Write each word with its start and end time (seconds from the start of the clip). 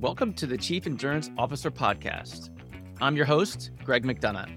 Welcome 0.00 0.32
to 0.36 0.46
the 0.46 0.56
Chief 0.56 0.86
Endurance 0.86 1.30
Officer 1.36 1.70
Podcast. 1.70 2.48
I'm 3.02 3.16
your 3.16 3.26
host, 3.26 3.70
Greg 3.84 4.02
McDonough. 4.02 4.48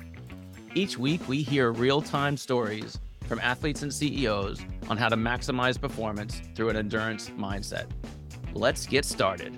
Each 0.74 0.98
week, 0.98 1.28
we 1.28 1.44
hear 1.44 1.74
real 1.74 2.02
time 2.02 2.38
stories 2.38 2.98
from 3.28 3.42
athletes 3.42 3.82
and 3.82 3.94
CEOs 3.94 4.62
on 4.88 4.96
how 4.96 5.10
to 5.10 5.18
maximize 5.18 5.80
performance 5.80 6.42
through 6.56 6.70
an 6.70 6.78
endurance 6.78 7.30
mindset. 7.32 7.88
Let's 8.54 8.86
get 8.86 9.04
started. 9.04 9.54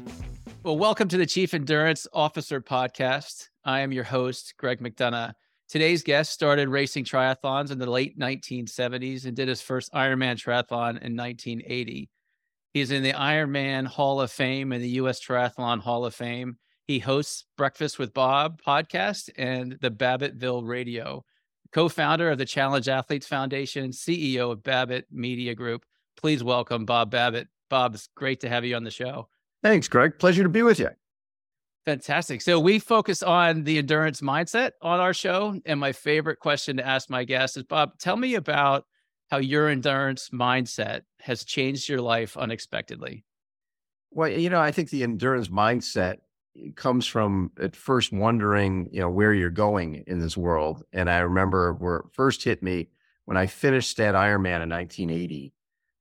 Well, 0.63 0.75
welcome 0.75 1.07
to 1.07 1.17
the 1.17 1.25
Chief 1.27 1.53
Endurance 1.53 2.07
Officer 2.13 2.59
Podcast. 2.61 3.49
I 3.63 3.81
am 3.81 3.91
your 3.91 4.05
host, 4.05 4.55
Greg 4.57 4.79
McDonough. 4.79 5.33
Today's 5.69 6.01
guest 6.01 6.31
started 6.31 6.67
racing 6.67 7.05
triathlons 7.05 7.69
in 7.69 7.77
the 7.77 7.85
late 7.85 8.17
1970s 8.17 9.25
and 9.25 9.35
did 9.35 9.47
his 9.47 9.61
first 9.61 9.93
Ironman 9.93 10.33
triathlon 10.33 10.99
in 11.03 11.15
1980. 11.15 12.09
He's 12.75 12.91
in 12.91 13.03
the 13.03 13.13
Ironman 13.13 13.87
Hall 13.87 14.19
of 14.19 14.29
Fame 14.29 14.73
and 14.73 14.83
the 14.83 14.89
U.S. 14.89 15.25
Triathlon 15.25 15.79
Hall 15.79 16.03
of 16.03 16.13
Fame. 16.13 16.57
He 16.83 16.99
hosts 16.99 17.45
Breakfast 17.55 17.97
with 17.97 18.13
Bob 18.13 18.61
podcast 18.61 19.29
and 19.37 19.77
the 19.79 19.89
Babbittville 19.89 20.67
Radio. 20.67 21.23
Co-founder 21.71 22.31
of 22.31 22.37
the 22.37 22.43
Challenged 22.43 22.89
Athletes 22.89 23.27
Foundation, 23.27 23.91
CEO 23.91 24.51
of 24.51 24.61
Babbitt 24.61 25.05
Media 25.09 25.55
Group. 25.55 25.85
Please 26.17 26.43
welcome 26.43 26.83
Bob 26.83 27.11
Babbitt. 27.11 27.47
Bob, 27.69 27.95
it's 27.95 28.09
great 28.13 28.41
to 28.41 28.49
have 28.49 28.65
you 28.65 28.75
on 28.75 28.83
the 28.83 28.91
show. 28.91 29.29
Thanks, 29.63 29.87
Greg. 29.87 30.19
Pleasure 30.19 30.43
to 30.43 30.49
be 30.49 30.61
with 30.61 30.77
you. 30.77 30.89
Fantastic. 31.85 32.41
So 32.41 32.59
we 32.59 32.79
focus 32.79 33.23
on 33.23 33.63
the 33.63 33.77
endurance 33.77 34.19
mindset 34.19 34.71
on 34.81 34.99
our 34.99 35.13
show. 35.13 35.57
And 35.65 35.79
my 35.79 35.93
favorite 35.93 36.39
question 36.39 36.75
to 36.75 36.85
ask 36.85 37.09
my 37.09 37.23
guests 37.23 37.55
is 37.55 37.63
Bob, 37.63 37.97
tell 37.99 38.17
me 38.17 38.35
about 38.35 38.83
how 39.29 39.37
your 39.37 39.69
endurance 39.69 40.29
mindset 40.29 41.01
has 41.19 41.43
changed 41.43 41.89
your 41.89 42.01
life 42.01 42.37
unexpectedly? 42.37 43.25
Well, 44.11 44.29
you 44.29 44.49
know, 44.49 44.61
I 44.61 44.71
think 44.71 44.89
the 44.89 45.03
endurance 45.03 45.49
mindset 45.49 46.19
comes 46.75 47.05
from 47.05 47.51
at 47.59 47.75
first 47.75 48.13
wondering, 48.13 48.87
you 48.91 49.01
know, 49.01 49.09
where 49.09 49.33
you're 49.33 49.49
going 49.49 50.03
in 50.07 50.19
this 50.19 50.37
world. 50.37 50.83
And 50.93 51.09
I 51.09 51.17
remember 51.19 51.73
where 51.73 51.97
it 51.97 52.05
first 52.13 52.43
hit 52.43 52.63
me 52.63 52.87
when 53.25 53.37
I 53.37 53.47
finished 53.47 53.97
that 53.97 54.15
Ironman 54.15 54.63
in 54.63 54.69
1980. 54.69 55.53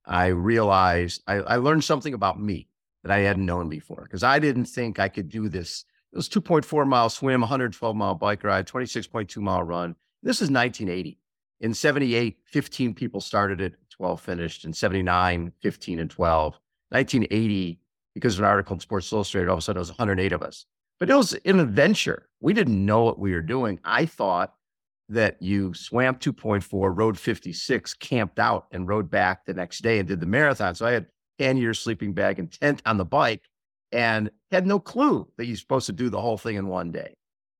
I 0.05 0.27
realized 0.27 1.23
I, 1.27 1.35
I 1.35 1.55
learned 1.57 1.83
something 1.83 2.13
about 2.13 2.39
me 2.39 2.67
that 3.03 3.11
I 3.11 3.19
hadn't 3.19 3.45
known 3.45 3.69
before 3.69 4.03
because 4.03 4.23
I 4.23 4.39
didn't 4.39 4.65
think 4.65 4.99
I 4.99 5.09
could 5.09 5.29
do 5.29 5.49
this. 5.49 5.83
It 6.13 6.15
was 6.15 6.29
2.4 6.29 6.87
mile 6.87 7.09
swim, 7.09 7.41
112 7.41 7.95
mile 7.95 8.15
bike 8.15 8.43
ride, 8.43 8.67
26.2 8.67 9.37
mile 9.37 9.63
run. 9.63 9.95
This 10.23 10.37
is 10.37 10.49
1980. 10.49 11.19
In 11.61 11.73
78, 11.73 12.37
15 12.45 12.93
people 12.93 13.21
started 13.21 13.61
it, 13.61 13.75
12 13.91 14.21
finished. 14.21 14.65
In 14.65 14.73
79, 14.73 15.51
15 15.61 15.99
and 15.99 16.09
12. 16.09 16.53
1980, 16.89 17.79
because 18.13 18.35
of 18.35 18.39
an 18.41 18.45
article 18.45 18.75
in 18.75 18.79
Sports 18.79 19.11
Illustrated, 19.11 19.49
all 19.49 19.55
of 19.55 19.59
a 19.59 19.61
sudden 19.61 19.77
it 19.77 19.81
was 19.81 19.89
108 19.89 20.31
of 20.33 20.41
us. 20.41 20.65
But 20.99 21.09
it 21.09 21.15
was 21.15 21.33
an 21.45 21.59
adventure. 21.59 22.29
We 22.39 22.53
didn't 22.53 22.85
know 22.85 23.03
what 23.03 23.19
we 23.19 23.33
were 23.33 23.41
doing. 23.41 23.79
I 23.83 24.05
thought 24.05 24.53
that 25.09 25.41
you 25.41 25.73
swam 25.73 26.15
2.4, 26.15 26.97
rode 26.97 27.19
56, 27.19 27.93
camped 27.95 28.39
out, 28.39 28.67
and 28.71 28.87
rode 28.87 29.09
back 29.09 29.45
the 29.45 29.53
next 29.53 29.79
day 29.79 29.99
and 29.99 30.07
did 30.07 30.19
the 30.19 30.25
marathon. 30.25 30.75
So 30.75 30.85
I 30.85 30.91
had 30.91 31.07
10 31.39 31.57
years 31.57 31.79
sleeping 31.79 32.13
bag 32.13 32.39
and 32.39 32.51
tent 32.51 32.81
on 32.85 32.97
the 32.97 33.05
bike 33.05 33.43
and 33.91 34.31
had 34.51 34.65
no 34.65 34.79
clue 34.79 35.27
that 35.37 35.45
you're 35.45 35.57
supposed 35.57 35.85
to 35.87 35.93
do 35.93 36.09
the 36.09 36.21
whole 36.21 36.37
thing 36.37 36.55
in 36.55 36.67
one 36.67 36.91
day. 36.91 37.13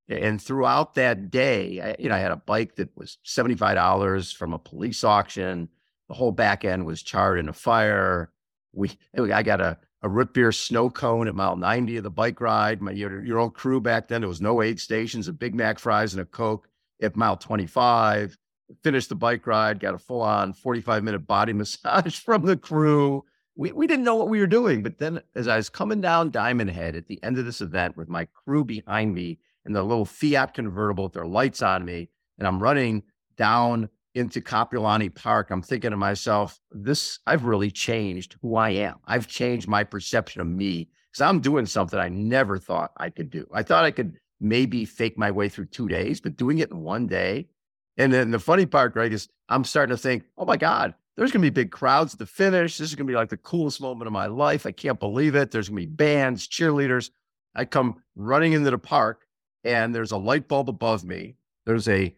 And 0.07 0.41
throughout 0.41 0.93
that 0.95 1.31
day, 1.31 1.81
I, 1.81 1.95
you 1.97 2.09
know, 2.09 2.15
I 2.15 2.19
had 2.19 2.31
a 2.31 2.37
bike 2.37 2.75
that 2.75 2.95
was 2.95 3.17
$75 3.25 4.35
from 4.35 4.53
a 4.53 4.59
police 4.59 5.03
auction. 5.03 5.69
The 6.09 6.13
whole 6.13 6.31
back 6.31 6.63
end 6.63 6.85
was 6.85 7.01
charred 7.01 7.39
in 7.39 7.49
a 7.49 7.53
fire. 7.53 8.31
We, 8.73 8.91
I 9.17 9.41
got 9.41 9.61
a, 9.61 9.77
a 10.03 10.09
root 10.09 10.33
beer 10.33 10.51
snow 10.51 10.89
cone 10.89 11.27
at 11.27 11.33
mile 11.35 11.55
90 11.55 11.97
of 11.97 12.03
the 12.03 12.11
bike 12.11 12.39
ride. 12.39 12.81
My 12.81 12.91
your, 12.91 13.23
your 13.23 13.39
old 13.39 13.55
crew 13.55 13.81
back 13.81 14.07
then, 14.07 14.21
there 14.21 14.27
was 14.27 14.41
no 14.41 14.61
aid 14.61 14.79
stations, 14.79 15.27
a 15.27 15.33
Big 15.33 15.55
Mac 15.55 15.79
fries 15.79 16.13
and 16.13 16.21
a 16.21 16.25
Coke 16.25 16.69
at 17.01 17.15
mile 17.15 17.37
25. 17.37 18.37
Finished 18.83 19.09
the 19.09 19.15
bike 19.15 19.45
ride, 19.47 19.79
got 19.79 19.95
a 19.95 19.99
full 19.99 20.21
on 20.21 20.53
45 20.53 21.03
minute 21.03 21.25
body 21.25 21.53
massage 21.53 22.19
from 22.19 22.45
the 22.45 22.57
crew. 22.57 23.23
We, 23.55 23.71
we 23.71 23.87
didn't 23.87 24.05
know 24.05 24.15
what 24.15 24.29
we 24.29 24.39
were 24.39 24.47
doing. 24.47 24.83
But 24.83 24.99
then 24.99 25.21
as 25.33 25.47
I 25.47 25.57
was 25.57 25.69
coming 25.69 26.01
down 26.01 26.29
Diamond 26.29 26.69
Head 26.69 26.95
at 26.95 27.07
the 27.07 27.23
end 27.23 27.39
of 27.39 27.45
this 27.45 27.61
event 27.61 27.97
with 27.97 28.09
my 28.09 28.25
crew 28.25 28.63
behind 28.63 29.15
me, 29.15 29.39
in 29.65 29.73
the 29.73 29.83
little 29.83 30.05
Fiat 30.05 30.53
convertible 30.53 31.05
with 31.05 31.13
their 31.13 31.25
lights 31.25 31.61
on 31.61 31.85
me, 31.85 32.09
and 32.37 32.47
I'm 32.47 32.61
running 32.61 33.03
down 33.37 33.89
into 34.15 34.39
Kapiolani 34.39 35.13
Park, 35.13 35.51
I'm 35.51 35.61
thinking 35.61 35.91
to 35.91 35.97
myself, 35.97 36.59
this, 36.71 37.19
I've 37.27 37.43
really 37.43 37.69
changed 37.69 38.37
who 38.41 38.55
I 38.55 38.69
am. 38.69 38.95
I've 39.05 39.27
changed 39.27 39.67
my 39.67 39.83
perception 39.83 40.39
of 40.39 40.47
me 40.47 40.87
because 41.11 41.21
I'm 41.21 41.41
doing 41.41 41.65
something 41.65 41.99
I 41.99 42.07
never 42.07 42.57
thought 42.57 42.91
I 42.95 43.09
could 43.09 43.29
do. 43.29 43.45
I 43.53 43.61
thought 43.61 43.83
I 43.83 43.91
could 43.91 44.17
maybe 44.39 44.85
fake 44.85 45.17
my 45.17 45.31
way 45.31 45.49
through 45.49 45.65
two 45.65 45.89
days, 45.89 46.21
but 46.21 46.37
doing 46.37 46.59
it 46.59 46.71
in 46.71 46.79
one 46.79 47.07
day. 47.07 47.47
And 47.97 48.11
then 48.11 48.31
the 48.31 48.39
funny 48.39 48.65
part, 48.65 48.93
Greg, 48.93 49.11
is 49.11 49.27
I'm 49.49 49.65
starting 49.65 49.95
to 49.95 50.01
think, 50.01 50.23
oh 50.37 50.45
my 50.45 50.57
God, 50.57 50.93
there's 51.17 51.31
going 51.31 51.41
to 51.41 51.51
be 51.51 51.61
big 51.61 51.71
crowds 51.71 52.13
at 52.13 52.19
the 52.19 52.25
finish. 52.25 52.77
This 52.77 52.89
is 52.89 52.95
going 52.95 53.07
to 53.07 53.11
be 53.11 53.17
like 53.17 53.29
the 53.29 53.37
coolest 53.37 53.81
moment 53.81 54.07
of 54.07 54.13
my 54.13 54.27
life. 54.27 54.65
I 54.65 54.71
can't 54.71 54.99
believe 54.99 55.35
it. 55.35 55.51
There's 55.51 55.69
going 55.69 55.81
to 55.81 55.87
be 55.87 55.93
bands, 55.93 56.47
cheerleaders. 56.47 57.09
I 57.53 57.65
come 57.65 58.01
running 58.15 58.53
into 58.53 58.71
the 58.71 58.77
park 58.77 59.24
and 59.65 59.93
there's 59.93 60.11
a 60.11 60.17
light 60.17 60.47
bulb 60.47 60.69
above 60.69 61.03
me. 61.03 61.35
There's 61.65 61.89
a 61.89 62.15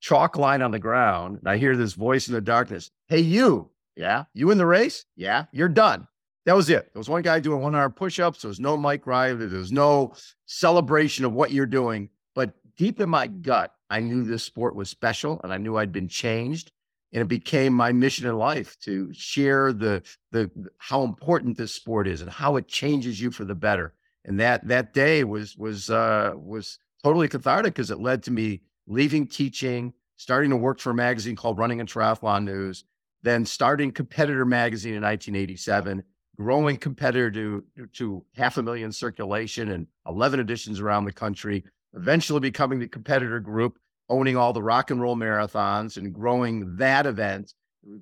chalk 0.00 0.36
line 0.36 0.62
on 0.62 0.70
the 0.70 0.78
ground. 0.78 1.38
And 1.38 1.48
I 1.48 1.56
hear 1.56 1.76
this 1.76 1.94
voice 1.94 2.28
in 2.28 2.34
the 2.34 2.40
darkness 2.40 2.90
Hey, 3.08 3.20
you. 3.20 3.70
Yeah. 3.96 4.24
You 4.34 4.50
in 4.50 4.58
the 4.58 4.66
race? 4.66 5.04
Yeah. 5.16 5.46
You're 5.52 5.68
done. 5.68 6.06
That 6.44 6.56
was 6.56 6.70
it. 6.70 6.92
There 6.92 7.00
was 7.00 7.08
one 7.08 7.22
guy 7.22 7.40
doing 7.40 7.60
one 7.60 7.74
hour 7.74 7.90
push 7.90 8.18
ups. 8.18 8.42
There 8.42 8.48
was 8.48 8.60
no 8.60 8.76
Mike 8.76 9.06
Reilly. 9.06 9.46
There 9.46 9.58
was 9.58 9.72
no 9.72 10.14
celebration 10.46 11.24
of 11.24 11.32
what 11.32 11.52
you're 11.52 11.66
doing. 11.66 12.08
But 12.34 12.54
deep 12.76 13.00
in 13.00 13.08
my 13.08 13.26
gut, 13.26 13.74
I 13.90 14.00
knew 14.00 14.24
this 14.24 14.42
sport 14.42 14.74
was 14.74 14.90
special 14.90 15.40
and 15.44 15.52
I 15.52 15.58
knew 15.58 15.76
I'd 15.76 15.92
been 15.92 16.08
changed. 16.08 16.72
And 17.12 17.20
it 17.20 17.28
became 17.28 17.74
my 17.74 17.92
mission 17.92 18.26
in 18.26 18.36
life 18.38 18.78
to 18.80 19.12
share 19.12 19.72
the, 19.72 20.02
the 20.30 20.50
how 20.78 21.04
important 21.04 21.58
this 21.58 21.74
sport 21.74 22.08
is 22.08 22.22
and 22.22 22.30
how 22.30 22.56
it 22.56 22.66
changes 22.66 23.20
you 23.20 23.30
for 23.30 23.44
the 23.44 23.54
better 23.54 23.92
and 24.24 24.38
that 24.40 24.66
that 24.68 24.94
day 24.94 25.24
was 25.24 25.56
was 25.56 25.90
uh, 25.90 26.32
was 26.36 26.78
totally 27.02 27.28
cathartic 27.28 27.74
because 27.74 27.90
it 27.90 28.00
led 28.00 28.22
to 28.24 28.30
me 28.30 28.60
leaving 28.86 29.26
teaching, 29.26 29.92
starting 30.16 30.50
to 30.50 30.56
work 30.56 30.78
for 30.78 30.90
a 30.90 30.94
magazine 30.94 31.36
called 31.36 31.58
Running 31.58 31.80
and 31.80 31.88
Triathlon 31.88 32.44
News, 32.44 32.84
then 33.22 33.44
starting 33.44 33.92
Competitor 33.92 34.44
Magazine 34.44 34.94
in 34.94 35.02
1987, 35.02 36.02
growing 36.36 36.76
Competitor 36.76 37.30
to 37.30 37.64
to 37.94 38.24
half 38.36 38.58
a 38.58 38.62
million 38.62 38.92
circulation 38.92 39.70
and 39.70 39.86
11 40.06 40.40
editions 40.40 40.80
around 40.80 41.04
the 41.04 41.12
country, 41.12 41.64
eventually 41.94 42.40
becoming 42.40 42.78
the 42.78 42.88
Competitor 42.88 43.40
Group, 43.40 43.78
owning 44.08 44.36
all 44.36 44.52
the 44.52 44.62
rock 44.62 44.90
and 44.90 45.00
roll 45.00 45.16
marathons 45.16 45.96
and 45.96 46.12
growing 46.12 46.76
that 46.76 47.06
event 47.06 47.54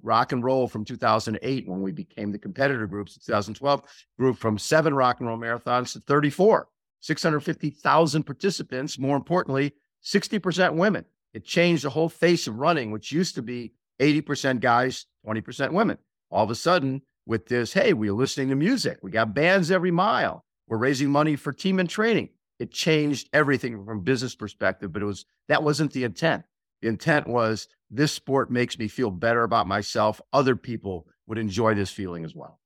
rock 0.03 0.33
and 0.33 0.45
roll 0.45 0.69
from 0.69 0.85
2008 0.85 1.69
when 1.69 1.81
we 1.81 1.93
became 1.93 2.33
the 2.33 2.39
competitor 2.39 2.87
groups 2.87 3.19
2012 3.25 3.83
grew 4.19 4.35
from 4.35 4.59
seven 4.59 4.95
rock 4.95 5.21
and 5.21 5.29
roll 5.29 5.39
marathons 5.39 5.93
to 5.93 6.01
34 6.01 6.69
650,000 7.01 8.23
participants 8.25 8.99
more 8.99 9.17
importantly 9.17 9.73
60% 10.05 10.75
women. 10.75 11.05
It 11.35 11.45
changed 11.45 11.85
the 11.85 11.91
whole 11.91 12.09
face 12.09 12.47
of 12.47 12.57
running 12.57 12.91
which 12.91 13.13
used 13.13 13.35
to 13.37 13.43
be 13.43 13.73
80% 14.01 14.61
guys 14.61 15.07
20% 15.27 15.73
women. 15.73 15.99
All 16.31 16.45
of 16.45 16.51
a 16.51 16.55
sudden 16.55 17.03
with 17.27 17.47
this 17.47 17.73
hey 17.73 17.93
we're 17.93 18.13
listening 18.13 18.49
to 18.51 18.57
music. 18.57 18.99
We 19.03 19.11
got 19.11 19.35
bands 19.35 19.71
every 19.71 19.91
mile. 19.91 20.45
We're 20.69 20.79
raising 20.79 21.11
money 21.11 21.37
for 21.37 21.53
team 21.53 21.81
and 21.81 21.89
training. 21.89 22.31
It 22.59 22.71
changed 22.71 23.31
everything 23.33 23.85
from 23.85 24.03
business 24.03 24.35
perspective 24.35 24.93
but 24.93 25.03
it 25.03 25.07
was 25.07 25.25
that 25.49 25.63
wasn't 25.63 25.93
the 25.93 26.05
intent. 26.05 26.45
The 26.83 26.89
intent 26.89 27.27
was 27.27 27.69
this 27.91 28.13
sport 28.13 28.51
makes 28.51 28.79
me 28.79 28.89
feel 28.89 29.11
better 29.11 29.43
about 29.43 29.67
myself. 29.67 30.21
Other 30.33 30.57
people 30.57 31.07
would 31.27 31.39
enjoy 31.39 31.75
this 31.75 31.91
feeling 31.91 32.25
as 32.25 32.35
well. 32.35 32.61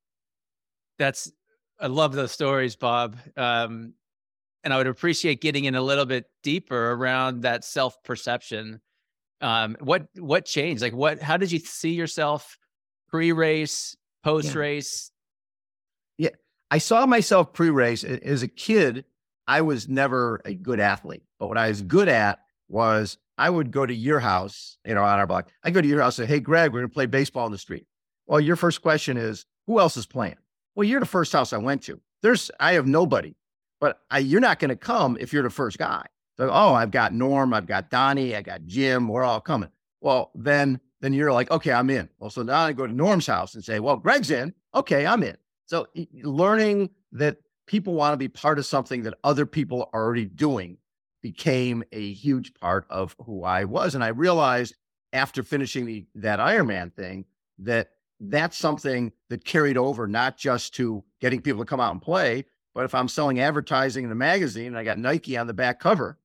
That's, 0.99 1.33
I 1.81 1.87
love 1.87 2.13
those 2.13 2.33
stories, 2.33 2.77
Bob. 2.77 3.17
Um, 3.37 3.95
and 4.63 4.73
I 4.73 4.79
would 4.79 4.87
appreciate 4.87 5.41
getting 5.41 5.65
in 5.65 5.75
a 5.75 5.83
little 5.83 6.07
bit 6.07 6.25
deeper 6.43 6.93
around 6.93 7.43
that 7.43 7.65
self 7.65 8.03
perception. 8.03 8.81
Um, 9.41 9.77
what 9.81 10.07
what 10.19 10.47
changed? 10.47 10.81
Like, 10.81 10.95
what? 10.95 11.21
How 11.21 11.37
did 11.37 11.53
you 11.53 11.59
see 11.59 11.93
yourself 11.93 12.57
pre 13.09 13.33
race, 13.33 13.95
post 14.23 14.55
race? 14.55 15.11
Yeah. 16.17 16.31
yeah, 16.31 16.37
I 16.71 16.79
saw 16.79 17.05
myself 17.05 17.53
pre 17.53 17.69
race 17.69 18.05
as 18.05 18.43
a 18.43 18.49
kid. 18.49 19.05
I 19.47 19.61
was 19.61 19.87
never 19.87 20.41
a 20.47 20.55
good 20.55 20.81
athlete, 20.81 21.25
but 21.39 21.49
what 21.49 21.59
I 21.59 21.69
was 21.69 21.83
good 21.83 22.09
at 22.09 22.39
was 22.69 23.19
I 23.37 23.51
would 23.51 23.71
go 23.71 23.85
to 23.85 23.95
your 23.95 24.21
house, 24.21 24.79
you 24.87 24.95
know, 24.95 25.03
on 25.03 25.19
our 25.19 25.27
block. 25.27 25.51
I 25.63 25.71
go 25.71 25.81
to 25.81 25.89
your 25.89 26.01
house 26.01 26.19
and 26.19 26.29
say, 26.29 26.35
Hey, 26.35 26.41
Greg, 26.41 26.73
we're 26.73 26.81
going 26.81 26.91
to 26.91 26.95
play 26.95 27.07
baseball 27.07 27.47
in 27.47 27.53
the 27.53 27.59
street. 27.59 27.87
Well, 28.27 28.41
your 28.41 28.57
first 28.57 28.83
question 28.83 29.17
is, 29.17 29.47
Who 29.67 29.81
else 29.81 29.97
is 29.97 30.07
playing? 30.07 30.37
Well, 30.75 30.85
you're 30.85 31.01
the 31.01 31.07
first 31.07 31.33
house 31.33 31.53
I 31.53 31.59
went 31.59 31.83
to. 31.85 32.01
There's, 32.23 32.51
I 32.59 32.73
have 32.73 32.87
nobody, 32.87 33.37
but 33.81 34.01
I, 34.11 34.19
you're 34.19 34.41
not 34.41 34.59
going 34.59 34.71
to 34.71 34.77
come 34.77 35.17
if 35.21 35.33
you're 35.33 35.43
the 35.43 35.51
first 35.51 35.79
guy. 35.79 36.07
So, 36.37 36.51
oh, 36.51 36.75
I've 36.75 36.91
got 36.91 37.13
Norm, 37.13 37.55
I've 37.55 37.67
got 37.67 37.91
Donnie, 37.91 38.35
I 38.35 38.43
got 38.43 38.65
Jim, 38.67 39.09
we're 39.09 39.23
all 39.23 39.41
coming. 39.41 39.69
Well, 40.01 40.33
then, 40.35 40.81
then 41.01 41.13
you're 41.13 41.33
like, 41.33 41.51
okay, 41.51 41.73
I'm 41.73 41.91
in. 41.91 42.09
Well, 42.19 42.31
so 42.31 42.43
now 42.43 42.61
I 42.63 42.73
go 42.73 42.87
to 42.87 42.93
Norm's 42.93 43.27
house 43.27 43.55
and 43.55 43.65
say, 43.65 43.79
well, 43.79 43.97
Greg's 43.97 44.31
in. 44.31 44.53
Okay, 44.75 45.07
I'm 45.07 45.23
in. 45.23 45.37
So 45.67 45.87
learning 46.23 46.91
that 47.13 47.37
people 47.67 47.95
want 47.95 48.13
to 48.13 48.17
be 48.17 48.29
part 48.29 48.59
of 48.59 48.67
something 48.67 49.03
that 49.05 49.15
other 49.23 49.47
people 49.47 49.89
are 49.93 50.03
already 50.03 50.25
doing 50.25 50.79
became 51.25 51.83
a 51.91 52.13
huge 52.13 52.53
part 52.53 52.85
of 52.91 53.17
who 53.25 53.45
I 53.45 53.65
was. 53.65 53.95
And 53.95 54.05
I 54.05 54.09
realized 54.09 54.75
after 55.15 55.43
finishing 55.43 55.87
the, 55.87 56.05
that 56.17 56.39
Ironman 56.39 56.93
thing 56.93 57.25
that 57.61 57.93
that's 58.21 58.59
something 58.59 59.11
that 59.31 59.43
carried 59.43 59.79
over 59.79 60.07
not 60.07 60.37
just 60.37 60.75
to 60.75 61.03
getting 61.23 61.41
people 61.41 61.63
to 61.63 61.67
come 61.67 61.81
out 61.81 61.93
and 61.93 62.03
play, 62.03 62.45
but 62.75 62.85
if 62.85 62.95
I'm 62.95 63.09
selling 63.09 63.41
advertising 63.41 64.05
in 64.05 64.13
a 64.13 64.15
magazine 64.15 64.67
and 64.67 64.77
I 64.77 64.85
got 64.85 64.99
Nike 64.99 65.39
on 65.39 65.47
the 65.47 65.55
back 65.55 65.81
cover, 65.81 66.19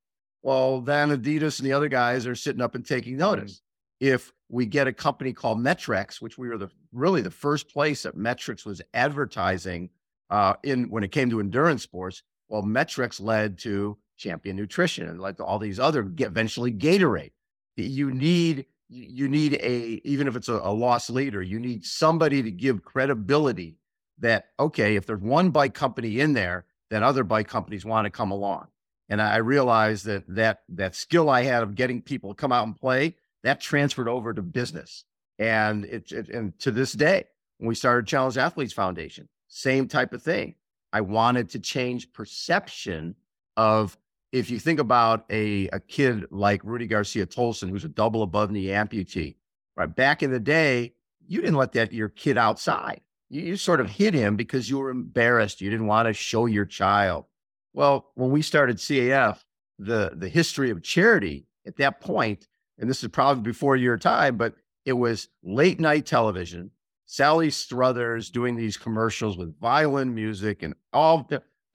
well, 0.43 0.81
then 0.81 1.17
Adidas 1.17 1.59
and 1.59 1.65
the 1.65 1.73
other 1.73 1.87
guys 1.87 2.27
are 2.27 2.35
sitting 2.35 2.61
up 2.61 2.75
and 2.75 2.85
taking 2.85 3.15
notice. 3.15 3.61
If 4.01 4.33
we 4.49 4.65
get 4.65 4.87
a 4.87 4.93
company 4.93 5.31
called 5.31 5.61
Met-Rx, 5.61 6.19
which 6.21 6.37
we 6.37 6.49
were 6.49 6.57
the 6.57 6.69
really 6.91 7.21
the 7.21 7.31
first 7.31 7.69
place 7.69 8.03
that 8.03 8.17
Met-Rx 8.17 8.65
was 8.65 8.81
advertising 8.93 9.91
uh, 10.29 10.55
in 10.63 10.89
when 10.89 11.05
it 11.05 11.13
came 11.13 11.29
to 11.29 11.39
endurance 11.39 11.83
sports. 11.83 12.21
Well, 12.49 12.63
Met-Rx 12.63 13.21
led 13.21 13.59
to 13.59 13.97
Champion 14.19 14.55
Nutrition 14.55 15.09
and 15.09 15.19
like 15.19 15.39
all 15.39 15.57
these 15.57 15.79
other 15.79 16.11
eventually 16.19 16.71
Gatorade. 16.71 17.31
You 17.75 18.11
need 18.11 18.65
you 18.89 19.29
need 19.29 19.53
a 19.53 20.01
even 20.03 20.27
if 20.27 20.35
it's 20.35 20.49
a, 20.49 20.55
a 20.55 20.73
loss 20.73 21.09
leader, 21.09 21.41
you 21.41 21.59
need 21.59 21.85
somebody 21.85 22.43
to 22.43 22.51
give 22.51 22.83
credibility 22.83 23.77
that 24.19 24.49
okay, 24.59 24.95
if 24.95 25.05
there's 25.05 25.21
one 25.21 25.49
bike 25.49 25.73
company 25.73 26.19
in 26.19 26.33
there, 26.33 26.65
then 26.89 27.01
other 27.01 27.23
bike 27.23 27.47
companies 27.47 27.85
want 27.85 28.05
to 28.05 28.11
come 28.11 28.31
along. 28.31 28.67
And 29.07 29.21
I 29.21 29.37
realized 29.37 30.05
that 30.05 30.23
that 30.27 30.59
that 30.69 30.95
skill 30.95 31.29
I 31.29 31.43
had 31.43 31.63
of 31.63 31.75
getting 31.75 32.01
people 32.01 32.33
to 32.33 32.39
come 32.39 32.51
out 32.51 32.67
and 32.67 32.75
play 32.75 33.15
that 33.43 33.61
transferred 33.61 34.09
over 34.09 34.33
to 34.33 34.41
business. 34.41 35.05
And 35.39 35.85
it, 35.85 36.11
it 36.11 36.29
and 36.29 36.57
to 36.59 36.71
this 36.71 36.91
day, 36.91 37.23
when 37.57 37.69
we 37.69 37.75
started 37.75 38.05
Challenged 38.05 38.37
Athletes 38.37 38.73
Foundation, 38.73 39.29
same 39.47 39.87
type 39.87 40.13
of 40.13 40.21
thing. 40.21 40.55
I 40.91 41.01
wanted 41.01 41.49
to 41.51 41.59
change 41.59 42.11
perception 42.11 43.15
of 43.55 43.97
if 44.31 44.49
you 44.49 44.59
think 44.59 44.79
about 44.79 45.25
a, 45.29 45.67
a 45.69 45.79
kid 45.79 46.25
like 46.31 46.63
Rudy 46.63 46.87
Garcia 46.87 47.25
Tolson, 47.25 47.69
who's 47.69 47.85
a 47.85 47.89
double 47.89 48.23
above 48.23 48.51
knee 48.51 48.65
amputee, 48.65 49.35
right? 49.75 49.93
Back 49.93 50.21
in 50.21 50.31
the 50.31 50.39
day, 50.39 50.93
you 51.27 51.41
didn't 51.41 51.55
let 51.57 51.73
that 51.73 51.93
your 51.93 52.09
kid 52.09 52.37
outside. 52.37 53.01
You, 53.29 53.41
you 53.41 53.57
sort 53.57 53.81
of 53.81 53.89
hid 53.89 54.13
him 54.13 54.35
because 54.35 54.69
you 54.69 54.79
were 54.79 54.89
embarrassed. 54.89 55.61
You 55.61 55.69
didn't 55.69 55.87
want 55.87 56.07
to 56.07 56.13
show 56.13 56.45
your 56.45 56.65
child. 56.65 57.25
Well, 57.73 58.11
when 58.15 58.31
we 58.31 58.41
started 58.41 58.77
CAF, 58.77 59.43
the 59.77 60.11
the 60.15 60.29
history 60.29 60.69
of 60.71 60.83
charity 60.83 61.47
at 61.65 61.77
that 61.77 62.01
point, 62.01 62.47
and 62.77 62.89
this 62.89 63.03
is 63.03 63.09
probably 63.09 63.43
before 63.43 63.77
your 63.77 63.97
time, 63.97 64.37
but 64.37 64.55
it 64.85 64.93
was 64.93 65.29
late 65.43 65.79
night 65.79 66.05
television. 66.05 66.71
Sally 67.05 67.49
Struthers 67.49 68.29
doing 68.29 68.55
these 68.55 68.77
commercials 68.77 69.37
with 69.37 69.59
violin 69.59 70.13
music 70.13 70.61
and 70.63 70.75
all. 70.93 71.29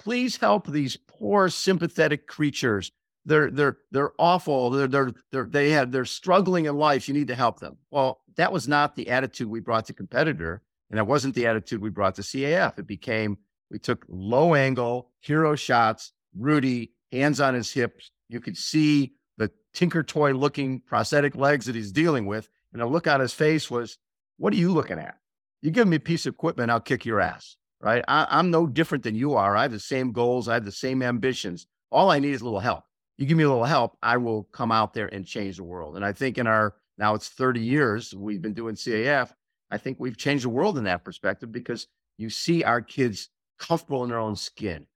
Please 0.05 0.37
help 0.37 0.67
these 0.67 0.99
poor 1.09 1.49
sympathetic 1.49 2.27
creatures. 2.27 2.93
They're 3.25 3.51
they're 3.51 3.79
they're 3.91 4.13
awful. 4.19 4.69
They're 4.69 4.87
they're 4.87 5.13
they're 5.33 5.47
they 5.47 5.71
have 5.71 5.91
they're 5.91 6.05
struggling 6.05 6.67
in 6.67 6.77
life. 6.77 7.09
You 7.09 7.15
need 7.15 7.29
to 7.29 7.35
help 7.35 7.59
them. 7.59 7.79
Well, 7.91 8.21
that 8.37 8.53
was 8.53 8.69
not 8.69 8.97
the 8.97 9.09
attitude 9.09 9.49
we 9.49 9.61
brought 9.61 9.87
to 9.87 9.95
competitor, 9.95 10.61
and 10.91 10.99
that 10.99 11.07
wasn't 11.07 11.35
the 11.35 11.47
attitude 11.47 11.81
we 11.81 11.89
brought 11.89 12.17
to 12.17 12.23
CAF. 12.23 12.79
It 12.79 12.87
became 12.87 13.39
we 13.71 13.79
took 13.79 14.05
low 14.09 14.55
angle 14.55 15.11
hero 15.21 15.55
shots. 15.55 16.13
Rudy 16.37 16.93
hands 17.11 17.41
on 17.41 17.55
his 17.55 17.73
hips. 17.73 18.11
You 18.29 18.41
could 18.41 18.59
see 18.59 19.15
the 19.39 19.51
Tinker 19.73 20.03
Toy 20.03 20.33
looking 20.33 20.81
prosthetic 20.81 21.35
legs 21.35 21.65
that 21.65 21.75
he's 21.75 21.93
dealing 21.93 22.27
with, 22.27 22.51
and 22.75 22.83
the 22.83 22.87
look 22.87 23.07
on 23.07 23.21
his 23.21 23.33
face 23.33 23.71
was, 23.71 23.97
"What 24.37 24.53
are 24.53 24.57
you 24.57 24.71
looking 24.71 24.99
at? 24.99 25.19
You 25.63 25.71
give 25.71 25.89
me 25.89 25.97
a 25.97 26.01
piece 26.01 26.27
of 26.27 26.35
equipment, 26.35 26.71
I'll 26.71 26.81
kick 26.81 27.07
your 27.07 27.23
ass." 27.23 27.57
Right? 27.85 28.03
I, 28.09 28.39
am 28.39 28.51
no 28.51 28.67
different 28.67 29.05
than 29.05 29.15
you 29.15 29.35
are. 29.35 29.55
I 29.55 29.63
have 29.63 29.71
the 29.71 29.79
same 29.79 30.13
goals. 30.13 30.49
I 30.49 30.55
have 30.55 30.65
the 30.65 30.73
same 30.73 31.03
ambitions. 31.03 31.67
All 31.93 32.11
I 32.11 32.19
need 32.19 32.33
is 32.33 32.41
a 32.41 32.45
little 32.45 32.61
help. 32.61 32.85
You 33.19 33.27
give 33.27 33.37
me 33.37 33.45
a 33.45 33.49
little 33.49 33.65
help, 33.65 33.97
I 34.03 34.17
will 34.17 34.45
come 34.45 34.73
out 34.73 34.95
there 34.95 35.07
and 35.07 35.25
change 35.25 35.59
the 35.59 35.65
world. 35.65 35.95
And 35.95 36.05
I 36.05 36.13
think 36.13 36.39
in 36.39 36.49
our 36.49 36.75
now 36.99 37.15
it's 37.15 37.29
30 37.29 37.61
years 37.61 38.15
we've 38.15 38.43
been 38.43 38.55
doing 38.55 38.75
CAF. 38.75 39.33
I 39.71 39.79
think 39.79 40.01
we've 40.01 40.17
changed 40.17 40.45
the 40.45 40.49
world 40.49 40.79
in 40.79 40.85
that 40.85 41.05
perspective 41.05 41.53
because 41.53 41.87
you 42.17 42.31
see 42.31 42.65
our 42.65 42.81
kids 42.81 43.29
comfortable 43.59 44.03
in 44.03 44.11
their 44.11 44.19
own 44.19 44.35
skin, 44.35 44.87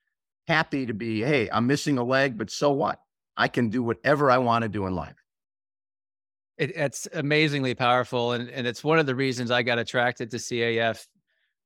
happy 0.49 0.87
to 0.87 0.95
be, 0.95 1.21
hey, 1.21 1.49
I'm 1.53 1.67
missing 1.67 1.99
a 1.99 2.05
leg, 2.05 2.39
but 2.39 2.51
so 2.51 2.73
what? 2.73 3.01
I 3.37 3.49
can 3.49 3.69
do 3.69 3.83
whatever 3.83 4.31
I 4.31 4.39
want 4.39 4.63
to 4.63 4.69
do 4.69 4.87
in 4.87 4.95
life. 4.95 5.23
It, 6.57 6.77
it's 6.77 7.07
amazingly 7.13 7.75
powerful. 7.75 8.33
And, 8.33 8.49
and 8.51 8.67
it's 8.67 8.83
one 8.83 8.99
of 8.99 9.07
the 9.07 9.15
reasons 9.15 9.53
I 9.53 9.63
got 9.63 9.79
attracted 9.79 10.31
to 10.33 10.39
CAF 10.39 11.07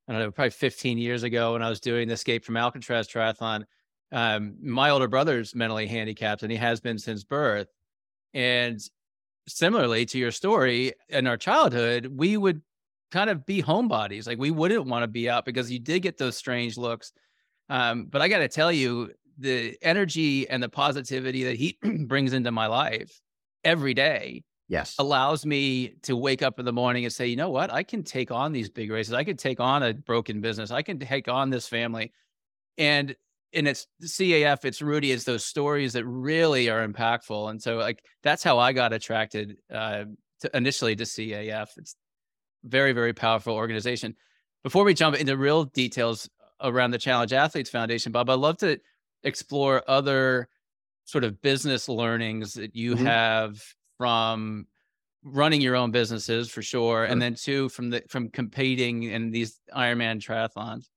I 0.08 0.12
don't 0.12 0.20
know, 0.20 0.30
probably 0.30 0.50
15 0.50 0.98
years 0.98 1.22
ago 1.22 1.52
when 1.52 1.62
I 1.62 1.68
was 1.68 1.80
doing 1.80 2.08
the 2.08 2.14
Escape 2.14 2.44
from 2.44 2.56
Alcatraz 2.56 3.08
triathlon. 3.08 3.64
Um, 4.10 4.56
my 4.60 4.90
older 4.90 5.08
brother's 5.08 5.54
mentally 5.54 5.86
handicapped 5.86 6.42
and 6.42 6.50
he 6.50 6.58
has 6.58 6.80
been 6.80 6.98
since 6.98 7.24
birth. 7.24 7.68
And 8.34 8.80
similarly 9.48 10.04
to 10.06 10.18
your 10.18 10.30
story, 10.32 10.92
in 11.08 11.26
our 11.26 11.36
childhood, 11.36 12.06
we 12.06 12.36
would 12.36 12.62
kind 13.10 13.30
of 13.30 13.46
be 13.46 13.62
homebodies. 13.62 14.26
Like 14.26 14.38
we 14.38 14.50
wouldn't 14.50 14.86
want 14.86 15.02
to 15.04 15.08
be 15.08 15.30
out 15.30 15.44
because 15.44 15.70
you 15.70 15.78
did 15.78 16.00
get 16.00 16.18
those 16.18 16.36
strange 16.36 16.76
looks. 16.76 17.12
Um, 17.68 18.06
but 18.06 18.20
I 18.20 18.28
got 18.28 18.38
to 18.38 18.48
tell 18.48 18.72
you, 18.72 19.12
the 19.38 19.76
energy 19.80 20.48
and 20.48 20.62
the 20.62 20.68
positivity 20.68 21.44
that 21.44 21.56
he 21.56 21.78
brings 22.06 22.32
into 22.32 22.50
my 22.50 22.66
life 22.66 23.20
every 23.64 23.94
day 23.94 24.42
yes. 24.72 24.94
allows 24.98 25.44
me 25.44 25.94
to 26.02 26.16
wake 26.16 26.42
up 26.42 26.58
in 26.58 26.64
the 26.64 26.72
morning 26.72 27.04
and 27.04 27.12
say 27.12 27.26
you 27.26 27.36
know 27.36 27.50
what? 27.50 27.72
I 27.72 27.82
can 27.82 28.02
take 28.02 28.30
on 28.30 28.52
these 28.52 28.70
big 28.70 28.90
races. 28.90 29.12
I 29.12 29.22
can 29.22 29.36
take 29.36 29.60
on 29.60 29.82
a 29.82 29.92
broken 29.92 30.40
business. 30.40 30.70
I 30.70 30.82
can 30.82 30.98
take 30.98 31.28
on 31.28 31.50
this 31.50 31.68
family. 31.68 32.12
And 32.78 33.14
and 33.54 33.68
it's 33.68 33.86
caf 34.00 34.64
it's 34.64 34.80
rudy 34.80 35.12
it's 35.12 35.24
those 35.24 35.44
stories 35.44 35.92
that 35.92 36.06
really 36.06 36.70
are 36.70 36.86
impactful. 36.86 37.50
And 37.50 37.62
so 37.62 37.76
like 37.76 38.02
that's 38.22 38.42
how 38.42 38.58
i 38.58 38.72
got 38.72 38.92
attracted 38.92 39.58
uh 39.72 40.04
to 40.40 40.56
initially 40.56 40.96
to 40.96 41.04
caf 41.04 41.70
it's 41.76 41.94
very 42.64 42.92
very 42.92 43.12
powerful 43.12 43.54
organization. 43.54 44.16
Before 44.64 44.84
we 44.84 44.94
jump 44.94 45.16
into 45.16 45.36
real 45.36 45.64
details 45.64 46.30
around 46.60 46.92
the 46.92 46.98
challenged 46.98 47.34
athletes 47.34 47.68
foundation 47.68 48.10
bob 48.12 48.30
i'd 48.30 48.34
love 48.38 48.56
to 48.56 48.78
explore 49.24 49.82
other 49.88 50.48
sort 51.04 51.24
of 51.24 51.42
business 51.42 51.88
learnings 51.88 52.54
that 52.54 52.74
you 52.74 52.94
mm-hmm. 52.94 53.04
have 53.04 53.60
from 53.98 54.66
running 55.24 55.60
your 55.60 55.76
own 55.76 55.90
businesses 55.90 56.50
for 56.50 56.62
sure, 56.62 57.04
and 57.04 57.20
then 57.20 57.34
two 57.34 57.68
from 57.68 57.90
the 57.90 58.02
from 58.08 58.28
competing 58.28 59.04
in 59.04 59.30
these 59.30 59.60
Ironman 59.74 60.20
triathlons. 60.20 60.88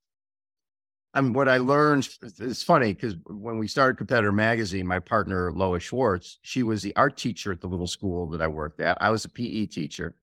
Mean, 1.16 1.34
what 1.34 1.48
I 1.48 1.58
learned 1.58 2.10
it's 2.22 2.64
funny 2.64 2.94
because 2.94 3.16
when 3.28 3.58
we 3.58 3.68
started 3.68 3.98
Competitor 3.98 4.32
Magazine, 4.32 4.86
my 4.86 5.00
partner 5.00 5.52
Lois 5.54 5.84
Schwartz, 5.84 6.40
she 6.42 6.62
was 6.64 6.82
the 6.82 6.96
art 6.96 7.16
teacher 7.16 7.52
at 7.52 7.62
the 7.62 7.68
little 7.68 7.88
school 7.88 8.28
that 8.32 8.42
I 8.42 8.48
worked 8.48 8.82
at. 8.82 8.98
I 9.00 9.12
was 9.12 9.24
a 9.24 9.30
PE 9.30 9.68
teacher, 9.68 10.16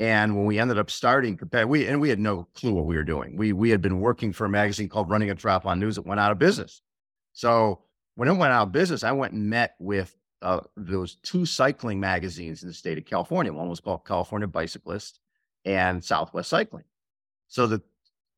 and 0.00 0.36
when 0.36 0.44
we 0.44 0.58
ended 0.58 0.78
up 0.78 0.90
starting 0.90 1.36
Competitor, 1.36 1.68
we 1.68 1.86
and 1.86 2.00
we 2.00 2.10
had 2.10 2.18
no 2.18 2.48
clue 2.54 2.74
what 2.74 2.86
we 2.86 2.96
were 2.96 3.04
doing. 3.04 3.36
We 3.36 3.52
we 3.52 3.70
had 3.70 3.80
been 3.80 4.00
working 4.00 4.32
for 4.32 4.44
a 4.44 4.50
magazine 4.50 4.88
called 4.88 5.08
Running 5.08 5.30
and 5.30 5.38
Triathlon 5.38 5.78
News 5.78 5.96
that 5.96 6.06
went 6.06 6.20
out 6.20 6.32
of 6.32 6.38
business. 6.38 6.82
So 7.32 7.82
when 8.16 8.28
it 8.28 8.34
went 8.34 8.52
out 8.52 8.64
of 8.64 8.72
business, 8.72 9.02
I 9.02 9.12
went 9.12 9.32
and 9.32 9.48
met 9.48 9.74
with 9.78 10.14
uh, 10.44 10.60
those 10.76 11.16
two 11.16 11.46
cycling 11.46 11.98
magazines 11.98 12.62
in 12.62 12.68
the 12.68 12.74
state 12.74 12.98
of 12.98 13.06
California. 13.06 13.52
One 13.52 13.68
was 13.68 13.80
called 13.80 14.04
California 14.06 14.46
Bicyclist 14.46 15.18
and 15.64 16.04
Southwest 16.04 16.50
Cycling. 16.50 16.84
So 17.48 17.66
that 17.68 17.82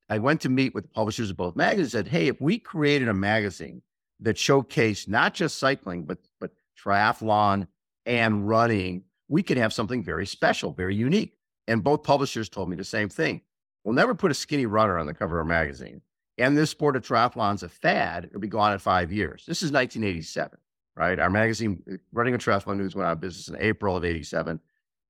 I 0.09 0.19
went 0.19 0.41
to 0.43 0.49
meet 0.49 0.75
with 0.75 0.85
the 0.85 0.91
publishers 0.91 1.31
of 1.31 1.37
both 1.37 1.57
magazines 1.57 1.95
and 1.95 2.07
said, 2.07 2.13
hey, 2.13 2.29
if 2.29 2.41
we 2.41 2.59
created 2.59 3.09
a 3.09 3.15
magazine 3.15 3.83
that 4.21 4.37
showcased 4.37 5.09
not 5.09 5.35
just 5.35 5.59
cycling, 5.59 6.05
but 6.05 6.19
but 6.41 6.53
triathlon 6.83 7.67
and 8.07 8.49
running, 8.49 9.03
we 9.29 9.43
could 9.43 9.57
have 9.57 9.73
something 9.73 10.03
very 10.03 10.27
special, 10.27 10.73
very 10.73 10.95
unique. 10.95 11.37
And 11.67 11.83
both 11.83 12.05
publishers 12.05 12.49
told 12.49 12.69
me 12.71 12.77
the 12.77 12.85
same 12.85 13.09
thing. 13.09 13.41
We'll 13.83 13.95
never 13.95 14.15
put 14.15 14.31
a 14.31 14.35
skinny 14.35 14.67
runner 14.67 14.97
on 14.97 15.07
the 15.07 15.15
cover 15.15 15.41
of 15.41 15.47
a 15.47 15.49
magazine. 15.49 16.03
And 16.39 16.57
this 16.57 16.71
sport 16.71 16.95
of 16.95 17.03
triathlon's 17.03 17.65
a 17.65 17.69
fad. 17.69 18.27
It'll 18.27 18.41
be 18.41 18.47
gone 18.47 18.73
in 18.73 18.79
five 18.79 19.11
years. 19.11 19.45
This 19.47 19.63
is 19.63 19.73
1987 19.73 20.59
right? 20.97 21.19
Our 21.19 21.31
magazine, 21.31 21.83
uh, 21.91 21.97
Running 22.13 22.35
and 22.35 22.43
Triathlon 22.43 22.79
News, 22.79 22.95
went 22.95 23.07
out 23.07 23.13
of 23.13 23.21
business 23.21 23.49
in 23.49 23.57
April 23.61 23.97
of 23.97 24.05
87. 24.05 24.61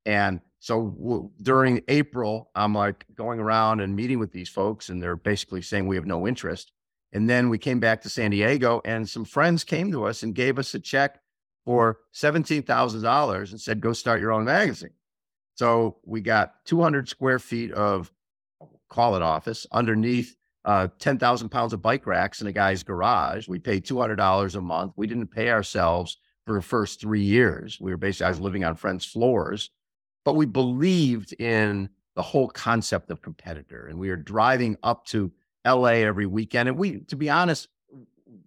And 0.05 0.40
so 0.59 0.88
w- 0.88 1.31
during 1.43 1.83
April, 1.88 2.50
I'm 2.55 2.75
like 2.75 3.07
going 3.14 3.40
around 3.40 3.81
and 3.81 3.95
meeting 3.95 4.19
with 4.19 4.33
these 4.33 4.49
folks, 4.49 4.88
and 4.88 5.02
they're 5.02 5.16
basically 5.16 5.62
saying 5.62 5.87
we 5.87 5.97
have 5.97 6.07
no 6.07 6.26
interest. 6.26 6.73
And 7.12 7.31
then 7.31 7.49
we 7.49 7.59
came 7.59 7.81
back 7.81 8.02
to 8.02 8.09
San 8.09 8.33
Diego, 8.33 8.83
and 8.85 9.09
some 9.09 9.25
friends 9.25 9.64
came 9.64 9.90
to 9.93 10.05
us 10.05 10.23
and 10.23 10.35
gave 10.35 10.59
us 10.59 10.75
a 10.75 10.81
check 10.81 11.21
for 11.64 11.99
$17,000 12.14 13.50
and 13.50 13.61
said, 13.61 13.81
go 13.81 13.93
start 13.93 14.21
your 14.21 14.33
own 14.33 14.45
magazine. 14.45 14.90
So 15.55 15.97
we 16.05 16.21
got 16.21 16.64
200 16.66 17.09
square 17.09 17.38
feet 17.38 17.73
of, 17.73 18.12
call 18.88 19.16
it 19.16 19.23
office, 19.23 19.66
underneath 19.73 20.37
uh, 20.66 20.88
10,000 20.99 21.49
pounds 21.49 21.73
of 21.73 21.80
bike 21.80 22.06
racks 22.06 22.40
in 22.40 22.49
a 22.49 22.52
guy's 22.52 22.82
garage. 22.82 23.46
We 23.46 23.61
paid 23.61 23.87
$200 23.87 24.54
a 24.54 24.61
month. 24.61 24.92
We 24.96 25.06
didn't 25.06 25.28
pay 25.28 25.50
ourselves 25.50 26.18
for 26.44 26.54
the 26.54 26.62
first 26.62 27.00
three 27.00 27.23
years. 27.23 27.80
We 27.80 27.92
were 27.92 27.96
basically, 27.96 28.26
I 28.26 28.30
was 28.30 28.40
living 28.40 28.64
on 28.64 28.75
friends' 28.75 29.06
floors, 29.06 29.70
but 30.25 30.35
we 30.35 30.44
believed 30.44 31.32
in 31.40 31.88
the 32.16 32.23
whole 32.23 32.49
concept 32.49 33.11
of 33.11 33.23
competitor. 33.23 33.87
And 33.87 33.99
we 33.99 34.08
were 34.08 34.16
driving 34.16 34.76
up 34.82 35.06
to 35.06 35.30
LA 35.64 36.02
every 36.02 36.26
weekend. 36.26 36.68
And 36.68 36.76
we, 36.76 36.99
to 37.00 37.16
be 37.16 37.30
honest, 37.30 37.68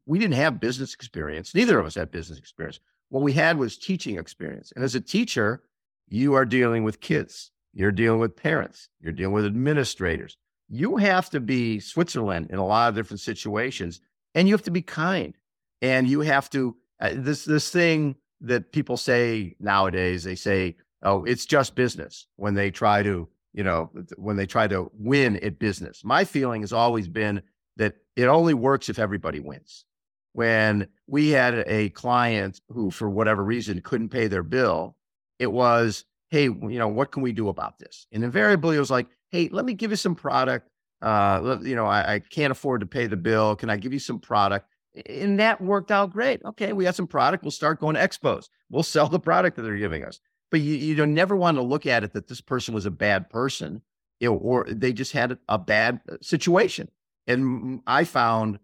we 0.05 0.19
didn't 0.19 0.35
have 0.35 0.59
business 0.59 0.93
experience. 0.93 1.55
Neither 1.55 1.79
of 1.79 1.85
us 1.85 1.95
had 1.95 2.11
business 2.11 2.37
experience. 2.37 2.79
What 3.09 3.23
we 3.23 3.31
had 3.31 3.57
was 3.57 3.77
teaching 3.77 4.17
experience. 4.17 4.73
And 4.75 4.83
as 4.83 4.95
a 4.95 5.01
teacher, 5.01 5.63
you 6.09 6.33
are 6.33 6.45
dealing 6.45 6.83
with 6.83 6.99
kids, 6.99 7.51
you're 7.73 7.91
dealing 7.91 8.19
with 8.19 8.35
parents, 8.35 8.89
you're 8.99 9.13
dealing 9.13 9.33
with 9.33 9.45
administrators. 9.45 10.35
You 10.69 10.97
have 10.97 11.29
to 11.31 11.39
be 11.39 11.79
Switzerland 11.79 12.47
in 12.51 12.57
a 12.57 12.65
lot 12.65 12.89
of 12.89 12.95
different 12.95 13.21
situations, 13.21 14.01
and 14.35 14.47
you 14.47 14.53
have 14.53 14.63
to 14.63 14.71
be 14.71 14.81
kind. 14.81 15.35
And 15.81 16.07
you 16.07 16.21
have 16.21 16.49
to, 16.51 16.75
uh, 16.99 17.11
this, 17.15 17.45
this 17.45 17.69
thing 17.71 18.15
that 18.41 18.71
people 18.71 18.97
say 18.97 19.55
nowadays, 19.59 20.23
they 20.23 20.35
say, 20.35 20.75
oh, 21.03 21.23
it's 21.23 21.45
just 21.45 21.75
business 21.75 22.27
when 22.35 22.53
they 22.53 22.69
try 22.69 23.01
to, 23.03 23.27
you 23.53 23.63
know, 23.63 23.89
when 24.17 24.35
they 24.35 24.45
try 24.45 24.67
to 24.67 24.91
win 24.93 25.37
at 25.37 25.59
business. 25.59 26.03
My 26.03 26.23
feeling 26.23 26.61
has 26.61 26.73
always 26.73 27.07
been 27.07 27.41
that 27.77 27.95
it 28.15 28.25
only 28.25 28.53
works 28.53 28.89
if 28.89 28.99
everybody 28.99 29.39
wins. 29.39 29.85
When 30.33 30.87
we 31.07 31.29
had 31.29 31.63
a 31.65 31.89
client 31.89 32.61
who, 32.69 32.91
for 32.91 33.09
whatever 33.09 33.43
reason, 33.43 33.81
couldn't 33.81 34.09
pay 34.09 34.27
their 34.27 34.43
bill, 34.43 34.95
it 35.39 35.51
was, 35.51 36.05
hey, 36.29 36.43
you 36.43 36.77
know, 36.77 36.87
what 36.87 37.11
can 37.11 37.23
we 37.23 37.31
do 37.31 37.49
about 37.49 37.79
this? 37.79 38.05
And 38.11 38.23
invariably, 38.23 38.75
it 38.75 38.79
was 38.79 38.91
like, 38.91 39.07
hey, 39.29 39.49
let 39.51 39.65
me 39.65 39.73
give 39.73 39.91
you 39.91 39.97
some 39.97 40.15
product. 40.15 40.69
Uh, 41.01 41.57
you 41.61 41.75
know, 41.75 41.85
I, 41.85 42.15
I 42.15 42.19
can't 42.19 42.51
afford 42.51 42.81
to 42.81 42.87
pay 42.87 43.07
the 43.07 43.17
bill. 43.17 43.55
Can 43.55 43.69
I 43.69 43.77
give 43.77 43.93
you 43.93 43.99
some 43.99 44.19
product? 44.19 44.67
And 45.05 45.39
that 45.39 45.61
worked 45.61 45.91
out 45.91 46.11
great. 46.11 46.43
Okay, 46.43 46.73
we 46.73 46.83
got 46.83 46.95
some 46.95 47.07
product. 47.07 47.43
We'll 47.43 47.51
start 47.51 47.79
going 47.79 47.95
to 47.95 48.01
expos. 48.01 48.49
We'll 48.69 48.83
sell 48.83 49.07
the 49.07 49.19
product 49.19 49.55
that 49.55 49.61
they're 49.61 49.77
giving 49.77 50.03
us. 50.03 50.19
But 50.51 50.61
you, 50.61 50.75
you 50.75 50.95
don't 50.95 51.13
never 51.13 51.35
want 51.35 51.57
to 51.57 51.61
look 51.61 51.85
at 51.85 52.03
it 52.03 52.13
that 52.13 52.27
this 52.27 52.41
person 52.41 52.73
was 52.73 52.85
a 52.85 52.91
bad 52.91 53.29
person, 53.29 53.81
you 54.19 54.29
know, 54.29 54.37
or 54.37 54.65
they 54.67 54.91
just 54.91 55.13
had 55.13 55.37
a 55.47 55.57
bad 55.57 56.01
uh, 56.11 56.17
situation. 56.21 56.89
And 57.27 57.81
I 57.85 58.03
found 58.03 58.59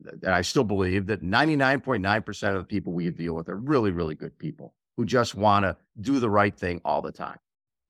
that 0.00 0.32
I 0.32 0.42
still 0.42 0.64
believe 0.64 1.06
that 1.06 1.22
99.9% 1.22 2.48
of 2.48 2.58
the 2.58 2.64
people 2.64 2.92
we 2.92 3.08
deal 3.10 3.34
with 3.34 3.48
are 3.48 3.56
really, 3.56 3.90
really 3.90 4.14
good 4.14 4.38
people 4.38 4.74
who 4.96 5.06
just 5.06 5.34
want 5.34 5.64
to 5.64 5.76
do 5.98 6.20
the 6.20 6.28
right 6.28 6.54
thing 6.54 6.82
all 6.84 7.00
the 7.00 7.12
time. 7.12 7.38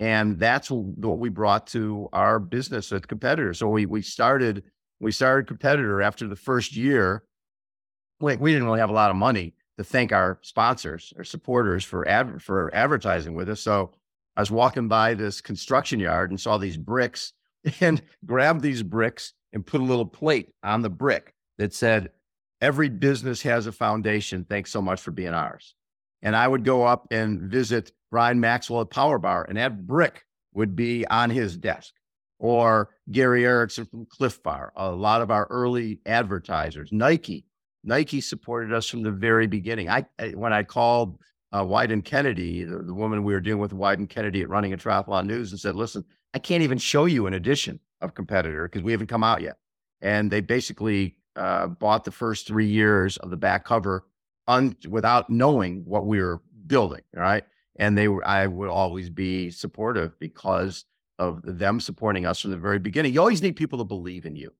And 0.01 0.39
that's 0.39 0.71
what 0.71 1.19
we 1.19 1.29
brought 1.29 1.67
to 1.69 2.09
our 2.15 2.41
business 2.41 2.91
at 2.91 3.07
competitor. 3.07 3.53
So 3.53 3.69
we 3.69 3.85
we 3.85 4.01
started 4.01 4.65
we 4.99 5.13
started 5.13 5.47
competitor 5.47 6.01
after 6.01 6.27
the 6.27 6.37
first 6.37 6.75
year. 6.75 7.25
We, 8.21 8.37
we 8.37 8.53
didn't 8.53 8.67
really 8.67 8.81
have 8.81 8.91
a 8.91 8.95
lot 8.95 9.11
of 9.11 9.17
money 9.17 9.55
to 9.77 9.85
thank 9.85 10.13
our 10.13 10.39
sponsors 10.43 11.13
or 11.17 11.25
supporters 11.25 11.85
for 11.85 12.09
ad, 12.09 12.43
for 12.43 12.75
advertising 12.75 13.35
with 13.35 13.49
us. 13.49 13.61
So 13.61 13.93
I 14.37 14.41
was 14.41 14.51
walking 14.51 14.89
by 14.89 15.15
this 15.15 15.41
construction 15.41 16.01
yard 16.01 16.31
and 16.31 16.41
saw 16.41 16.59
these 16.59 16.77
bricks 16.77 17.35
and 17.81 18.03
grabbed 18.25 18.63
these 18.63 18.83
bricks 18.83 19.35
and 19.53 19.65
put 19.65 19.81
a 19.81 19.85
little 19.85 20.07
plate 20.07 20.51
on 20.63 20.83
the 20.83 20.91
brick 20.91 21.35
that 21.59 21.75
said, 21.75 22.11
Every 22.63 22.91
business 22.91 23.41
has 23.41 23.67
a 23.67 23.73
foundation. 23.73 24.45
Thanks 24.45 24.71
so 24.71 24.83
much 24.83 25.01
for 25.01 25.13
being 25.13 25.33
ours. 25.33 25.75
And 26.23 26.37
I 26.37 26.47
would 26.47 26.65
go 26.65 26.85
up 26.85 27.09
and 27.11 27.41
visit 27.43 27.93
Brian 28.11 28.41
Maxwell 28.41 28.83
at 28.83 28.91
Power 28.91 29.19
Bar, 29.19 29.47
and 29.49 29.57
that 29.57 29.87
brick 29.87 30.25
would 30.53 30.77
be 30.77 31.07
on 31.07 31.31
his 31.31 31.57
desk. 31.57 31.95
Or 32.39 32.91
Gary 33.11 33.45
Erickson 33.45 33.85
from 33.85 34.07
Clif 34.07 34.43
Bar, 34.43 34.73
a 34.75 34.91
lot 34.91 35.21
of 35.21 35.31
our 35.31 35.47
early 35.51 36.01
advertisers, 36.07 36.91
Nike. 36.91 37.45
Nike 37.85 38.21
supported 38.21 38.73
us 38.73 38.89
from 38.89 39.03
the 39.03 39.11
very 39.11 39.47
beginning. 39.47 39.89
I, 39.89 40.07
when 40.35 40.53
I 40.53 40.63
called 40.63 41.19
uh, 41.53 41.63
Wieden 41.65 42.05
Kennedy, 42.05 42.65
the, 42.65 42.79
the, 42.79 42.95
woman 42.95 43.25
we 43.25 43.33
were 43.33 43.41
dealing 43.41 43.61
with, 43.61 43.73
Wieden 43.73 44.09
Kennedy 44.09 44.43
at 44.43 44.49
Running 44.49 44.73
and 44.73 44.81
Triathlon 44.81 45.27
News, 45.27 45.51
and 45.51 45.61
said, 45.61 45.75
"Listen, 45.75 46.05
I 46.35 46.39
can't 46.39 46.63
even 46.63 46.79
show 46.79 47.07
you 47.07 47.27
an 47.27 47.35
edition 47.35 47.81
of 48.01 48.15
competitor 48.15 48.69
because 48.69 48.83
we 48.83 48.93
haven't 48.93 49.09
come 49.09 49.25
out 49.25 49.41
yet." 49.41 49.57
And 50.01 50.31
they 50.31 50.41
basically 50.41 51.17
uh, 51.37 51.67
bought 51.67 52.05
the 52.05 52.11
first 52.11 52.47
three 52.47 52.69
years 52.69 53.17
of 53.19 53.31
the 53.31 53.37
back 53.37 53.65
cover 53.65 54.05
un- 54.51 54.77
without 54.89 55.31
knowing 55.31 55.85
what 55.87 56.07
we 56.07 56.21
were 56.21 56.43
building, 56.67 57.03
right? 57.15 57.45
And 57.77 57.97
they 57.97 58.09
were, 58.09 58.27
I 58.27 58.47
would 58.47 58.69
always 58.69 59.09
be 59.09 59.51
supportive 59.51 60.19
because 60.19 60.85
of 61.19 61.41
them 61.45 61.81
supporting 61.81 62.27
us 62.27 62.41
from 62.41 62.51
the 62.51 62.57
very 62.57 62.79
beginning. 62.79 63.15
You 63.15 63.21
always 63.21 63.43
need 63.43 63.57
people 63.57 63.79
to 63.79 63.85
believe 63.85 64.27
in 64.27 64.37
you, 64.37 64.53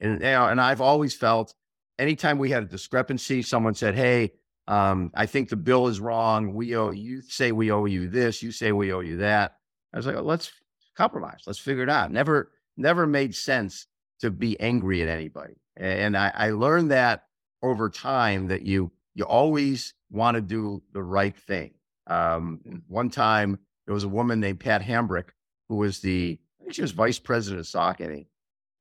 and 0.00 0.14
you 0.14 0.26
know, 0.26 0.46
and 0.46 0.60
I've 0.60 0.80
always 0.80 1.14
felt 1.14 1.54
anytime 1.98 2.38
we 2.38 2.50
had 2.50 2.62
a 2.62 2.66
discrepancy, 2.66 3.42
someone 3.42 3.74
said, 3.74 3.94
"Hey, 3.94 4.32
um, 4.66 5.10
I 5.14 5.26
think 5.26 5.48
the 5.48 5.56
bill 5.56 5.88
is 5.88 6.00
wrong. 6.00 6.54
We 6.54 6.74
owe 6.76 6.90
you 6.90 7.20
say 7.22 7.52
we 7.52 7.70
owe 7.70 7.84
you 7.84 8.08
this. 8.08 8.42
You 8.42 8.50
say 8.50 8.72
we 8.72 8.92
owe 8.92 9.00
you 9.00 9.18
that." 9.18 9.56
I 9.92 9.96
was 9.96 10.06
like, 10.06 10.16
oh, 10.16 10.22
"Let's 10.22 10.50
compromise. 10.96 11.42
Let's 11.46 11.58
figure 11.58 11.82
it 11.82 11.90
out." 11.90 12.10
Never, 12.10 12.52
never 12.76 13.06
made 13.06 13.34
sense 13.34 13.86
to 14.20 14.30
be 14.30 14.58
angry 14.60 15.02
at 15.02 15.08
anybody. 15.08 15.54
And 15.76 16.16
I, 16.16 16.32
I 16.34 16.50
learned 16.50 16.90
that 16.92 17.24
over 17.62 17.90
time 17.90 18.48
that 18.48 18.62
you 18.62 18.92
you 19.14 19.24
always 19.24 19.94
want 20.10 20.36
to 20.36 20.40
do 20.40 20.82
the 20.92 21.02
right 21.02 21.36
thing. 21.36 21.72
Um, 22.06 22.82
one 22.88 23.10
time 23.10 23.58
there 23.86 23.94
was 23.94 24.04
a 24.04 24.08
woman 24.08 24.40
named 24.40 24.60
Pat 24.60 24.82
Hambrick 24.82 25.30
who 25.68 25.76
was 25.76 26.00
the 26.00 26.38
I 26.60 26.64
think 26.64 26.74
she 26.74 26.82
was 26.82 26.92
vice 26.92 27.18
president 27.18 27.60
of 27.60 27.66
Saucony. 27.66 28.26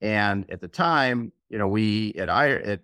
And 0.01 0.45
at 0.49 0.61
the 0.61 0.67
time, 0.67 1.31
you 1.49 1.57
know, 1.57 1.67
we 1.67 2.13
at, 2.15 2.29
at 2.29 2.81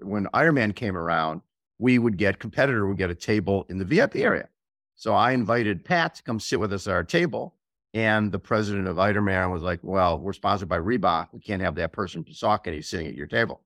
when 0.00 0.26
Ironman 0.26 0.74
came 0.74 0.96
around, 0.96 1.42
we 1.78 1.98
would 1.98 2.16
get 2.16 2.38
competitor 2.38 2.86
would 2.86 2.98
get 2.98 3.10
a 3.10 3.14
table 3.14 3.66
in 3.68 3.78
the 3.78 3.84
VIP 3.84 4.16
area. 4.16 4.48
So 4.94 5.14
I 5.14 5.32
invited 5.32 5.84
Pat 5.84 6.14
to 6.16 6.22
come 6.22 6.38
sit 6.38 6.60
with 6.60 6.72
us 6.72 6.86
at 6.86 6.92
our 6.92 7.04
table. 7.04 7.56
And 7.94 8.32
the 8.32 8.38
president 8.38 8.88
of 8.88 8.96
Ironman 8.96 9.52
was 9.52 9.62
like, 9.62 9.80
well, 9.82 10.18
we're 10.18 10.32
sponsored 10.32 10.68
by 10.68 10.78
Reebok. 10.78 11.28
We 11.32 11.40
can't 11.40 11.60
have 11.60 11.74
that 11.74 11.92
person 11.92 12.24
from 12.24 12.32
Saucony 12.32 12.82
sitting 12.82 13.06
at 13.06 13.14
your 13.14 13.26
table. 13.26 13.60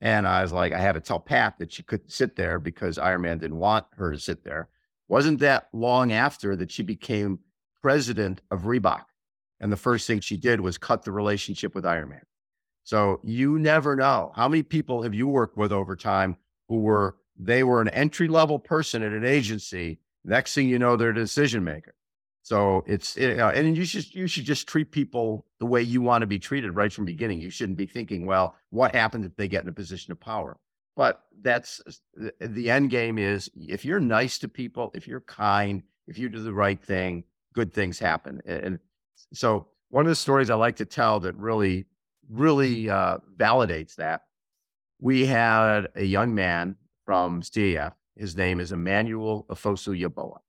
And 0.00 0.26
I 0.26 0.42
was 0.42 0.52
like, 0.52 0.72
I 0.72 0.78
had 0.78 0.92
to 0.92 1.00
tell 1.00 1.20
Pat 1.20 1.58
that 1.58 1.72
she 1.72 1.82
couldn't 1.82 2.10
sit 2.10 2.36
there 2.36 2.58
because 2.58 2.98
Iron 2.98 3.22
Man 3.22 3.38
didn't 3.38 3.58
want 3.58 3.86
her 3.96 4.12
to 4.12 4.18
sit 4.18 4.44
there. 4.44 4.68
Wasn't 5.08 5.40
that 5.40 5.68
long 5.72 6.12
after 6.12 6.56
that 6.56 6.70
she 6.70 6.82
became 6.82 7.40
president 7.82 8.40
of 8.50 8.62
Reebok. 8.62 9.04
And 9.60 9.70
the 9.70 9.76
first 9.76 10.06
thing 10.06 10.20
she 10.20 10.36
did 10.36 10.60
was 10.60 10.78
cut 10.78 11.02
the 11.02 11.12
relationship 11.12 11.74
with 11.74 11.84
Iron 11.84 12.08
Man. 12.08 12.22
So 12.84 13.20
you 13.22 13.58
never 13.58 13.94
know. 13.94 14.32
How 14.34 14.48
many 14.48 14.62
people 14.62 15.02
have 15.02 15.14
you 15.14 15.28
worked 15.28 15.56
with 15.56 15.72
over 15.72 15.96
time 15.96 16.36
who 16.68 16.80
were, 16.80 17.16
they 17.36 17.62
were 17.62 17.82
an 17.82 17.88
entry 17.88 18.28
level 18.28 18.58
person 18.58 19.02
at 19.02 19.12
an 19.12 19.24
agency. 19.24 19.98
Next 20.24 20.54
thing 20.54 20.68
you 20.68 20.78
know, 20.78 20.96
they're 20.96 21.10
a 21.10 21.14
decision 21.14 21.64
maker. 21.64 21.94
So 22.50 22.82
it's 22.84 23.16
and 23.16 23.76
you 23.76 23.84
should 23.84 24.12
you 24.12 24.26
should 24.26 24.44
just 24.44 24.66
treat 24.66 24.90
people 24.90 25.46
the 25.60 25.66
way 25.66 25.82
you 25.82 26.02
want 26.02 26.22
to 26.22 26.26
be 26.26 26.40
treated 26.40 26.74
right 26.74 26.92
from 26.92 27.04
the 27.04 27.12
beginning. 27.12 27.40
You 27.40 27.48
shouldn't 27.48 27.78
be 27.78 27.86
thinking, 27.86 28.26
well, 28.26 28.56
what 28.70 28.92
happens 28.92 29.24
if 29.24 29.36
they 29.36 29.46
get 29.46 29.62
in 29.62 29.68
a 29.68 29.72
position 29.72 30.10
of 30.10 30.18
power? 30.18 30.58
But 30.96 31.22
that's 31.42 31.80
the 32.40 32.68
end 32.68 32.90
game 32.90 33.18
is 33.18 33.48
if 33.54 33.84
you're 33.84 34.00
nice 34.00 34.36
to 34.38 34.48
people, 34.48 34.90
if 34.94 35.06
you're 35.06 35.20
kind, 35.20 35.84
if 36.08 36.18
you 36.18 36.28
do 36.28 36.42
the 36.42 36.52
right 36.52 36.82
thing, 36.82 37.22
good 37.54 37.72
things 37.72 38.00
happen. 38.00 38.42
And 38.44 38.80
so 39.32 39.68
one 39.90 40.06
of 40.06 40.10
the 40.10 40.16
stories 40.16 40.50
I 40.50 40.56
like 40.56 40.74
to 40.78 40.84
tell 40.84 41.20
that 41.20 41.36
really, 41.36 41.86
really 42.28 42.90
uh, 42.90 43.18
validates 43.36 43.94
that, 43.94 44.22
we 45.00 45.24
had 45.24 45.86
a 45.94 46.02
young 46.02 46.34
man 46.34 46.74
from 47.06 47.42
CAF. 47.42 47.92
His 48.16 48.36
name 48.36 48.58
is 48.58 48.72
Emmanuel 48.72 49.46
Ofosu 49.48 49.96
Yeboah. 49.96 50.40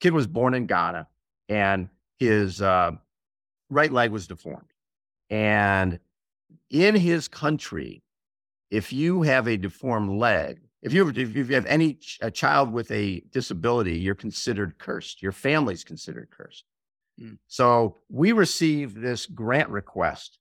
Kid 0.00 0.12
was 0.12 0.26
born 0.26 0.52
in 0.52 0.66
Ghana 0.66 1.06
and 1.50 1.90
his 2.18 2.62
uh, 2.62 2.92
right 3.68 3.92
leg 3.92 4.12
was 4.12 4.26
deformed. 4.26 4.72
And 5.28 5.98
in 6.70 6.94
his 6.94 7.28
country, 7.28 8.02
if 8.70 8.92
you 8.92 9.22
have 9.22 9.48
a 9.48 9.56
deformed 9.56 10.18
leg, 10.18 10.60
if 10.82 10.94
you 10.94 11.04
have, 11.04 11.18
if 11.18 11.36
you 11.36 11.54
have 11.54 11.66
any 11.66 11.94
ch- 11.94 12.18
a 12.22 12.30
child 12.30 12.72
with 12.72 12.90
a 12.90 13.20
disability, 13.32 13.98
you're 13.98 14.14
considered 14.14 14.78
cursed. 14.78 15.20
Your 15.22 15.32
family's 15.32 15.84
considered 15.84 16.28
cursed. 16.30 16.64
Mm. 17.20 17.38
So 17.48 17.96
we 18.08 18.32
received 18.32 19.00
this 19.00 19.26
grant 19.26 19.68
request 19.68 20.38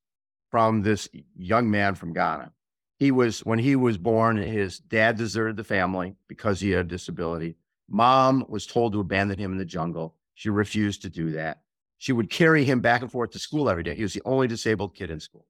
from 0.50 0.84
this 0.84 1.10
young 1.36 1.70
man 1.70 1.96
from 1.96 2.14
Ghana. 2.14 2.54
He 3.00 3.12
was 3.12 3.46
when 3.46 3.60
he 3.60 3.76
was 3.76 3.98
born, 3.98 4.38
his 4.38 4.80
dad 4.80 5.18
deserted 5.18 5.58
the 5.58 5.64
family 5.64 6.16
because 6.28 6.60
he 6.60 6.72
had 6.72 6.86
a 6.86 6.90
disability. 6.90 7.56
Mom 7.90 8.46
was 8.48 8.66
told 8.68 8.94
to 8.94 9.00
abandon 9.00 9.40
him 9.40 9.52
in 9.52 9.58
the 9.58 9.66
jungle. 9.66 10.16
She 10.40 10.50
refused 10.50 11.02
to 11.02 11.10
do 11.10 11.32
that. 11.32 11.64
She 11.98 12.14
would 12.14 12.30
carry 12.30 12.64
him 12.64 12.80
back 12.80 13.02
and 13.02 13.12
forth 13.12 13.32
to 13.32 13.40
school 13.40 13.70
every 13.70 13.84
day. 13.84 13.94
He 13.94 14.04
was 14.04 14.14
the 14.14 14.22
only 14.24 14.48
disabled 14.48 14.96
kid 14.96 15.12
in 15.12 15.20
school. 15.20 15.46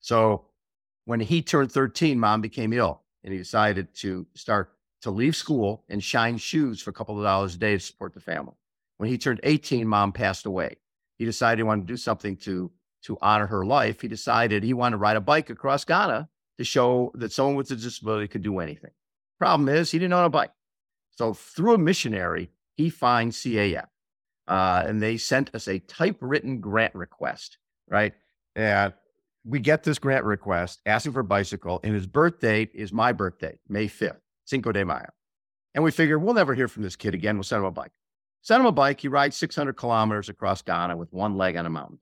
So 0.00 0.46
when 1.04 1.20
he 1.20 1.42
turned 1.42 1.70
13, 1.70 2.18
mom 2.18 2.40
became 2.40 2.72
ill 2.72 3.02
and 3.22 3.34
he 3.34 3.38
decided 3.38 3.94
to 3.96 4.26
start 4.34 4.72
to 5.02 5.10
leave 5.10 5.36
school 5.36 5.84
and 5.90 6.02
shine 6.02 6.38
shoes 6.38 6.80
for 6.80 6.88
a 6.88 6.94
couple 6.94 7.18
of 7.18 7.24
dollars 7.24 7.56
a 7.56 7.58
day 7.58 7.74
to 7.74 7.78
support 7.78 8.14
the 8.14 8.20
family. 8.20 8.54
When 8.96 9.10
he 9.10 9.18
turned 9.18 9.40
18, 9.42 9.86
mom 9.86 10.12
passed 10.12 10.46
away. 10.46 10.78
He 11.18 11.26
decided 11.26 11.58
he 11.58 11.64
wanted 11.64 11.86
to 11.86 11.92
do 11.92 11.98
something 11.98 12.36
to, 12.38 12.72
to 13.02 13.18
honor 13.20 13.46
her 13.46 13.66
life. 13.66 14.00
He 14.00 14.08
decided 14.08 14.64
he 14.64 14.72
wanted 14.72 14.92
to 14.92 15.00
ride 15.00 15.18
a 15.18 15.20
bike 15.20 15.50
across 15.50 15.84
Ghana 15.84 16.26
to 16.56 16.64
show 16.64 17.12
that 17.16 17.32
someone 17.32 17.56
with 17.56 17.70
a 17.70 17.76
disability 17.76 18.28
could 18.28 18.42
do 18.42 18.60
anything. 18.60 18.92
Problem 19.38 19.68
is, 19.68 19.90
he 19.90 19.98
didn't 19.98 20.14
own 20.14 20.24
a 20.24 20.30
bike. 20.30 20.52
So 21.10 21.34
through 21.34 21.74
a 21.74 21.78
missionary, 21.78 22.50
he 22.76 22.88
finds 22.88 23.36
CAF 23.42 23.88
uh, 24.48 24.84
and 24.86 25.02
they 25.02 25.16
sent 25.16 25.54
us 25.54 25.68
a 25.68 25.78
typewritten 25.80 26.60
grant 26.60 26.94
request, 26.94 27.58
right? 27.88 28.14
And 28.54 28.92
we 29.44 29.60
get 29.60 29.84
this 29.84 29.98
grant 29.98 30.24
request 30.24 30.80
asking 30.86 31.12
for 31.12 31.20
a 31.20 31.24
bicycle, 31.24 31.80
and 31.84 31.94
his 31.94 32.06
birth 32.06 32.40
date 32.40 32.70
is 32.74 32.92
my 32.92 33.12
birthday, 33.12 33.58
May 33.68 33.86
5th, 33.86 34.20
Cinco 34.44 34.72
de 34.72 34.84
Mayo. 34.84 35.08
And 35.74 35.84
we 35.84 35.90
figure 35.90 36.18
we'll 36.18 36.34
never 36.34 36.54
hear 36.54 36.68
from 36.68 36.82
this 36.82 36.96
kid 36.96 37.14
again. 37.14 37.36
We'll 37.36 37.44
send 37.44 37.60
him 37.60 37.66
a 37.66 37.70
bike. 37.70 37.92
Send 38.42 38.60
him 38.60 38.66
a 38.66 38.72
bike. 38.72 39.00
He 39.00 39.08
rides 39.08 39.36
600 39.36 39.74
kilometers 39.74 40.28
across 40.28 40.62
Ghana 40.62 40.96
with 40.96 41.12
one 41.12 41.36
leg 41.36 41.56
on 41.56 41.66
a 41.66 41.70
mountain. 41.70 41.98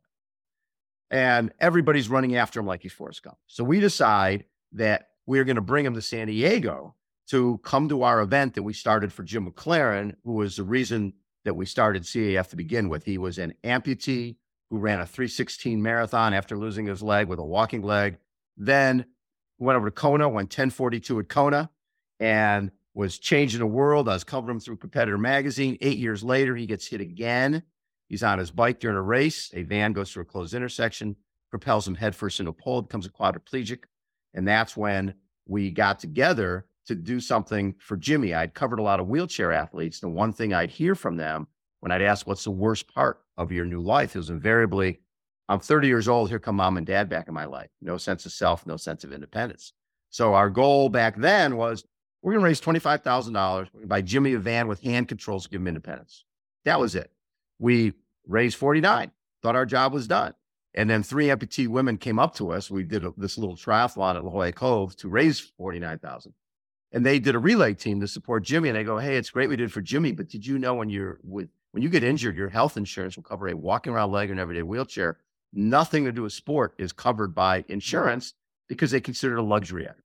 And 1.10 1.52
everybody's 1.58 2.08
running 2.08 2.36
after 2.36 2.60
him 2.60 2.66
like 2.66 2.82
he's 2.82 2.92
Forrest 2.92 3.22
Gump. 3.22 3.36
So 3.46 3.64
we 3.64 3.80
decide 3.80 4.44
that 4.72 5.08
we're 5.26 5.44
going 5.44 5.56
to 5.56 5.62
bring 5.62 5.84
him 5.84 5.94
to 5.94 6.02
San 6.02 6.26
Diego 6.26 6.94
to 7.28 7.58
come 7.64 7.88
to 7.88 8.02
our 8.02 8.20
event 8.20 8.54
that 8.54 8.62
we 8.62 8.72
started 8.72 9.12
for 9.12 9.22
Jim 9.22 9.50
McLaren, 9.50 10.14
who 10.24 10.32
was 10.32 10.56
the 10.56 10.64
reason 10.64 11.14
that 11.44 11.54
we 11.54 11.66
started 11.66 12.02
CAF 12.02 12.48
to 12.48 12.56
begin 12.56 12.88
with. 12.88 13.04
He 13.04 13.18
was 13.18 13.38
an 13.38 13.54
amputee 13.62 14.36
who 14.70 14.78
ran 14.78 15.00
a 15.00 15.06
316 15.06 15.80
marathon 15.80 16.34
after 16.34 16.56
losing 16.56 16.86
his 16.86 17.02
leg 17.02 17.28
with 17.28 17.38
a 17.38 17.44
walking 17.44 17.82
leg. 17.82 18.18
Then 18.56 19.06
went 19.58 19.76
over 19.76 19.88
to 19.88 19.94
Kona, 19.94 20.28
went 20.28 20.46
1042 20.46 21.20
at 21.20 21.28
Kona, 21.28 21.70
and 22.18 22.70
was 22.94 23.18
changing 23.18 23.60
the 23.60 23.66
world. 23.66 24.08
I 24.08 24.14
was 24.14 24.24
covering 24.24 24.56
him 24.56 24.60
through 24.60 24.76
Competitor 24.76 25.18
Magazine. 25.18 25.76
Eight 25.80 25.98
years 25.98 26.22
later, 26.22 26.56
he 26.56 26.66
gets 26.66 26.86
hit 26.86 27.00
again. 27.00 27.62
He's 28.08 28.22
on 28.22 28.38
his 28.38 28.50
bike 28.50 28.80
during 28.80 28.96
a 28.96 29.02
race. 29.02 29.50
A 29.54 29.62
van 29.62 29.92
goes 29.92 30.12
through 30.12 30.22
a 30.22 30.26
closed 30.26 30.54
intersection, 30.54 31.16
propels 31.50 31.86
him 31.86 31.96
headfirst 31.96 32.40
into 32.40 32.50
a 32.50 32.54
pole, 32.54 32.82
becomes 32.82 33.06
a 33.06 33.10
quadriplegic. 33.10 33.84
And 34.32 34.46
that's 34.46 34.76
when 34.76 35.14
we 35.46 35.70
got 35.70 35.98
together 35.98 36.66
to 36.86 36.94
do 36.94 37.20
something 37.20 37.74
for 37.78 37.96
Jimmy. 37.96 38.34
I'd 38.34 38.54
covered 38.54 38.78
a 38.78 38.82
lot 38.82 39.00
of 39.00 39.08
wheelchair 39.08 39.52
athletes. 39.52 40.00
The 40.00 40.08
one 40.08 40.32
thing 40.32 40.52
I'd 40.52 40.70
hear 40.70 40.94
from 40.94 41.16
them 41.16 41.46
when 41.80 41.92
I'd 41.92 42.02
ask, 42.02 42.26
What's 42.26 42.44
the 42.44 42.50
worst 42.50 42.92
part 42.92 43.20
of 43.36 43.52
your 43.52 43.64
new 43.64 43.80
life? 43.80 44.14
It 44.14 44.18
was 44.18 44.30
invariably, 44.30 45.00
I'm 45.48 45.60
30 45.60 45.88
years 45.88 46.08
old. 46.08 46.28
Here 46.28 46.38
come 46.38 46.56
mom 46.56 46.76
and 46.76 46.86
dad 46.86 47.08
back 47.08 47.28
in 47.28 47.34
my 47.34 47.44
life. 47.44 47.70
No 47.80 47.96
sense 47.96 48.26
of 48.26 48.32
self, 48.32 48.66
no 48.66 48.76
sense 48.76 49.04
of 49.04 49.12
independence. 49.12 49.72
So 50.10 50.34
our 50.34 50.50
goal 50.50 50.88
back 50.88 51.16
then 51.16 51.56
was 51.56 51.84
we're 52.22 52.32
going 52.32 52.42
to 52.42 52.46
raise 52.46 52.60
$25,000. 52.60 53.68
We're 53.74 53.86
buy 53.86 54.00
Jimmy 54.00 54.32
a 54.32 54.38
van 54.38 54.68
with 54.68 54.80
hand 54.80 55.08
controls 55.08 55.44
to 55.44 55.50
give 55.50 55.60
him 55.60 55.68
independence. 55.68 56.24
That 56.64 56.80
was 56.80 56.94
it. 56.94 57.10
We 57.58 57.92
raised 58.26 58.56
49, 58.56 59.10
thought 59.42 59.56
our 59.56 59.66
job 59.66 59.92
was 59.92 60.08
done. 60.08 60.34
And 60.74 60.88
then 60.88 61.02
three 61.02 61.26
amputee 61.26 61.68
women 61.68 61.98
came 61.98 62.18
up 62.18 62.34
to 62.36 62.50
us. 62.50 62.70
We 62.70 62.82
did 62.82 63.04
a, 63.04 63.12
this 63.16 63.38
little 63.38 63.56
triathlon 63.56 64.16
at 64.16 64.24
La 64.24 64.30
Jolla 64.30 64.52
Cove 64.52 64.96
to 64.96 65.08
raise 65.08 65.38
49,000. 65.38 66.32
And 66.94 67.04
they 67.04 67.18
did 67.18 67.34
a 67.34 67.38
relay 67.40 67.74
team 67.74 68.00
to 68.00 68.08
support 68.08 68.44
Jimmy. 68.44 68.68
And 68.68 68.78
they 68.78 68.84
go, 68.84 68.98
Hey, 68.98 69.16
it's 69.16 69.30
great 69.30 69.48
we 69.48 69.56
did 69.56 69.72
for 69.72 69.82
Jimmy, 69.82 70.12
but 70.12 70.28
did 70.28 70.46
you 70.46 70.58
know 70.58 70.74
when 70.74 70.88
you're 70.88 71.18
with, 71.22 71.48
when 71.72 71.82
you 71.82 71.88
get 71.88 72.04
injured, 72.04 72.36
your 72.36 72.48
health 72.48 72.76
insurance 72.76 73.16
will 73.16 73.24
cover 73.24 73.48
a 73.48 73.56
walking 73.56 73.92
around 73.92 74.12
leg 74.12 74.30
and 74.30 74.38
an 74.38 74.42
everyday 74.42 74.62
wheelchair. 74.62 75.18
Nothing 75.52 76.04
to 76.04 76.12
do 76.12 76.22
with 76.22 76.32
sport 76.32 76.74
is 76.78 76.92
covered 76.92 77.34
by 77.34 77.64
insurance 77.68 78.34
because 78.68 78.92
they 78.92 79.00
consider 79.00 79.36
it 79.36 79.40
a 79.40 79.42
luxury 79.42 79.84
item. 79.84 80.02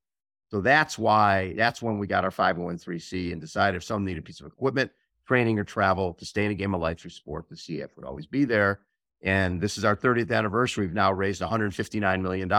So 0.49 0.61
that's 0.61 0.97
why, 0.97 1.53
that's 1.55 1.81
when 1.81 1.99
we 1.99 2.07
got 2.07 2.23
our 2.23 2.31
501c 2.31 3.31
and 3.31 3.39
decided 3.39 3.77
if 3.77 3.83
someone 3.83 4.05
needed 4.05 4.21
a 4.21 4.23
piece 4.23 4.39
of 4.39 4.47
equipment, 4.47 4.91
training, 5.27 5.59
or 5.59 5.63
travel 5.63 6.15
to 6.15 6.25
stay 6.25 6.45
in 6.45 6.51
a 6.51 6.55
game 6.55 6.73
of 6.73 6.81
life 6.81 6.99
through 6.99 7.11
sport, 7.11 7.47
the 7.49 7.55
CF 7.55 7.89
would 7.95 8.05
always 8.05 8.25
be 8.25 8.45
there. 8.45 8.79
And 9.21 9.61
this 9.61 9.77
is 9.77 9.85
our 9.85 9.95
30th 9.95 10.31
anniversary. 10.31 10.87
We've 10.87 10.95
now 10.95 11.11
raised 11.11 11.41
$159 11.41 12.21
million, 12.21 12.49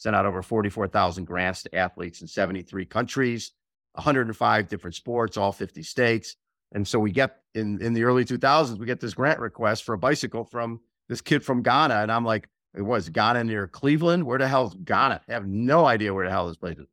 sent 0.00 0.16
out 0.16 0.24
over 0.24 0.42
44,000 0.42 1.26
grants 1.26 1.62
to 1.62 1.74
athletes 1.76 2.22
in 2.22 2.26
73 2.26 2.86
countries, 2.86 3.52
105 3.92 4.66
different 4.66 4.96
sports, 4.96 5.36
all 5.36 5.52
50 5.52 5.82
states. 5.82 6.36
And 6.72 6.88
so 6.88 6.98
we 6.98 7.12
get 7.12 7.42
in, 7.54 7.82
in 7.82 7.92
the 7.92 8.04
early 8.04 8.24
2000s, 8.24 8.78
we 8.78 8.86
get 8.86 8.98
this 8.98 9.12
grant 9.12 9.40
request 9.40 9.84
for 9.84 9.92
a 9.92 9.98
bicycle 9.98 10.44
from 10.44 10.80
this 11.10 11.20
kid 11.20 11.44
from 11.44 11.62
Ghana. 11.62 11.96
And 11.96 12.10
I'm 12.10 12.24
like, 12.24 12.48
it 12.74 12.80
was 12.80 13.10
Ghana 13.10 13.44
near 13.44 13.68
Cleveland. 13.68 14.24
Where 14.24 14.38
the 14.38 14.48
hell 14.48 14.68
is 14.68 14.74
Ghana? 14.74 15.20
I 15.28 15.32
have 15.34 15.46
no 15.46 15.84
idea 15.84 16.14
where 16.14 16.24
the 16.24 16.30
hell 16.30 16.48
this 16.48 16.56
place 16.56 16.78
is. 16.78 16.86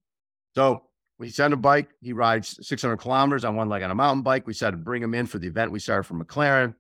So 0.54 0.84
we 1.18 1.30
send 1.30 1.54
a 1.54 1.58
bike. 1.58 1.88
He 2.02 2.12
rides 2.12 2.60
600 2.68 2.98
kilometers 2.98 3.46
on 3.46 3.56
one 3.56 3.70
leg 3.70 3.84
on 3.84 3.92
a 3.92 3.96
mountain 3.96 4.22
bike. 4.22 4.46
We 4.46 4.54
said 4.54 4.72
to 4.72 4.78
bring 4.78 5.02
him 5.02 5.14
in 5.14 5.28
for 5.28 5.40
the 5.40 5.48
event. 5.48 5.72
We 5.72 5.80
started 5.80 6.04
from 6.04 6.22
McLaren. 6.22 6.76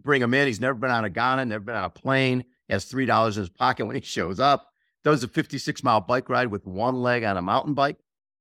Bring 0.00 0.22
him 0.22 0.34
in. 0.34 0.46
He's 0.46 0.60
never 0.60 0.74
been 0.74 0.90
on 0.90 1.04
a 1.04 1.10
Ghana, 1.10 1.46
never 1.46 1.64
been 1.64 1.74
on 1.74 1.84
a 1.84 1.90
plane. 1.90 2.44
He 2.68 2.74
has 2.74 2.84
three 2.84 3.06
dollars 3.06 3.38
in 3.38 3.42
his 3.42 3.50
pocket 3.50 3.86
when 3.86 3.96
he 3.96 4.02
shows 4.02 4.38
up. 4.38 4.71
Does 5.04 5.24
a 5.24 5.28
56 5.28 5.82
mile 5.82 6.00
bike 6.00 6.28
ride 6.28 6.48
with 6.48 6.66
one 6.66 7.02
leg 7.02 7.24
on 7.24 7.36
a 7.36 7.42
mountain 7.42 7.74
bike. 7.74 7.98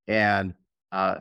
And 0.08 0.54
uh, 0.92 1.16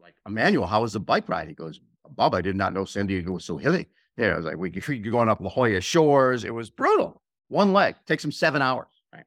like 0.00 0.14
Emmanuel, 0.26 0.66
how 0.66 0.82
was 0.82 0.94
the 0.94 1.00
bike 1.00 1.28
ride? 1.28 1.48
He 1.48 1.54
goes, 1.54 1.80
Bob, 2.10 2.34
I 2.34 2.40
did 2.40 2.56
not 2.56 2.72
know 2.72 2.84
San 2.84 3.06
Diego 3.06 3.32
was 3.32 3.44
so 3.44 3.56
hilly. 3.56 3.88
Yeah, 4.16 4.28
I 4.28 4.36
was 4.36 4.44
like, 4.44 4.56
we 4.56 4.68
are 4.88 5.10
going 5.10 5.28
up 5.28 5.40
La 5.40 5.50
Jolla 5.50 5.80
Shores. 5.80 6.44
It 6.44 6.54
was 6.54 6.70
brutal. 6.70 7.22
One 7.48 7.72
leg 7.72 7.96
takes 8.06 8.24
him 8.24 8.32
seven 8.32 8.62
hours. 8.62 8.88
Right. 9.12 9.24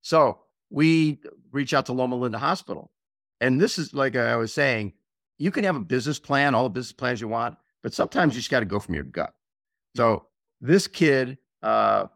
So 0.00 0.40
we 0.70 1.18
reach 1.52 1.74
out 1.74 1.86
to 1.86 1.92
Loma 1.92 2.16
Linda 2.16 2.38
Hospital. 2.38 2.90
And 3.40 3.60
this 3.60 3.78
is 3.78 3.94
like 3.94 4.16
I 4.16 4.36
was 4.36 4.52
saying, 4.52 4.94
you 5.38 5.50
can 5.50 5.64
have 5.64 5.76
a 5.76 5.80
business 5.80 6.18
plan, 6.18 6.54
all 6.54 6.64
the 6.64 6.70
business 6.70 6.92
plans 6.92 7.20
you 7.20 7.28
want, 7.28 7.56
but 7.82 7.94
sometimes 7.94 8.34
you 8.34 8.40
just 8.40 8.50
got 8.50 8.60
to 8.60 8.66
go 8.66 8.80
from 8.80 8.94
your 8.94 9.04
gut. 9.04 9.34
So 9.96 10.26
this 10.60 10.86
kid, 10.86 11.38
uh, 11.62 12.06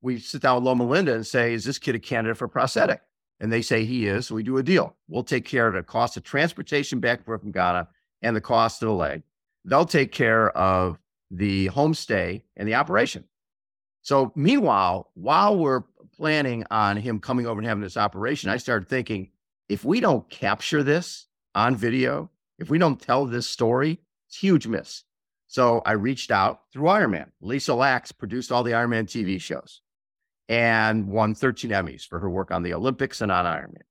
we 0.00 0.18
sit 0.18 0.42
down 0.42 0.56
with 0.56 0.64
Loma 0.64 0.84
Linda 0.84 1.14
and 1.14 1.26
say, 1.26 1.54
is 1.54 1.64
this 1.64 1.78
kid 1.78 1.94
a 1.94 1.98
candidate 1.98 2.36
for 2.36 2.48
prosthetic? 2.48 3.00
And 3.40 3.52
they 3.52 3.62
say 3.62 3.84
he 3.84 4.06
is. 4.06 4.26
So 4.26 4.34
we 4.34 4.42
do 4.42 4.58
a 4.58 4.62
deal. 4.62 4.96
We'll 5.08 5.22
take 5.22 5.44
care 5.44 5.68
of 5.68 5.74
the 5.74 5.82
cost 5.82 6.16
of 6.16 6.24
transportation 6.24 7.00
back 7.00 7.18
and 7.18 7.26
forth 7.26 7.40
from 7.40 7.52
Ghana 7.52 7.88
and 8.22 8.34
the 8.34 8.40
cost 8.40 8.82
of 8.82 8.88
the 8.88 8.94
leg. 8.94 9.22
They'll 9.64 9.84
take 9.84 10.12
care 10.12 10.50
of 10.56 10.98
the 11.30 11.68
homestay 11.68 12.42
and 12.56 12.66
the 12.66 12.74
operation. 12.74 13.24
So 14.02 14.32
meanwhile, 14.34 15.10
while 15.14 15.56
we're 15.56 15.82
planning 16.16 16.64
on 16.70 16.96
him 16.96 17.20
coming 17.20 17.46
over 17.46 17.60
and 17.60 17.68
having 17.68 17.82
this 17.82 17.96
operation, 17.96 18.50
I 18.50 18.56
started 18.56 18.88
thinking 18.88 19.30
if 19.68 19.84
we 19.84 20.00
don't 20.00 20.28
capture 20.30 20.82
this 20.82 21.26
on 21.54 21.76
video, 21.76 22.30
if 22.58 22.70
we 22.70 22.78
don't 22.78 23.00
tell 23.00 23.26
this 23.26 23.48
story, 23.48 24.00
it's 24.26 24.38
huge 24.38 24.66
miss. 24.66 25.04
So 25.46 25.82
I 25.84 25.92
reached 25.92 26.30
out 26.30 26.62
through 26.72 26.84
Ironman. 26.84 27.30
Lisa 27.40 27.74
Lax 27.74 28.12
produced 28.12 28.50
all 28.50 28.62
the 28.62 28.72
Ironman 28.72 29.04
TV 29.04 29.40
shows 29.40 29.82
and 30.48 31.08
won 31.08 31.34
13 31.34 31.70
Emmys 31.70 32.06
for 32.06 32.18
her 32.18 32.30
work 32.30 32.50
on 32.50 32.62
the 32.62 32.72
Olympics 32.72 33.20
and 33.20 33.30
on 33.30 33.44
Ironman. 33.44 33.82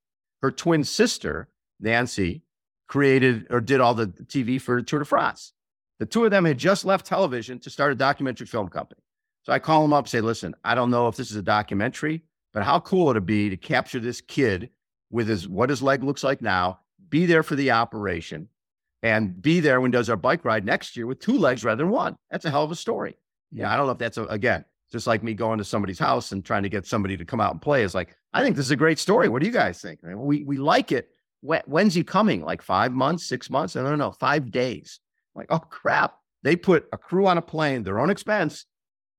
Her 0.42 0.52
twin 0.52 0.84
sister, 0.84 1.50
Nancy, 1.80 2.42
created 2.88 3.48
or 3.50 3.62
did 3.62 3.80
all 3.80 3.94
the 3.94 4.08
TV 4.08 4.60
for 4.60 4.82
Tour 4.82 5.00
de 5.00 5.06
France. 5.06 5.54
The 6.00 6.06
two 6.06 6.26
of 6.26 6.32
them 6.32 6.46
had 6.46 6.58
just 6.58 6.86
left 6.86 7.06
television 7.06 7.60
to 7.60 7.70
start 7.70 7.92
a 7.92 7.96
documentary 7.96 8.48
film 8.48 8.70
company. 8.70 9.02
So 9.44 9.54
I 9.54 9.60
call 9.60 9.82
them 9.82 9.94
up, 9.94 10.08
say, 10.08 10.22
listen, 10.22 10.56
I 10.64 10.76
don't 10.76 10.92
know 10.92 11.08
if 11.08 11.16
this 11.16 11.32
is 11.32 11.38
a 11.38 11.42
documentary, 11.42 12.24
but 12.54 12.64
how 12.64 12.80
cool 12.80 13.04
it 13.04 13.06
would 13.06 13.18
it 13.18 13.26
be 13.26 13.50
to 13.50 13.58
capture 13.58 14.00
this 14.00 14.22
kid 14.22 14.70
with 15.10 15.28
his 15.28 15.48
what 15.48 15.70
his 15.70 15.82
leg 15.82 16.04
looks 16.04 16.24
like 16.24 16.42
now, 16.42 16.80
be 17.10 17.26
there 17.26 17.44
for 17.44 17.56
the 17.56 17.72
operation, 17.72 18.50
and 19.02 19.42
be 19.42 19.60
there 19.60 19.80
when 19.80 19.92
he 19.92 19.94
does 19.94 20.10
our 20.10 20.18
bike 20.18 20.44
ride 20.44 20.66
next 20.66 20.98
year 20.98 21.08
with 21.08 21.20
two 21.20 21.38
legs 21.38 21.64
rather 21.64 21.84
than 21.84 21.92
one. 21.92 22.18
That's 22.30 22.46
a 22.46 22.50
hell 22.50 22.64
of 22.64 22.72
a 22.72 22.76
story. 22.76 23.18
Yeah, 23.52 23.72
I 23.72 23.78
don't 23.78 23.86
know 23.86 23.94
if 23.94 23.98
that's 23.98 24.18
a, 24.18 24.26
again 24.26 24.66
just 24.92 25.08
like 25.08 25.24
me 25.24 25.34
going 25.34 25.58
to 25.58 25.64
somebody's 25.64 26.00
house 26.00 26.32
and 26.32 26.44
trying 26.44 26.64
to 26.64 26.70
get 26.70 26.86
somebody 26.86 27.18
to 27.18 27.26
come 27.26 27.42
out 27.42 27.52
and 27.52 27.62
play. 27.62 27.84
Is 27.84 27.96
like 27.96 28.16
I 28.34 28.44
think 28.44 28.56
this 28.56 28.66
is 28.66 28.72
a 28.72 28.78
great 28.78 29.00
story. 29.00 29.30
What 29.30 29.42
do 29.42 29.48
you 29.48 29.54
guys 29.54 29.82
think? 29.82 30.00
We 30.04 30.44
we 30.44 30.58
like 30.58 30.92
it. 30.92 31.10
When, 31.42 31.62
when's 31.66 31.94
he 31.94 32.04
coming? 32.04 32.44
Like 32.44 32.62
five 32.62 32.92
months, 32.92 33.28
six 33.28 33.50
months? 33.50 33.76
I 33.76 33.84
don't 33.84 33.98
know. 33.98 34.12
Five 34.12 34.52
days. 34.52 35.00
I'm 35.36 35.42
like 35.42 35.52
oh 35.52 35.60
crap! 35.60 36.16
They 36.44 36.56
put 36.56 36.88
a 36.94 36.98
crew 36.98 37.28
on 37.28 37.38
a 37.38 37.42
plane, 37.42 37.84
their 37.84 38.00
own 38.00 38.10
expense, 38.10 38.66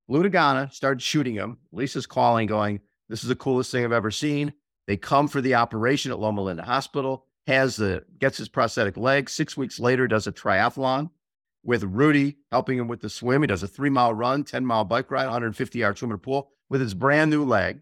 flew 0.06 0.22
to 0.22 0.30
Ghana, 0.30 0.70
started 0.72 1.02
shooting 1.02 1.34
him. 1.34 1.58
Lisa's 1.72 2.06
calling, 2.06 2.46
going, 2.46 2.80
This 3.08 3.22
is 3.22 3.28
the 3.28 3.36
coolest 3.36 3.70
thing 3.70 3.84
I've 3.84 3.92
ever 3.92 4.10
seen. 4.10 4.52
They 4.86 4.96
come 4.96 5.28
for 5.28 5.42
the 5.42 5.54
operation 5.54 6.10
at 6.10 6.18
Loma 6.18 6.42
Linda 6.42 6.62
Hospital, 6.62 7.26
has 7.46 7.76
the 7.76 8.04
gets 8.18 8.38
his 8.38 8.48
prosthetic 8.48 8.96
leg. 8.96 9.28
Six 9.28 9.56
weeks 9.56 9.78
later, 9.78 10.08
does 10.08 10.26
a 10.26 10.32
triathlon 10.32 11.10
with 11.62 11.82
Rudy 11.84 12.36
helping 12.50 12.78
him 12.78 12.88
with 12.88 13.00
the 13.00 13.10
swim. 13.10 13.42
He 13.42 13.46
does 13.46 13.62
a 13.62 13.68
three 13.68 13.90
mile 13.90 14.14
run, 14.14 14.44
10 14.44 14.64
mile 14.64 14.84
bike 14.84 15.10
ride, 15.10 15.24
150 15.24 15.78
yard 15.78 15.98
swim 15.98 16.10
in 16.10 16.16
a 16.16 16.18
pool 16.18 16.50
with 16.68 16.80
his 16.80 16.94
brand 16.94 17.30
new 17.30 17.44
leg. 17.44 17.80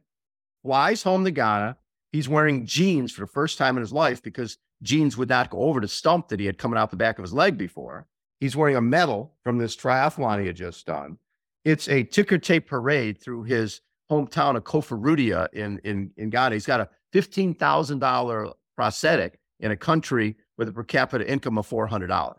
Flies 0.63 1.03
home 1.03 1.25
to 1.25 1.31
Ghana. 1.31 1.77
He's 2.13 2.29
wearing 2.29 2.67
jeans 2.67 3.13
for 3.13 3.21
the 3.21 3.27
first 3.27 3.59
time 3.59 3.77
in 3.77 3.83
his 3.83 3.93
life 3.93 4.23
because 4.23 4.59
jeans 4.83 5.17
would 5.17 5.29
not 5.29 5.51
go 5.51 5.59
over 5.63 5.81
the 5.81 5.89
stump 5.89 6.29
that 6.29 6.41
he 6.41 6.47
had 6.47 6.59
coming 6.59 6.79
out 6.79 6.91
the 6.91 6.97
back 6.97 7.19
of 7.19 7.23
his 7.23 7.33
leg 7.33 7.57
before. 7.59 8.07
He's 8.41 8.57
wearing 8.57 8.77
a 8.77 8.81
medal 8.81 9.35
from 9.43 9.59
this 9.59 9.77
triathlon 9.77 10.41
he 10.41 10.47
had 10.47 10.57
just 10.57 10.87
done. 10.87 11.19
It's 11.65 11.89
a 11.89 12.05
ticker 12.05 12.39
tape 12.39 12.69
parade 12.69 13.21
through 13.21 13.45
his 13.45 13.81
hometown 14.11 14.57
of 14.57 14.65
Koforidua 14.65 15.53
in, 15.53 15.79
in, 15.85 16.13
in 16.17 16.31
Ghana. 16.31 16.55
He's 16.55 16.67
got 16.67 16.81
a 16.81 16.89
$15,000 17.13 18.53
prosthetic 18.77 19.41
in 19.61 19.71
a 19.71 19.77
country 19.77 20.37
with 20.59 20.69
a 20.69 20.73
per 20.73 20.85
capita 20.85 21.29
income 21.29 21.59
of 21.59 21.69
$400. 21.69 22.37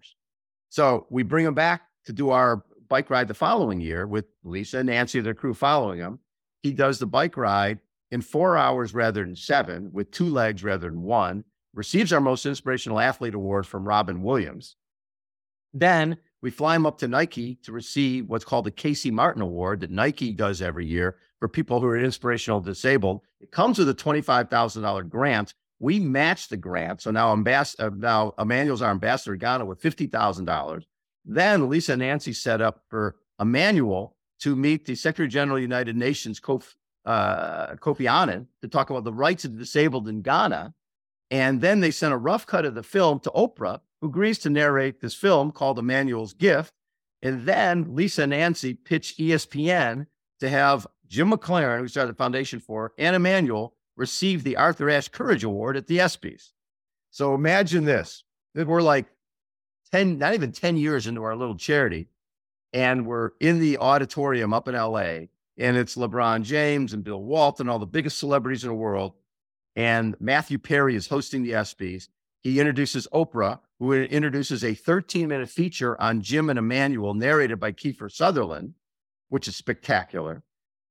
So 0.70 1.08
we 1.10 1.24
bring 1.24 1.46
him 1.46 1.54
back 1.54 1.84
to 2.06 2.14
do 2.14 2.30
our 2.30 2.64
bike 2.88 3.10
ride 3.10 3.28
the 3.28 3.34
following 3.34 3.82
year 3.82 4.08
with 4.08 4.26
Lisa 4.44 4.80
and 4.80 4.88
Nancy, 4.88 5.20
their 5.20 5.34
crew 5.34 5.54
following 5.54 6.00
him. 6.00 6.20
He 6.64 6.72
does 6.72 7.00
the 7.00 7.06
bike 7.06 7.38
ride 7.38 7.80
in 8.12 8.22
four 8.22 8.58
hours 8.58 8.94
rather 8.94 9.24
than 9.24 9.36
seven, 9.36 9.90
with 9.92 10.12
two 10.12 10.30
legs 10.30 10.64
rather 10.64 10.90
than 10.90 11.02
one, 11.02 11.44
receives 11.74 12.14
our 12.14 12.22
most 12.22 12.46
inspirational 12.46 13.00
athlete 13.00 13.34
award 13.34 13.66
from 13.68 13.88
Robin 13.88 14.24
Williams. 14.24 14.76
Then 15.74 16.18
We 16.42 16.52
fly 16.52 16.76
him 16.76 16.86
up 16.86 17.00
to 17.00 17.08
Nike 17.08 17.56
to 17.64 17.72
receive 17.72 18.30
what's 18.30 18.46
called 18.46 18.66
the 18.66 18.72
Casey 18.72 19.10
Martin 19.10 19.42
Award 19.42 19.80
that 19.80 19.90
Nike 19.90 20.32
does 20.32 20.62
every 20.62 20.86
year 20.86 21.18
for 21.40 21.48
people 21.48 21.82
who 21.82 21.88
are 21.88 21.98
inspirational 21.98 22.62
disabled. 22.62 23.22
It 23.42 23.52
comes 23.52 23.80
with 23.80 23.90
a 23.90 23.94
$25,000 23.96 25.10
grant. 25.10 25.54
We 25.80 26.00
match 26.00 26.50
the 26.50 26.58
grant. 26.58 27.02
So 27.02 27.12
now, 27.12 27.32
ambas- 27.32 27.76
uh, 27.80 27.92
now 27.96 28.34
Emmanuel's 28.40 28.82
our 28.82 28.92
ambassador 28.92 29.34
in 29.34 29.40
Ghana 29.40 29.66
with 29.66 29.82
$50,000. 29.82 30.84
Then 31.26 31.70
Lisa 31.70 31.94
and 31.94 32.00
Nancy 32.00 32.34
set 32.34 32.62
up 32.62 32.82
for 32.90 33.18
Emmanuel 33.40 34.16
to 34.40 34.56
meet 34.56 34.86
the 34.86 34.96
Secretary 34.96 35.28
General 35.28 35.58
of 35.58 35.60
the 35.60 35.64
United 35.64 35.96
Nations, 35.96 36.40
Kof, 36.40 36.76
uh, 37.06 37.76
Kofi 37.76 38.10
Annan, 38.10 38.48
to 38.62 38.68
talk 38.68 38.90
about 38.90 39.04
the 39.04 39.14
rights 39.14 39.46
of 39.46 39.54
the 39.54 39.60
disabled 39.60 40.08
in 40.08 40.22
Ghana. 40.22 40.74
And 41.30 41.62
then 41.62 41.80
they 41.82 41.92
sent 41.92 42.14
a 42.14 42.18
rough 42.18 42.46
cut 42.46 42.66
of 42.66 42.76
the 42.76 42.84
film 42.84 43.20
to 43.22 43.32
Oprah, 43.32 43.82
who 44.02 44.08
agrees 44.08 44.40
to 44.40 44.50
narrate 44.50 45.02
this 45.02 45.14
film 45.14 45.52
called 45.52 45.80
Emmanuel's 45.80 46.34
Gift. 46.34 46.74
And 47.22 47.46
then 47.46 47.96
Lisa 47.96 48.24
and 48.24 48.30
Nancy 48.30 48.74
pitch 48.74 49.16
ESPN 49.18 50.08
to 50.40 50.50
have 50.50 50.88
Jim 51.08 51.32
McLaren, 51.32 51.80
who 51.80 51.88
started 51.88 52.14
the 52.14 52.18
foundation 52.18 52.60
for, 52.60 52.94
and 52.98 53.16
Emmanuel 53.16 53.76
receive 53.98 54.44
the 54.44 54.56
Arthur 54.56 54.90
Ashe 54.90 55.10
Courage 55.10 55.44
Award 55.44 55.76
at 55.76 55.88
the 55.88 55.98
ESPYs. 55.98 56.52
So 57.10 57.34
imagine 57.34 57.84
this 57.84 58.24
we're 58.54 58.82
like 58.82 59.08
10, 59.92 60.18
not 60.18 60.34
even 60.34 60.52
10 60.52 60.78
years 60.78 61.08
into 61.08 61.24
our 61.24 61.36
little 61.36 61.58
charity, 61.58 62.08
and 62.74 63.06
we're 63.06 63.32
in 63.40 63.60
the 63.60 63.78
auditorium 63.78 64.54
up 64.54 64.68
in 64.68 64.76
LA, 64.76 65.28
and 65.58 65.78
it's 65.78 65.96
LeBron 65.96 66.44
James 66.44 66.94
and 66.94 67.04
Bill 67.04 67.22
Walton, 67.22 67.70
all 67.70 67.80
the 67.80 67.86
biggest 67.86 68.18
celebrities 68.18 68.64
in 68.64 68.70
the 68.70 68.76
world. 68.76 69.14
And 69.76 70.16
Matthew 70.20 70.58
Perry 70.58 70.96
is 70.96 71.08
hosting 71.08 71.44
the 71.44 71.52
ESPYs. 71.52 72.10
He 72.42 72.60
introduces 72.60 73.08
Oprah, 73.14 73.60
who 73.80 73.94
introduces 73.94 74.64
a 74.64 74.74
13 74.74 75.28
minute 75.28 75.50
feature 75.50 76.00
on 76.02 76.22
Jim 76.22 76.50
and 76.50 76.58
Emmanuel, 76.58 77.14
narrated 77.14 77.60
by 77.60 77.72
Kiefer 77.72 78.12
Sutherland, 78.12 78.74
which 79.30 79.48
is 79.48 79.56
spectacular. 79.56 80.44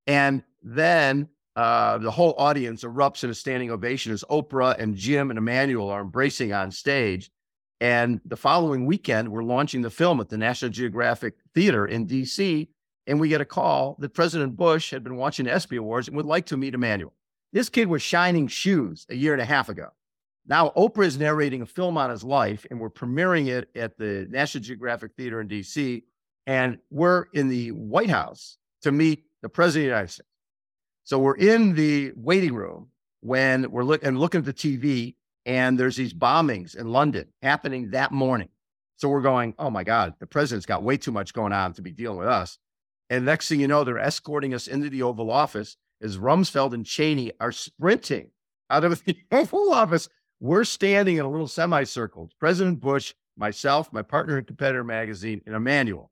And 0.06 0.44
then 0.62 1.28
uh, 1.56 1.96
the 1.98 2.10
whole 2.10 2.34
audience 2.36 2.84
erupts 2.84 3.24
in 3.24 3.30
a 3.30 3.34
standing 3.34 3.70
ovation 3.70 4.12
as 4.12 4.22
Oprah 4.30 4.78
and 4.78 4.94
Jim 4.94 5.30
and 5.30 5.38
Emmanuel 5.38 5.88
are 5.88 6.02
embracing 6.02 6.52
on 6.52 6.70
stage. 6.70 7.30
And 7.80 8.20
the 8.26 8.36
following 8.36 8.84
weekend, 8.84 9.30
we're 9.30 9.42
launching 9.42 9.80
the 9.80 9.90
film 9.90 10.20
at 10.20 10.28
the 10.28 10.36
National 10.36 10.70
Geographic 10.70 11.34
Theater 11.54 11.86
in 11.86 12.06
DC. 12.06 12.68
And 13.06 13.18
we 13.18 13.28
get 13.28 13.40
a 13.40 13.46
call 13.46 13.96
that 14.00 14.14
President 14.14 14.56
Bush 14.56 14.90
had 14.90 15.02
been 15.02 15.16
watching 15.16 15.46
the 15.46 15.52
ESPY 15.52 15.76
Awards 15.76 16.08
and 16.08 16.16
would 16.16 16.26
like 16.26 16.46
to 16.46 16.56
meet 16.56 16.74
Emmanuel. 16.74 17.14
This 17.52 17.68
kid 17.68 17.88
was 17.88 18.02
shining 18.02 18.48
shoes 18.48 19.06
a 19.08 19.14
year 19.14 19.32
and 19.32 19.40
a 19.40 19.46
half 19.46 19.68
ago. 19.68 19.88
Now, 20.46 20.72
Oprah 20.76 21.06
is 21.06 21.18
narrating 21.18 21.62
a 21.62 21.66
film 21.66 21.96
on 21.96 22.10
his 22.10 22.22
life, 22.22 22.66
and 22.70 22.78
we're 22.78 22.90
premiering 22.90 23.48
it 23.48 23.68
at 23.74 23.96
the 23.96 24.26
National 24.30 24.62
Geographic 24.62 25.12
Theater 25.16 25.40
in 25.40 25.48
DC. 25.48 26.02
And 26.46 26.78
we're 26.90 27.26
in 27.32 27.48
the 27.48 27.70
White 27.72 28.10
House 28.10 28.58
to 28.82 28.92
meet 28.92 29.24
the 29.42 29.48
President 29.48 29.84
of 29.84 29.86
the 29.86 29.94
United 29.94 30.12
States. 30.12 30.28
So 31.06 31.20
we're 31.20 31.36
in 31.36 31.76
the 31.76 32.12
waiting 32.16 32.52
room 32.52 32.88
when 33.20 33.70
we're 33.70 33.84
look- 33.84 34.02
and 34.02 34.18
looking 34.18 34.40
at 34.40 34.44
the 34.44 34.52
TV, 34.52 35.14
and 35.44 35.78
there's 35.78 35.94
these 35.94 36.12
bombings 36.12 36.74
in 36.74 36.88
London 36.90 37.32
happening 37.42 37.90
that 37.90 38.10
morning. 38.10 38.48
So 38.96 39.08
we're 39.08 39.20
going, 39.22 39.54
oh 39.56 39.70
my 39.70 39.84
God, 39.84 40.14
the 40.18 40.26
president's 40.26 40.66
got 40.66 40.82
way 40.82 40.96
too 40.96 41.12
much 41.12 41.32
going 41.32 41.52
on 41.52 41.74
to 41.74 41.82
be 41.82 41.92
dealing 41.92 42.18
with 42.18 42.26
us. 42.26 42.58
And 43.08 43.24
next 43.24 43.48
thing 43.48 43.60
you 43.60 43.68
know, 43.68 43.84
they're 43.84 44.00
escorting 44.00 44.52
us 44.52 44.66
into 44.66 44.90
the 44.90 45.02
Oval 45.02 45.30
Office 45.30 45.76
as 46.02 46.18
Rumsfeld 46.18 46.74
and 46.74 46.84
Cheney 46.84 47.30
are 47.38 47.52
sprinting 47.52 48.32
out 48.68 48.82
of 48.82 49.04
the 49.04 49.16
Oval 49.30 49.72
Office. 49.72 50.08
We're 50.40 50.64
standing 50.64 51.18
in 51.18 51.24
a 51.24 51.30
little 51.30 51.46
semicircle. 51.46 52.30
President 52.40 52.80
Bush, 52.80 53.14
myself, 53.36 53.92
my 53.92 54.02
partner 54.02 54.38
in 54.38 54.44
Competitor 54.44 54.82
Magazine, 54.82 55.40
and 55.46 55.54
Emmanuel. 55.54 56.10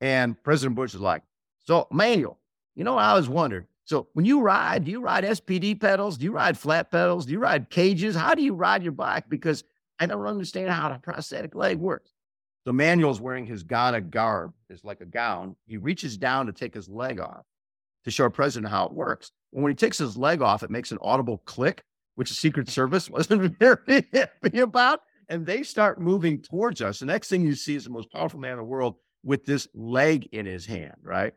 And 0.00 0.42
President 0.42 0.76
Bush 0.76 0.94
is 0.94 1.00
like, 1.02 1.24
So, 1.66 1.88
Emmanuel, 1.90 2.38
you 2.74 2.84
know, 2.84 2.96
I 2.96 3.12
was 3.12 3.28
wondering. 3.28 3.66
So, 3.86 4.08
when 4.14 4.24
you 4.24 4.40
ride, 4.40 4.84
do 4.84 4.90
you 4.90 5.00
ride 5.00 5.24
SPD 5.24 5.78
pedals? 5.78 6.16
Do 6.16 6.24
you 6.24 6.32
ride 6.32 6.56
flat 6.56 6.90
pedals? 6.90 7.26
Do 7.26 7.32
you 7.32 7.38
ride 7.38 7.68
cages? 7.68 8.16
How 8.16 8.34
do 8.34 8.42
you 8.42 8.54
ride 8.54 8.82
your 8.82 8.92
bike? 8.92 9.28
Because 9.28 9.62
I 9.98 10.06
don't 10.06 10.26
understand 10.26 10.70
how 10.70 10.88
the 10.88 10.98
prosthetic 10.98 11.54
leg 11.54 11.78
works. 11.78 12.10
So, 12.66 12.72
Manuel's 12.72 13.20
wearing 13.20 13.44
his 13.44 13.62
Ghana 13.62 14.02
garb, 14.02 14.54
is 14.70 14.84
like 14.84 15.02
a 15.02 15.06
gown. 15.06 15.56
He 15.66 15.76
reaches 15.76 16.16
down 16.16 16.46
to 16.46 16.52
take 16.52 16.72
his 16.72 16.88
leg 16.88 17.20
off 17.20 17.44
to 18.04 18.10
show 18.10 18.24
our 18.24 18.30
president 18.30 18.70
how 18.70 18.86
it 18.86 18.92
works. 18.92 19.32
And 19.52 19.62
when 19.62 19.70
he 19.70 19.76
takes 19.76 19.98
his 19.98 20.16
leg 20.16 20.40
off, 20.40 20.62
it 20.62 20.70
makes 20.70 20.90
an 20.90 20.98
audible 21.02 21.38
click, 21.44 21.82
which 22.14 22.30
the 22.30 22.34
Secret 22.34 22.68
Service 22.70 23.10
wasn't 23.10 23.58
very 23.58 24.06
happy 24.12 24.60
about. 24.60 25.00
And 25.28 25.44
they 25.44 25.62
start 25.62 26.00
moving 26.00 26.42
towards 26.42 26.82
us. 26.82 26.98
The 26.98 27.06
next 27.06 27.28
thing 27.28 27.46
you 27.46 27.54
see 27.54 27.74
is 27.74 27.84
the 27.84 27.90
most 27.90 28.10
powerful 28.12 28.40
man 28.40 28.52
in 28.52 28.58
the 28.58 28.64
world 28.64 28.96
with 29.22 29.46
this 29.46 29.66
leg 29.74 30.28
in 30.32 30.44
his 30.44 30.66
hand, 30.66 30.96
right? 31.02 31.32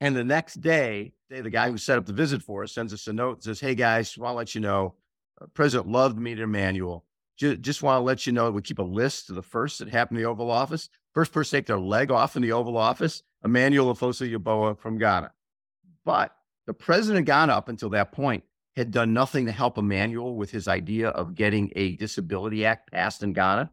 And 0.00 0.16
the 0.16 0.24
next 0.24 0.60
day, 0.60 1.12
the 1.30 1.50
guy 1.50 1.70
who 1.70 1.78
set 1.78 1.98
up 1.98 2.06
the 2.06 2.12
visit 2.12 2.42
for 2.42 2.62
us 2.62 2.72
sends 2.72 2.92
us 2.92 3.06
a 3.06 3.12
note 3.12 3.36
and 3.36 3.44
says, 3.44 3.60
Hey 3.60 3.74
guys, 3.74 4.16
want 4.16 4.32
to 4.32 4.36
let 4.36 4.54
you 4.54 4.60
know, 4.60 4.94
uh, 5.40 5.46
President 5.54 5.88
loved 5.88 6.18
meeting 6.18 6.44
Emmanuel. 6.44 7.04
Just, 7.36 7.84
want 7.84 8.00
to 8.00 8.04
let 8.04 8.26
you 8.26 8.32
know 8.32 8.50
we 8.50 8.62
keep 8.62 8.80
a 8.80 8.82
list 8.82 9.30
of 9.30 9.36
the 9.36 9.42
first 9.42 9.78
that 9.78 9.88
happened 9.88 10.18
in 10.18 10.24
the 10.24 10.28
Oval 10.28 10.50
Office. 10.50 10.88
First 11.14 11.30
person 11.30 11.58
take 11.58 11.66
their 11.66 11.78
leg 11.78 12.10
off 12.10 12.34
in 12.34 12.42
the 12.42 12.50
Oval 12.50 12.76
Office, 12.76 13.22
Emmanuel 13.44 13.94
Ofosu-Yeboah 13.94 14.76
from 14.76 14.98
Ghana. 14.98 15.30
But 16.04 16.34
the 16.66 16.74
president 16.74 17.20
of 17.20 17.26
Ghana, 17.26 17.52
up 17.52 17.68
until 17.68 17.90
that 17.90 18.10
point, 18.10 18.42
had 18.74 18.90
done 18.90 19.12
nothing 19.12 19.46
to 19.46 19.52
help 19.52 19.78
Emmanuel 19.78 20.34
with 20.34 20.50
his 20.50 20.66
idea 20.66 21.10
of 21.10 21.36
getting 21.36 21.70
a 21.76 21.94
Disability 21.96 22.64
Act 22.64 22.90
passed 22.90 23.22
in 23.22 23.32
Ghana. 23.32 23.70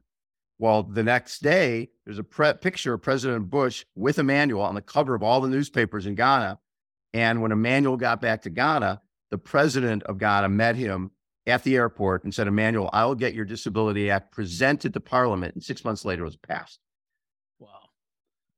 Well, 0.59 0.83
the 0.83 1.03
next 1.03 1.41
day, 1.41 1.89
there's 2.05 2.19
a 2.19 2.23
pre- 2.23 2.53
picture 2.53 2.93
of 2.93 3.01
President 3.01 3.49
Bush 3.49 3.83
with 3.95 4.19
Emmanuel 4.19 4.61
on 4.61 4.75
the 4.75 4.81
cover 4.81 5.15
of 5.15 5.23
all 5.23 5.41
the 5.41 5.49
newspapers 5.49 6.05
in 6.05 6.13
Ghana. 6.15 6.59
And 7.15 7.41
when 7.41 7.53
Emmanuel 7.53 7.95
got 7.95 8.19
back 8.19 8.41
to 8.41 8.49
Ghana, 8.49 9.01
the 9.31 9.37
president 9.37 10.03
of 10.03 10.17
Ghana 10.17 10.49
met 10.49 10.75
him 10.75 11.11
at 11.47 11.63
the 11.63 11.77
airport 11.77 12.25
and 12.25 12.33
said, 12.33 12.45
Emmanuel, 12.45 12.89
I 12.91 13.05
will 13.05 13.15
get 13.15 13.33
your 13.33 13.45
Disability 13.45 14.11
Act 14.11 14.33
presented 14.33 14.93
to 14.93 14.99
Parliament. 14.99 15.53
And 15.53 15.63
six 15.63 15.85
months 15.85 16.03
later, 16.03 16.23
it 16.23 16.25
was 16.25 16.35
passed. 16.35 16.81
Wow. 17.57 17.69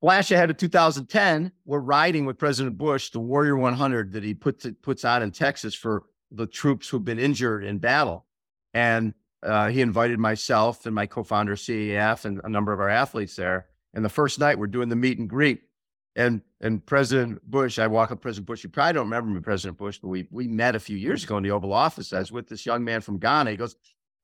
Flash 0.02 0.32
ahead 0.32 0.50
of 0.50 0.58
2010, 0.58 1.52
we're 1.66 1.78
riding 1.78 2.26
with 2.26 2.40
President 2.40 2.80
Bush, 2.80 3.12
the 3.12 3.20
Warrior 3.20 3.58
100 3.58 4.14
that 4.14 4.24
he 4.24 4.34
put 4.34 4.62
to, 4.62 4.74
puts 4.74 5.06
out 5.06 5.22
in 5.22 5.30
Texas 5.30 5.76
for 5.76 6.06
the 6.32 6.48
troops 6.48 6.90
who've 6.90 7.06
been 7.06 7.20
injured 7.20 7.64
in 7.64 7.78
battle. 7.78 8.26
And 8.74 9.14
uh, 9.44 9.68
he 9.68 9.82
invited 9.82 10.18
myself 10.18 10.88
and 10.88 10.96
my 10.96 11.06
co-founder 11.06 11.58
CEF 11.58 12.26
and 12.26 12.42
a 12.44 12.50
number 12.50 12.74
of 12.74 12.80
our 12.80 12.90
athletes 12.90 13.36
there. 13.36 13.68
And 13.94 14.04
the 14.04 14.10
first 14.10 14.40
night 14.40 14.58
we're 14.58 14.66
doing 14.66 14.90
the 14.90 14.96
meet 14.96 15.20
and 15.20 15.30
greet, 15.30 15.62
and 16.18 16.42
and 16.60 16.84
President 16.86 17.48
Bush, 17.50 17.78
I 17.78 17.88
walk 17.88 18.12
up 18.12 18.20
President 18.20 18.48
Bush. 18.48 18.64
You 18.64 18.70
probably 18.70 18.94
don't 18.94 19.06
remember 19.06 19.30
me, 19.30 19.40
President 19.40 19.78
Bush, 19.78 20.00
but 20.00 20.10
we 20.10 20.28
we 20.32 20.48
met 20.48 20.76
a 20.76 20.80
few 20.80 20.98
years 20.98 21.24
ago 21.24 21.38
in 21.38 21.44
the 21.44 21.52
Oval 21.52 21.72
Office. 21.72 22.12
I 22.12 22.20
was 22.20 22.32
with 22.32 22.50
this 22.50 22.66
young 22.66 22.84
man 22.84 23.02
from 23.02 23.20
Ghana. 23.20 23.52
He 23.52 23.58
goes, 23.58 23.76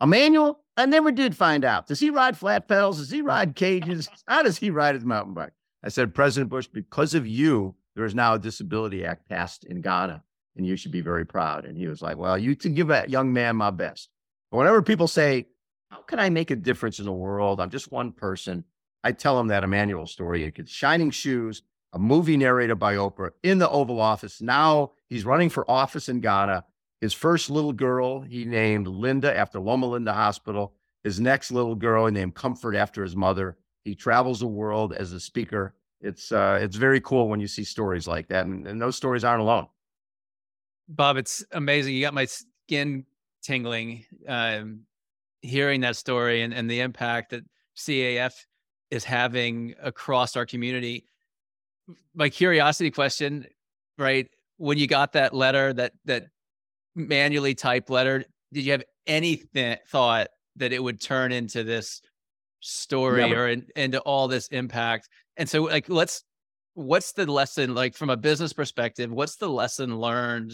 Emmanuel, 0.01 0.59
I 0.75 0.85
never 0.87 1.11
did 1.11 1.37
find 1.37 1.63
out. 1.63 1.87
Does 1.87 1.99
he 1.99 2.09
ride 2.09 2.35
flat 2.35 2.67
pedals? 2.67 2.97
Does 2.97 3.11
he 3.11 3.21
ride 3.21 3.55
cages? 3.55 4.09
How 4.27 4.41
does 4.41 4.57
he 4.57 4.71
ride 4.71 4.95
his 4.95 5.05
mountain 5.05 5.33
bike? 5.33 5.53
I 5.83 5.89
said, 5.89 6.15
President 6.15 6.49
Bush, 6.49 6.67
because 6.67 7.13
of 7.13 7.27
you, 7.27 7.75
there 7.95 8.05
is 8.05 8.15
now 8.15 8.33
a 8.33 8.39
Disability 8.39 9.05
Act 9.05 9.29
passed 9.29 9.63
in 9.65 9.81
Ghana, 9.81 10.23
and 10.57 10.65
you 10.65 10.75
should 10.75 10.91
be 10.91 11.01
very 11.01 11.25
proud. 11.25 11.65
And 11.65 11.77
he 11.77 11.87
was 11.87 12.01
like, 12.01 12.17
Well, 12.17 12.37
you 12.37 12.55
can 12.55 12.73
give 12.73 12.87
that 12.87 13.11
young 13.11 13.31
man 13.31 13.55
my 13.55 13.69
best. 13.69 14.09
But 14.49 14.57
whenever 14.57 14.81
people 14.81 15.07
say, 15.07 15.47
How 15.89 16.01
can 16.01 16.19
I 16.19 16.29
make 16.31 16.49
a 16.49 16.55
difference 16.55 16.97
in 16.97 17.05
the 17.05 17.11
world? 17.11 17.61
I'm 17.61 17.69
just 17.69 17.91
one 17.91 18.11
person. 18.11 18.63
I 19.03 19.11
tell 19.11 19.37
them 19.37 19.47
that 19.47 19.63
Emmanuel 19.63 20.07
story. 20.07 20.43
It 20.43 20.55
gets 20.55 20.71
shining 20.71 21.11
shoes, 21.11 21.61
a 21.93 21.99
movie 21.99 22.37
narrated 22.37 22.75
by 22.75 22.95
Oprah 22.95 23.31
in 23.43 23.59
the 23.59 23.69
Oval 23.69 24.01
Office. 24.01 24.41
Now 24.41 24.91
he's 25.07 25.25
running 25.25 25.49
for 25.49 25.69
office 25.69 26.09
in 26.09 26.19
Ghana. 26.19 26.65
His 26.99 27.13
first 27.13 27.49
little 27.49 27.73
girl, 27.73 28.21
he 28.21 28.45
named 28.45 28.87
Linda 28.87 29.35
after 29.35 29.59
Loma 29.59 29.85
Linda 29.85 30.13
Hospital. 30.13 30.73
His 31.03 31.19
next 31.19 31.51
little 31.51 31.75
girl, 31.75 32.07
he 32.07 32.11
named 32.11 32.33
Comfort 32.33 32.75
after 32.75 33.03
his 33.03 33.15
mother. 33.15 33.57
He 33.83 33.93
travels 33.93 34.39
the 34.39 34.47
world 34.47 34.93
as 34.93 35.11
a 35.11 35.19
speaker. 35.19 35.75
It's 36.01 36.31
uh, 36.31 36.59
it's 36.61 36.75
very 36.75 36.99
cool 36.99 37.29
when 37.29 37.39
you 37.39 37.47
see 37.47 37.63
stories 37.63 38.07
like 38.07 38.27
that, 38.29 38.45
and, 38.45 38.67
and 38.67 38.81
those 38.81 38.95
stories 38.95 39.23
aren't 39.23 39.41
alone. 39.41 39.67
Bob, 40.89 41.17
it's 41.17 41.45
amazing. 41.51 41.93
You 41.95 42.01
got 42.01 42.13
my 42.13 42.25
skin 42.25 43.05
tingling 43.41 44.05
um, 44.27 44.81
hearing 45.41 45.81
that 45.81 45.95
story 45.95 46.41
and, 46.41 46.53
and 46.53 46.69
the 46.69 46.79
impact 46.79 47.31
that 47.31 47.43
CAF 47.77 48.33
is 48.89 49.03
having 49.03 49.75
across 49.81 50.35
our 50.35 50.45
community. 50.45 51.05
My 52.15 52.29
curiosity 52.29 52.91
question, 52.91 53.45
right? 53.97 54.27
When 54.57 54.77
you 54.77 54.87
got 54.87 55.13
that 55.13 55.33
letter, 55.33 55.73
that 55.73 55.93
that 56.05 56.27
manually 56.95 57.55
typed 57.55 57.89
letter, 57.89 58.23
did 58.51 58.65
you 58.65 58.71
have 58.71 58.83
any 59.07 59.37
th- 59.53 59.79
thought 59.89 60.27
that 60.57 60.71
it 60.71 60.81
would 60.81 61.01
turn 61.01 61.31
into 61.31 61.63
this 61.63 62.01
story 62.59 63.33
or 63.33 63.47
in, 63.47 63.65
into 63.75 63.99
all 64.01 64.27
this 64.27 64.47
impact? 64.47 65.09
And 65.37 65.49
so, 65.49 65.63
like, 65.63 65.89
let's 65.89 66.23
what's 66.75 67.11
the 67.13 67.29
lesson 67.31 67.75
like 67.75 67.95
from 67.95 68.09
a 68.09 68.17
business 68.17 68.53
perspective? 68.53 69.11
What's 69.11 69.35
the 69.35 69.49
lesson 69.49 69.97
learned 69.97 70.53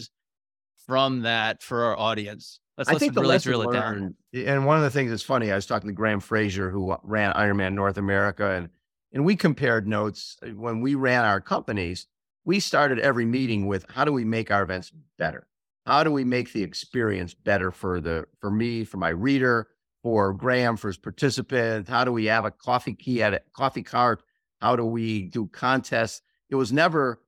from 0.86 1.22
that 1.22 1.62
for 1.62 1.84
our 1.84 1.98
audience? 1.98 2.60
Let's, 2.76 2.90
I 2.90 2.94
think 2.94 3.14
the 3.14 3.20
really 3.20 3.34
lesson 3.34 3.50
drill 3.50 3.70
it 3.70 3.72
down. 3.74 4.14
and 4.32 4.64
one 4.64 4.78
of 4.78 4.82
the 4.82 4.90
things 4.90 5.10
that's 5.10 5.22
funny, 5.22 5.52
I 5.52 5.54
was 5.54 5.66
talking 5.66 5.88
to 5.88 5.92
Graham 5.92 6.18
Fraser, 6.18 6.70
who 6.70 6.96
ran 7.02 7.34
Ironman 7.34 7.74
North 7.74 7.98
America, 7.98 8.52
and 8.52 8.70
And 9.12 9.24
we 9.24 9.36
compared 9.36 9.88
notes 9.88 10.36
uh, 10.42 10.50
when 10.50 10.80
we 10.80 10.94
ran 10.94 11.24
our 11.24 11.40
companies. 11.40 12.06
We 12.44 12.60
started 12.60 12.98
every 12.98 13.26
meeting 13.26 13.66
with 13.66 13.84
how 13.90 14.04
do 14.04 14.12
we 14.12 14.24
make 14.24 14.50
our 14.50 14.62
events 14.62 14.92
better? 15.18 15.46
How 15.86 16.04
do 16.04 16.12
we 16.12 16.24
make 16.24 16.52
the 16.52 16.62
experience 16.62 17.34
better 17.34 17.70
for 17.70 18.00
the 18.00 18.26
for 18.40 18.50
me, 18.50 18.84
for 18.84 18.96
my 18.96 19.08
reader, 19.08 19.68
for 20.02 20.32
Graham, 20.32 20.76
for 20.76 20.88
his 20.88 20.96
participant? 20.96 21.88
How 21.88 22.04
do 22.04 22.12
we 22.12 22.26
have 22.26 22.44
a 22.44 22.50
coffee 22.50 22.94
key 22.94 23.22
at 23.22 23.34
a 23.34 23.42
coffee 23.52 23.82
cart? 23.82 24.22
How 24.60 24.76
do 24.76 24.84
we 24.84 25.22
do 25.22 25.46
contests? 25.48 26.22
It 26.48 26.54
was 26.54 26.72
never 26.72 27.20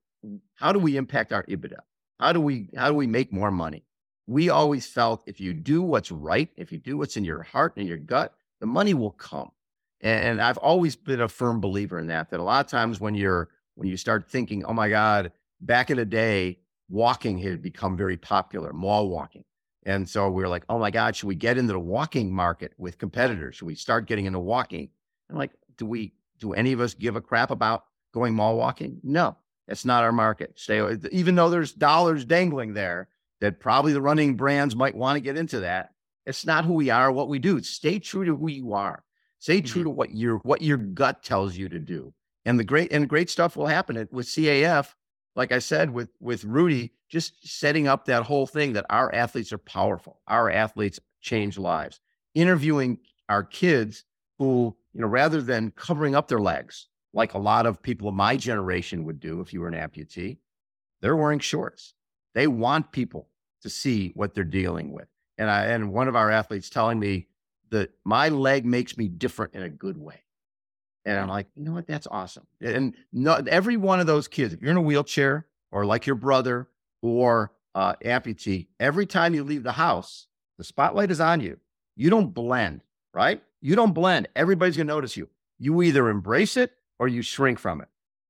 how 0.55 0.71
do 0.71 0.79
we 0.79 0.97
impact 0.97 1.33
our 1.33 1.43
EBITDA? 1.43 1.79
How 2.19 2.31
do 2.31 2.39
we 2.39 2.69
how 2.75 2.87
do 2.89 2.95
we 2.95 3.07
make 3.07 3.33
more 3.33 3.51
money? 3.51 3.85
We 4.27 4.49
always 4.49 4.87
felt 4.87 5.23
if 5.27 5.41
you 5.41 5.53
do 5.53 5.81
what's 5.81 6.11
right, 6.11 6.49
if 6.55 6.71
you 6.71 6.77
do 6.77 6.97
what's 6.97 7.17
in 7.17 7.25
your 7.25 7.43
heart 7.43 7.73
and 7.75 7.87
your 7.87 7.97
gut, 7.97 8.33
the 8.61 8.65
money 8.65 8.93
will 8.93 9.11
come. 9.11 9.51
And 10.03 10.41
I've 10.41 10.57
always 10.57 10.97
been 10.97 11.21
a 11.21 11.29
firm 11.29 11.61
believer 11.61 11.97
in 11.97 12.07
that. 12.07 12.29
That 12.29 12.41
a 12.41 12.43
lot 12.43 12.65
of 12.65 12.69
times 12.69 12.99
when 12.99 13.15
you're 13.15 13.49
when 13.75 13.87
you 13.87 13.95
start 13.97 14.29
thinking, 14.29 14.65
oh 14.65 14.73
my 14.73 14.89
God, 14.89 15.31
back 15.61 15.89
in 15.89 15.97
the 15.97 16.05
day, 16.05 16.59
walking 16.89 17.37
had 17.37 17.61
become 17.61 17.95
very 17.95 18.17
popular, 18.17 18.73
mall 18.73 19.07
walking. 19.07 19.45
And 19.85 20.07
so 20.07 20.29
we 20.29 20.43
are 20.43 20.49
like, 20.49 20.65
oh 20.69 20.77
my 20.77 20.91
God, 20.91 21.15
should 21.15 21.27
we 21.27 21.35
get 21.35 21.57
into 21.57 21.73
the 21.73 21.79
walking 21.79 22.33
market 22.33 22.73
with 22.77 22.97
competitors? 22.97 23.55
Should 23.55 23.65
we 23.65 23.75
start 23.75 24.05
getting 24.05 24.25
into 24.25 24.39
walking? 24.39 24.89
And 25.29 25.37
like, 25.37 25.51
do 25.77 25.85
we 25.85 26.13
do 26.39 26.53
any 26.53 26.73
of 26.73 26.81
us 26.81 26.93
give 26.93 27.15
a 27.15 27.21
crap 27.21 27.49
about 27.49 27.85
going 28.13 28.33
mall 28.33 28.57
walking? 28.57 28.99
No, 29.03 29.37
that's 29.67 29.85
not 29.85 30.03
our 30.03 30.11
market. 30.11 30.59
Stay 30.59 30.81
even 31.11 31.35
though 31.35 31.49
there's 31.49 31.71
dollars 31.71 32.25
dangling 32.25 32.73
there 32.73 33.07
that 33.39 33.59
probably 33.61 33.93
the 33.93 34.01
running 34.01 34.35
brands 34.35 34.75
might 34.75 34.95
want 34.95 35.15
to 35.15 35.21
get 35.21 35.37
into 35.37 35.61
that. 35.61 35.93
It's 36.25 36.45
not 36.45 36.65
who 36.65 36.73
we 36.73 36.89
are, 36.89 37.11
what 37.11 37.29
we 37.29 37.39
do. 37.39 37.61
Stay 37.61 37.99
true 37.99 38.25
to 38.25 38.35
who 38.35 38.49
you 38.49 38.73
are. 38.73 39.03
Stay 39.43 39.59
true 39.59 39.81
mm-hmm. 39.81 39.89
to 39.89 39.89
what 39.89 40.15
your 40.15 40.37
what 40.37 40.61
your 40.61 40.77
gut 40.77 41.21
tells 41.21 41.57
you 41.57 41.67
to 41.67 41.77
do. 41.77 42.13
And 42.45 42.57
the 42.57 42.63
great 42.63 42.93
and 42.93 43.09
great 43.09 43.29
stuff 43.29 43.57
will 43.57 43.67
happen 43.67 43.97
it, 43.97 44.09
with 44.09 44.25
CAF. 44.25 44.93
Like 45.35 45.51
I 45.51 45.59
said, 45.59 45.89
with 45.89 46.11
with 46.21 46.45
Rudy, 46.45 46.93
just 47.09 47.45
setting 47.45 47.85
up 47.85 48.05
that 48.05 48.23
whole 48.23 48.47
thing 48.47 48.71
that 48.71 48.85
our 48.89 49.13
athletes 49.13 49.51
are 49.51 49.57
powerful. 49.57 50.21
Our 50.29 50.49
athletes 50.49 50.97
change 51.19 51.57
lives. 51.57 51.99
Interviewing 52.33 52.99
our 53.27 53.43
kids 53.43 54.05
who, 54.39 54.77
you 54.93 55.01
know, 55.01 55.07
rather 55.07 55.41
than 55.41 55.71
covering 55.71 56.15
up 56.15 56.29
their 56.29 56.39
legs, 56.39 56.87
like 57.13 57.33
a 57.33 57.37
lot 57.37 57.65
of 57.65 57.81
people 57.81 58.07
of 58.07 58.15
my 58.15 58.37
generation 58.37 59.03
would 59.03 59.19
do 59.19 59.41
if 59.41 59.51
you 59.51 59.59
were 59.59 59.67
an 59.67 59.73
amputee, 59.73 60.37
they're 61.01 61.17
wearing 61.17 61.39
shorts. 61.39 61.95
They 62.33 62.47
want 62.47 62.93
people 62.93 63.27
to 63.63 63.69
see 63.69 64.13
what 64.15 64.35
they're 64.35 64.45
dealing 64.45 64.93
with. 64.93 65.09
And 65.37 65.49
I 65.49 65.65
and 65.65 65.91
one 65.91 66.07
of 66.07 66.15
our 66.15 66.31
athletes 66.31 66.69
telling 66.69 66.97
me 66.97 67.27
that 67.73 67.89
my 68.05 68.29
leg 68.29 68.65
makes 68.65 68.97
me 68.97 69.07
different 69.07 69.55
in 69.55 69.63
a 69.63 69.69
good 69.69 69.97
way. 69.97 70.21
And 71.05 71.19
I'm 71.19 71.27
like, 71.27 71.47
you 71.55 71.65
know 71.65 71.73
what? 71.73 71.87
That's 71.87 72.07
awesome. 72.09 72.45
And 72.61 72.93
not 73.11 73.47
every 73.47 73.77
one 73.77 73.99
of 73.99 74.05
those 74.05 74.27
kids, 74.27 74.53
if 74.53 74.61
you're 74.61 74.71
in 74.71 74.77
a 74.77 74.81
wheelchair 74.81 75.47
or 75.71 75.83
like 75.83 76.05
your 76.05 76.15
brother 76.15 76.69
or 77.01 77.51
uh, 77.73 77.95
amputee, 78.05 78.67
every 78.79 79.07
time 79.07 79.33
you 79.33 79.43
leave 79.43 79.63
the 79.63 79.71
house, 79.71 80.27
the 80.59 80.63
spotlight 80.63 81.09
is 81.09 81.19
on 81.19 81.41
you. 81.41 81.59
You 81.95 82.11
don't 82.11 82.31
blend, 82.33 82.81
right? 83.11 83.41
You 83.59 83.75
don't 83.75 83.93
blend. 83.93 84.29
Everybody's 84.35 84.77
going 84.77 84.87
to 84.87 84.93
notice 84.93 85.17
you. 85.17 85.27
You 85.57 85.81
either 85.81 86.09
embrace 86.09 86.55
it 86.55 86.73
or 86.99 87.07
you 87.07 87.23
shrink 87.23 87.57
from 87.57 87.81
it. 87.81 87.89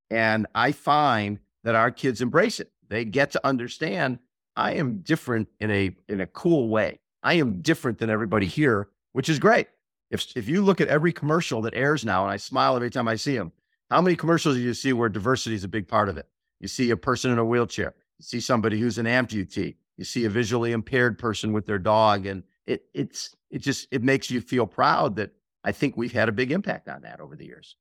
And 0.10 0.48
I 0.56 0.72
find 0.72 1.40
that 1.66 1.76
our 1.76 1.92
kids 1.92 2.22
embrace 2.22 2.62
it. 2.62 2.72
They 2.88 3.04
get 3.04 3.32
to 3.32 3.46
understand 3.46 4.20
I 4.56 4.74
am 4.76 5.00
different 5.00 5.50
in 5.60 5.70
a 5.70 5.96
in 6.08 6.22
a 6.22 6.28
cool 6.28 6.70
way. 6.70 7.00
I 7.24 7.36
am 7.36 7.62
different 7.62 7.98
than 7.98 8.10
everybody 8.10 8.46
here 8.46 8.90
which 9.14 9.30
is 9.30 9.40
great. 9.40 9.68
If, 10.12 10.36
if 10.36 10.48
you 10.48 10.62
look 10.62 10.82
at 10.82 10.90
every 10.90 11.12
commercial 11.12 11.62
that 11.62 11.74
airs 11.74 12.06
now, 12.06 12.24
and 12.24 12.32
I 12.32 12.38
smile 12.38 12.76
every 12.76 12.92
time 12.92 13.08
I 13.08 13.16
see 13.16 13.36
them, 13.36 13.52
how 13.90 14.02
many 14.02 14.16
commercials 14.16 14.56
do 14.56 14.62
you 14.62 14.74
see 14.74 14.94
where 14.94 15.10
diversity 15.10 15.56
is 15.56 15.64
a 15.64 15.68
big 15.68 15.88
part 15.88 16.10
of 16.10 16.18
it? 16.18 16.28
You 16.60 16.68
see 16.68 16.92
a 16.92 16.98
person 16.98 17.32
in 17.32 17.40
a 17.40 17.46
wheelchair, 17.46 17.96
you 18.20 18.24
see 18.24 18.40
somebody 18.40 18.80
who's 18.80 18.98
an 18.98 19.06
amputee, 19.06 19.76
you 19.98 20.04
see 20.04 20.26
a 20.26 20.30
visually 20.30 20.72
impaired 20.72 21.18
person 21.18 21.52
with 21.54 21.66
their 21.66 21.80
dog, 21.80 22.26
and 22.26 22.44
it 22.66 22.86
it's 22.94 23.36
it 23.50 23.60
just 23.60 23.88
it 23.92 24.02
makes 24.02 24.32
you 24.32 24.40
feel 24.40 24.66
proud 24.66 25.16
that 25.18 25.32
I 25.64 25.72
think 25.72 25.98
we've 25.98 26.12
had 26.12 26.30
a 26.30 26.32
big 26.32 26.52
impact 26.52 26.88
on 26.90 27.02
that 27.02 27.20
over 27.20 27.36
the 27.36 27.46
years. 27.46 27.76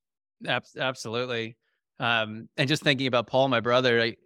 Absolutely. 0.47 1.57
Um, 1.99 2.49
and 2.57 2.68
just 2.68 2.83
thinking 2.83 3.07
about 3.07 3.27
Paul, 3.27 3.49
my 3.49 3.61
brother, 3.61 4.01
I, 4.01 4.16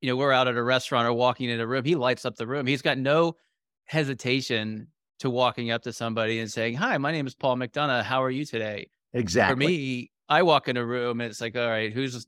you 0.00 0.10
know, 0.10 0.16
we're 0.16 0.32
out 0.32 0.48
at 0.48 0.56
a 0.56 0.62
restaurant 0.62 1.06
or 1.06 1.12
walking 1.12 1.48
in 1.48 1.60
a 1.60 1.66
room, 1.66 1.84
he 1.84 1.94
lights 1.94 2.24
up 2.24 2.36
the 2.36 2.46
room. 2.46 2.66
He's 2.66 2.82
got 2.82 2.98
no 2.98 3.36
hesitation 3.84 4.88
to 5.22 5.30
walking 5.30 5.70
up 5.70 5.82
to 5.82 5.92
somebody 5.92 6.40
and 6.40 6.50
saying, 6.50 6.74
"Hi, 6.74 6.98
my 6.98 7.10
name 7.10 7.26
is 7.26 7.34
Paul 7.34 7.56
McDonough. 7.56 8.04
How 8.04 8.22
are 8.22 8.30
you 8.30 8.44
today?" 8.44 8.88
Exactly. 9.14 9.66
For 9.66 9.70
me, 9.70 10.10
I 10.28 10.42
walk 10.42 10.68
in 10.68 10.76
a 10.76 10.84
room 10.84 11.20
and 11.20 11.30
it's 11.30 11.40
like, 11.40 11.56
"All 11.56 11.68
right, 11.68 11.92
who's?" 11.92 12.26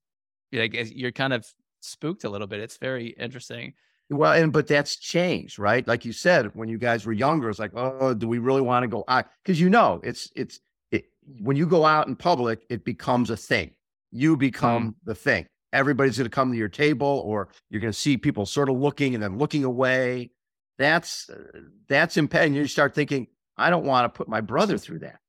Like 0.53 0.75
you're 0.95 1.13
kind 1.13 1.33
of 1.33 1.47
spooked 1.81 2.25
a 2.25 2.31
little 2.31 2.47
bit. 2.47 2.61
It's 2.61 2.77
very 2.79 3.09
interesting. 3.09 3.75
Well, 4.11 4.33
and 4.33 4.53
but 4.53 4.67
that's 4.67 4.97
changed, 4.97 5.59
right? 5.59 5.87
Like 5.87 6.05
you 6.05 6.13
said, 6.13 6.55
when 6.55 6.69
you 6.69 6.79
guys 6.79 7.07
were 7.07 7.13
younger, 7.13 7.49
it's 7.49 7.59
like, 7.59 7.73
oh, 7.75 8.15
do 8.15 8.29
we 8.29 8.39
really 8.39 8.61
want 8.61 8.83
to 8.83 8.89
go 8.89 9.05
out? 9.09 9.27
Because 9.43 9.61
you 9.61 9.71
know, 9.71 10.01
it's 10.05 10.31
it's 10.37 10.61
it, 10.91 11.07
when 11.41 11.57
you 11.57 11.67
go 11.67 11.85
out 11.85 12.07
in 12.07 12.15
public, 12.15 12.65
it 12.69 12.85
becomes 12.85 13.31
a 13.31 13.37
thing. 13.37 13.71
You 14.13 14.37
become 14.37 14.91
mm. 14.91 14.95
the 15.05 15.15
thing. 15.15 15.47
Everybody's 15.73 16.19
going 16.19 16.27
to 16.27 16.35
come 16.35 16.53
to 16.53 16.59
your 16.59 16.69
table, 16.69 17.23
or 17.25 17.49
you're 17.71 17.81
going 17.81 17.93
to 17.93 17.99
see 17.99 18.17
people 18.17 18.47
sort 18.47 18.69
of 18.69 18.77
looking 18.77 19.15
and 19.15 19.23
then 19.23 19.39
looking 19.39 19.65
away 19.65 20.31
that's 20.79 21.31
uh, 21.31 21.61
that's 21.89 22.17
impending. 22.17 22.55
You 22.55 22.67
start 22.67 22.95
thinking, 22.95 23.29
I 23.57 23.71
don't 23.71 23.85
want 23.85 24.13
to 24.13 24.17
put 24.17 24.29
my 24.29 24.41
brother 24.41 24.79
through 24.79 25.01
that. 25.01 25.21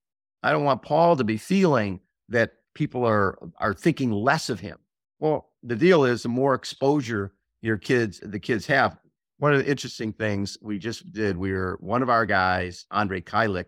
I 0.43 0.51
don't 0.51 0.63
want 0.63 0.81
Paul 0.81 1.15
to 1.17 1.23
be 1.23 1.37
feeling 1.37 2.01
that 2.29 2.53
people 2.73 3.05
are 3.05 3.37
are 3.57 3.73
thinking 3.73 4.11
less 4.11 4.49
of 4.49 4.59
him. 4.59 4.77
Well, 5.19 5.49
the 5.63 5.75
deal 5.75 6.03
is 6.03 6.23
the 6.23 6.29
more 6.29 6.55
exposure 6.55 7.33
your 7.61 7.77
kids 7.77 8.19
the 8.23 8.39
kids 8.39 8.65
have. 8.67 8.97
One 9.37 9.53
of 9.53 9.59
the 9.59 9.69
interesting 9.69 10.13
things 10.13 10.57
we 10.61 10.79
just 10.79 11.11
did, 11.11 11.37
we 11.37 11.51
were 11.51 11.77
one 11.81 12.01
of 12.01 12.09
our 12.09 12.25
guys, 12.25 12.85
Andre 12.89 13.19
Kajlich, 13.19 13.65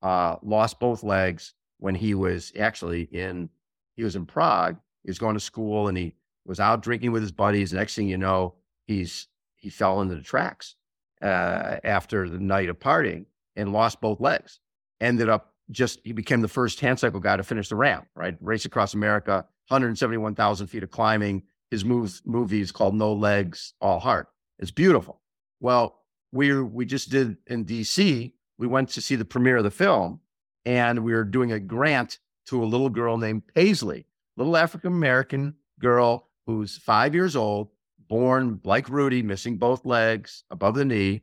uh, 0.00 0.36
lost 0.42 0.78
both 0.78 1.02
legs 1.02 1.54
when 1.78 1.94
he 1.94 2.14
was 2.14 2.52
actually 2.58 3.02
in 3.02 3.48
he 3.96 4.04
was 4.04 4.16
in 4.16 4.26
Prague. 4.26 4.78
He 5.02 5.10
was 5.10 5.18
going 5.18 5.34
to 5.34 5.40
school 5.40 5.88
and 5.88 5.98
he 5.98 6.14
was 6.44 6.60
out 6.60 6.82
drinking 6.82 7.12
with 7.12 7.22
his 7.22 7.32
buddies. 7.32 7.70
The 7.70 7.78
next 7.78 7.94
thing 7.94 8.08
you 8.08 8.18
know, 8.18 8.54
he's 8.86 9.28
he 9.56 9.70
fell 9.70 10.00
into 10.00 10.14
the 10.14 10.22
tracks 10.22 10.76
uh, 11.22 11.76
after 11.84 12.28
the 12.28 12.38
night 12.38 12.68
of 12.68 12.78
partying 12.78 13.26
and 13.56 13.72
lost 13.72 14.00
both 14.00 14.20
legs. 14.20 14.60
Ended 15.00 15.28
up 15.28 15.54
just, 15.70 16.00
he 16.04 16.12
became 16.12 16.40
the 16.40 16.48
first 16.48 16.80
hand 16.80 16.98
cycle 16.98 17.20
guy 17.20 17.36
to 17.36 17.42
finish 17.42 17.68
the 17.68 17.76
RAAM, 17.76 18.06
right? 18.14 18.36
Race 18.40 18.64
across 18.64 18.94
America, 18.94 19.46
171,000 19.68 20.66
feet 20.66 20.82
of 20.82 20.90
climbing. 20.90 21.42
His 21.70 21.84
moves, 21.84 22.22
movie 22.24 22.60
is 22.60 22.72
called 22.72 22.94
No 22.94 23.12
Legs, 23.12 23.74
All 23.80 24.00
Heart. 24.00 24.28
It's 24.58 24.70
beautiful. 24.70 25.20
Well, 25.60 26.00
we 26.32 26.60
we 26.60 26.84
just 26.84 27.10
did 27.10 27.36
in 27.46 27.64
DC, 27.64 28.32
we 28.58 28.66
went 28.66 28.90
to 28.90 29.00
see 29.00 29.16
the 29.16 29.24
premiere 29.24 29.58
of 29.58 29.64
the 29.64 29.70
film 29.70 30.20
and 30.64 31.04
we 31.04 31.12
were 31.12 31.24
doing 31.24 31.52
a 31.52 31.60
grant 31.60 32.18
to 32.46 32.62
a 32.62 32.66
little 32.66 32.90
girl 32.90 33.16
named 33.16 33.42
Paisley, 33.54 34.06
little 34.36 34.56
African 34.56 34.92
American 34.92 35.54
girl 35.78 36.28
who's 36.46 36.76
five 36.76 37.14
years 37.14 37.36
old 37.36 37.68
born 38.08 38.60
like 38.64 38.88
Rudy, 38.88 39.22
missing 39.22 39.58
both 39.58 39.84
legs 39.84 40.44
above 40.50 40.74
the 40.74 40.84
knee. 40.84 41.22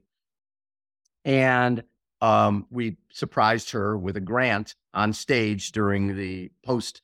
And 1.24 1.84
um, 2.22 2.68
we 2.70 2.98
surprised 3.12 3.72
her 3.72 3.98
with 3.98 4.16
a 4.16 4.22
grant 4.22 4.76
on 4.94 5.14
stage 5.14 5.72
during 5.72 6.16
the 6.16 6.52
post 6.64 7.02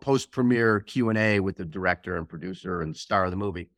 post 0.00 0.30
premiere 0.30 0.80
Q 0.80 1.10
and 1.10 1.18
A 1.18 1.40
with 1.40 1.56
the 1.56 1.64
director 1.64 2.16
and 2.16 2.28
producer 2.28 2.80
and 2.80 2.96
star 2.96 3.24
of 3.24 3.30
the 3.30 3.36
movie. 3.36 3.68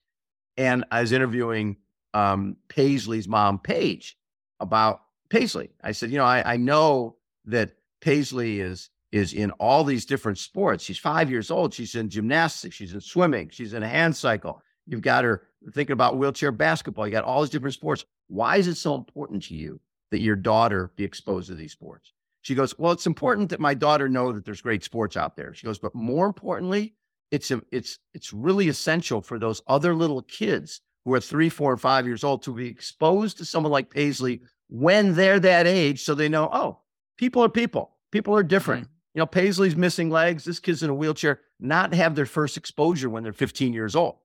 And 0.57 0.85
I 0.91 1.01
was 1.01 1.13
interviewing 1.13 1.77
um, 2.15 2.57
Paisley's 2.69 3.29
mom, 3.29 3.59
Paige, 3.59 4.17
about 4.61 5.03
Paisley. 5.29 5.71
I 5.83 5.93
said, 5.93 6.11
you 6.11 6.19
know, 6.19 6.25
I, 6.25 6.55
I 6.55 6.57
know 6.57 7.17
that 7.47 7.73
Paisley 8.01 8.61
is 8.61 8.91
is 9.13 9.33
in 9.33 9.51
all 9.53 9.85
these 9.85 10.05
different 10.05 10.39
sports. 10.39 10.85
She's 10.85 10.99
five 10.99 11.31
years 11.31 11.51
old. 11.51 11.73
She's 11.73 11.95
in 11.95 12.11
gymnastics. 12.11 12.75
She's 12.75 12.93
in 12.93 13.01
swimming. 13.01 13.49
She's 13.51 13.73
in 13.73 13.83
a 13.83 13.89
hand 13.89 14.17
cycle. 14.17 14.63
You've 14.87 15.03
got 15.03 15.25
her 15.25 15.43
thinking 15.73 15.95
about 15.95 16.17
wheelchair 16.17 16.53
basketball. 16.53 17.07
You 17.07 17.13
got 17.13 17.25
all 17.25 17.43
these 17.43 17.51
different 17.51 17.75
sports. 17.75 18.05
Why 18.29 18.57
is 18.57 18.69
it 18.69 18.77
so 18.77 18.95
important 18.95 19.43
to 19.45 19.55
you 19.55 19.81
that 20.11 20.21
your 20.21 20.37
daughter 20.37 20.93
be 20.97 21.05
exposed 21.05 21.49
to 21.49 21.55
these 21.55 21.73
sports? 21.73 22.13
She 22.43 22.55
goes, 22.55 22.79
Well, 22.79 22.93
it's 22.93 23.07
important 23.07 23.51
that 23.51 23.61
my 23.61 23.75
daughter 23.75 24.09
know 24.09 24.33
that 24.33 24.45
there's 24.45 24.61
great 24.61 24.85
sports 24.85 25.17
out 25.17 25.37
there. 25.37 25.53
She 25.55 25.67
goes, 25.67 25.79
but 25.79 25.95
more 25.95 26.27
importantly, 26.27 26.95
it's 27.33 27.51
a, 27.51 27.61
it's 27.73 27.99
it's 28.15 28.33
really 28.33 28.69
essential 28.69 29.21
for 29.21 29.39
those 29.39 29.61
other 29.67 29.95
little 29.95 30.23
kids 30.23 30.81
who 31.05 31.13
are 31.15 31.21
three, 31.21 31.49
four, 31.49 31.73
and 31.73 31.81
five 31.81 32.07
years 32.07 32.25
old 32.25 32.43
to 32.43 32.55
be 32.55 32.69
exposed 32.69 33.39
to 33.39 33.45
someone 33.45 33.73
like 33.73 33.91
Paisley 33.91 34.43
when 34.69 35.15
they're 35.15 35.41
that 35.41 35.67
age, 35.67 36.03
so 36.03 36.15
they 36.15 36.29
know, 36.29 36.49
oh, 36.53 36.81
people 37.17 37.43
are 37.43 37.49
people. 37.49 37.93
People 38.11 38.35
are 38.37 38.43
different. 38.43 38.85
Mm-hmm. 38.85 38.93
You 39.15 39.19
know, 39.21 39.27
Paisley's 39.27 39.77
missing 39.77 40.11
legs. 40.11 40.45
This 40.45 40.59
kid's 40.59 40.83
in 40.83 40.91
a 40.91 40.95
wheelchair. 40.95 41.41
Not 41.59 41.95
have 41.95 42.15
their 42.15 42.27
first 42.27 42.57
exposure 42.57 43.09
when 43.09 43.23
they're 43.23 43.33
15 43.33 43.73
years 43.73 43.97
old. 43.97 44.17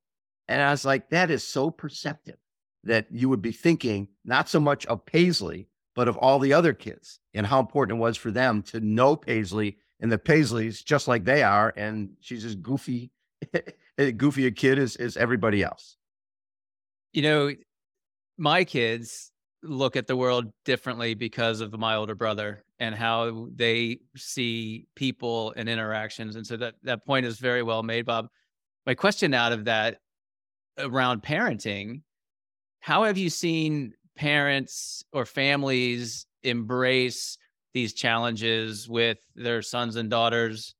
And 0.52 0.62
I 0.62 0.72
was 0.72 0.84
like, 0.84 1.10
that 1.12 1.32
is 1.32 1.48
so 1.48 1.72
perceptive 1.72 2.36
that 2.84 3.08
you 3.10 3.30
would 3.30 3.42
be 3.42 3.54
thinking 3.54 4.10
not 4.26 4.50
so 4.50 4.60
much 4.60 4.86
of 4.88 5.06
Paisley, 5.06 5.70
but 5.96 6.10
of 6.10 6.18
all 6.18 6.40
the 6.40 6.52
other 6.52 6.74
kids 6.74 7.20
and 7.34 7.48
how 7.48 7.62
important 7.62 7.98
it 7.98 8.02
was 8.02 8.18
for 8.18 8.32
them 8.32 8.62
to 8.64 8.82
know 8.82 9.16
Paisley 9.16 9.78
and 10.02 10.12
the 10.12 10.18
Paisleys 10.18 10.84
just 10.84 11.08
like 11.08 11.24
they 11.24 11.42
are. 11.42 11.74
And 11.78 12.10
she's 12.20 12.44
as 12.44 12.56
goofy, 12.56 13.12
goofy 14.18 14.46
a 14.46 14.52
kid 14.52 14.78
as, 14.78 14.98
as 14.98 15.16
everybody 15.16 15.64
else. 15.64 15.96
You 17.14 17.22
know, 17.22 17.52
my 18.38 18.66
kids 18.66 19.32
look 19.64 19.96
at 19.96 20.08
the 20.08 20.18
world 20.18 20.52
differently 20.66 21.14
because 21.14 21.62
of 21.62 21.72
my 21.80 21.96
older 21.96 22.16
brother 22.16 22.66
and 22.80 22.94
how 22.94 23.48
they 23.56 24.00
see 24.18 24.86
people 24.96 25.54
and 25.56 25.70
interactions. 25.70 26.36
And 26.36 26.46
so 26.46 26.58
that, 26.58 26.76
that 26.84 27.06
point 27.06 27.26
is 27.26 27.40
very 27.40 27.64
well 27.64 27.84
made, 27.84 28.06
Bob. 28.06 28.28
My 28.86 28.96
question 28.96 29.34
out 29.34 29.54
of 29.54 29.66
that 29.66 30.00
around 30.78 31.24
parenting, 31.24 32.02
how 32.80 33.04
have 33.04 33.18
you 33.18 33.30
seen 33.30 33.94
parents 34.16 35.04
or 35.14 35.26
families 35.26 36.26
embrace 36.44 37.38
these 37.74 37.94
challenges 37.94 38.90
with 38.90 39.18
their 39.36 39.62
sons 39.62 39.96
and 39.96 40.10
daughters? 40.10 40.76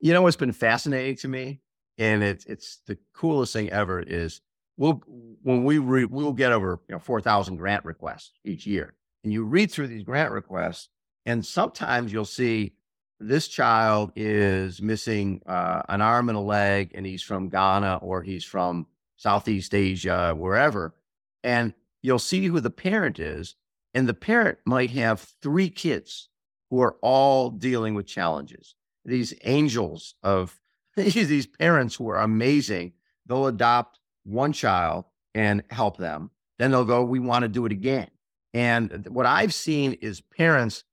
You 0.00 0.12
know 0.12 0.22
what's 0.22 0.36
been 0.36 0.52
fascinating 0.52 1.16
to 1.16 1.28
me, 1.28 1.60
and 1.98 2.22
it's 2.22 2.44
it's 2.46 2.80
the 2.86 2.98
coolest 3.14 3.52
thing 3.52 3.70
ever 3.70 4.00
is 4.00 4.40
we'll 4.76 5.02
when 5.42 5.64
we 5.64 5.78
re, 5.78 6.04
we'll 6.04 6.32
get 6.32 6.52
over 6.52 6.80
you 6.88 6.94
know 6.94 6.98
four 6.98 7.20
thousand 7.20 7.56
grant 7.56 7.84
requests 7.84 8.32
each 8.44 8.66
year, 8.66 8.94
and 9.24 9.32
you 9.32 9.44
read 9.44 9.70
through 9.70 9.88
these 9.88 10.02
grant 10.02 10.32
requests, 10.32 10.90
and 11.24 11.44
sometimes 11.44 12.12
you'll 12.12 12.24
see 12.26 12.74
this 13.18 13.48
child 13.48 14.12
is 14.14 14.82
missing 14.82 15.42
uh, 15.46 15.82
an 15.88 16.00
arm 16.00 16.28
and 16.28 16.36
a 16.36 16.40
leg, 16.40 16.92
and 16.94 17.06
he's 17.06 17.22
from 17.22 17.48
Ghana 17.48 18.00
or 18.02 18.22
he's 18.22 18.44
from 18.44 18.86
Southeast 19.16 19.74
Asia, 19.74 20.34
wherever, 20.36 20.94
and 21.42 21.72
you'll 22.02 22.18
see 22.18 22.46
who 22.46 22.60
the 22.60 22.70
parent 22.70 23.18
is, 23.18 23.56
and 23.94 24.06
the 24.06 24.14
parent 24.14 24.58
might 24.66 24.90
have 24.90 25.20
three 25.42 25.70
kids 25.70 26.28
who 26.70 26.80
are 26.80 26.96
all 27.00 27.50
dealing 27.50 27.94
with 27.94 28.06
challenges. 28.06 28.74
These 29.04 29.34
angels 29.44 30.14
of 30.22 30.60
these 30.96 31.46
parents 31.46 31.94
who 31.94 32.08
are 32.08 32.18
amazing. 32.18 32.92
They'll 33.26 33.46
adopt 33.46 34.00
one 34.24 34.52
child 34.52 35.04
and 35.34 35.62
help 35.70 35.98
them. 35.98 36.30
Then 36.58 36.70
they'll 36.70 36.84
go, 36.84 37.04
we 37.04 37.18
want 37.18 37.42
to 37.42 37.48
do 37.48 37.66
it 37.66 37.72
again. 37.72 38.08
And 38.54 39.06
what 39.10 39.26
I've 39.26 39.52
seen 39.52 39.92
is 39.94 40.20
parents 40.20 40.84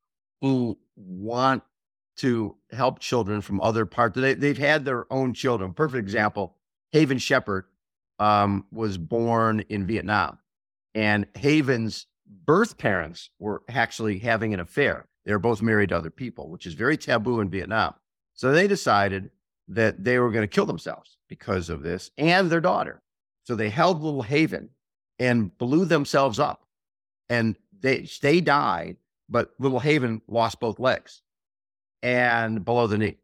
who 0.41 0.77
want 0.97 1.63
to 2.17 2.55
help 2.71 2.99
children 2.99 3.41
from 3.41 3.61
other 3.61 3.85
parts. 3.85 4.19
They, 4.19 4.33
they've 4.33 4.57
had 4.57 4.85
their 4.85 5.11
own 5.11 5.33
children. 5.33 5.73
Perfect 5.73 6.01
example 6.01 6.55
Haven 6.91 7.17
Shepherd 7.17 7.65
um, 8.19 8.65
was 8.71 8.97
born 8.97 9.63
in 9.69 9.87
Vietnam, 9.87 10.37
and 10.93 11.25
Haven's 11.35 12.07
birth 12.45 12.77
parents 12.77 13.29
were 13.39 13.63
actually 13.69 14.19
having 14.19 14.53
an 14.53 14.59
affair. 14.59 15.07
They 15.25 15.31
were 15.31 15.39
both 15.39 15.61
married 15.61 15.89
to 15.89 15.97
other 15.97 16.09
people, 16.09 16.49
which 16.49 16.65
is 16.65 16.73
very 16.73 16.97
taboo 16.97 17.39
in 17.39 17.49
Vietnam. 17.49 17.95
So 18.33 18.51
they 18.51 18.67
decided 18.67 19.31
that 19.69 20.03
they 20.03 20.19
were 20.19 20.31
going 20.31 20.43
to 20.43 20.53
kill 20.53 20.65
themselves 20.65 21.17
because 21.29 21.69
of 21.69 21.81
this 21.83 22.11
and 22.17 22.49
their 22.49 22.61
daughter. 22.61 23.01
So 23.43 23.55
they 23.55 23.69
held 23.69 24.01
little 24.01 24.21
Haven 24.21 24.69
and 25.19 25.57
blew 25.57 25.85
themselves 25.85 26.39
up. 26.39 26.65
And 27.29 27.55
they 27.79 28.07
they 28.21 28.41
died, 28.41 28.97
but 29.29 29.53
little 29.59 29.79
Haven 29.79 30.21
lost 30.27 30.59
both 30.59 30.79
legs 30.79 31.22
and 32.03 32.63
below 32.63 32.85
the 32.85 32.97
knee. 32.99 33.17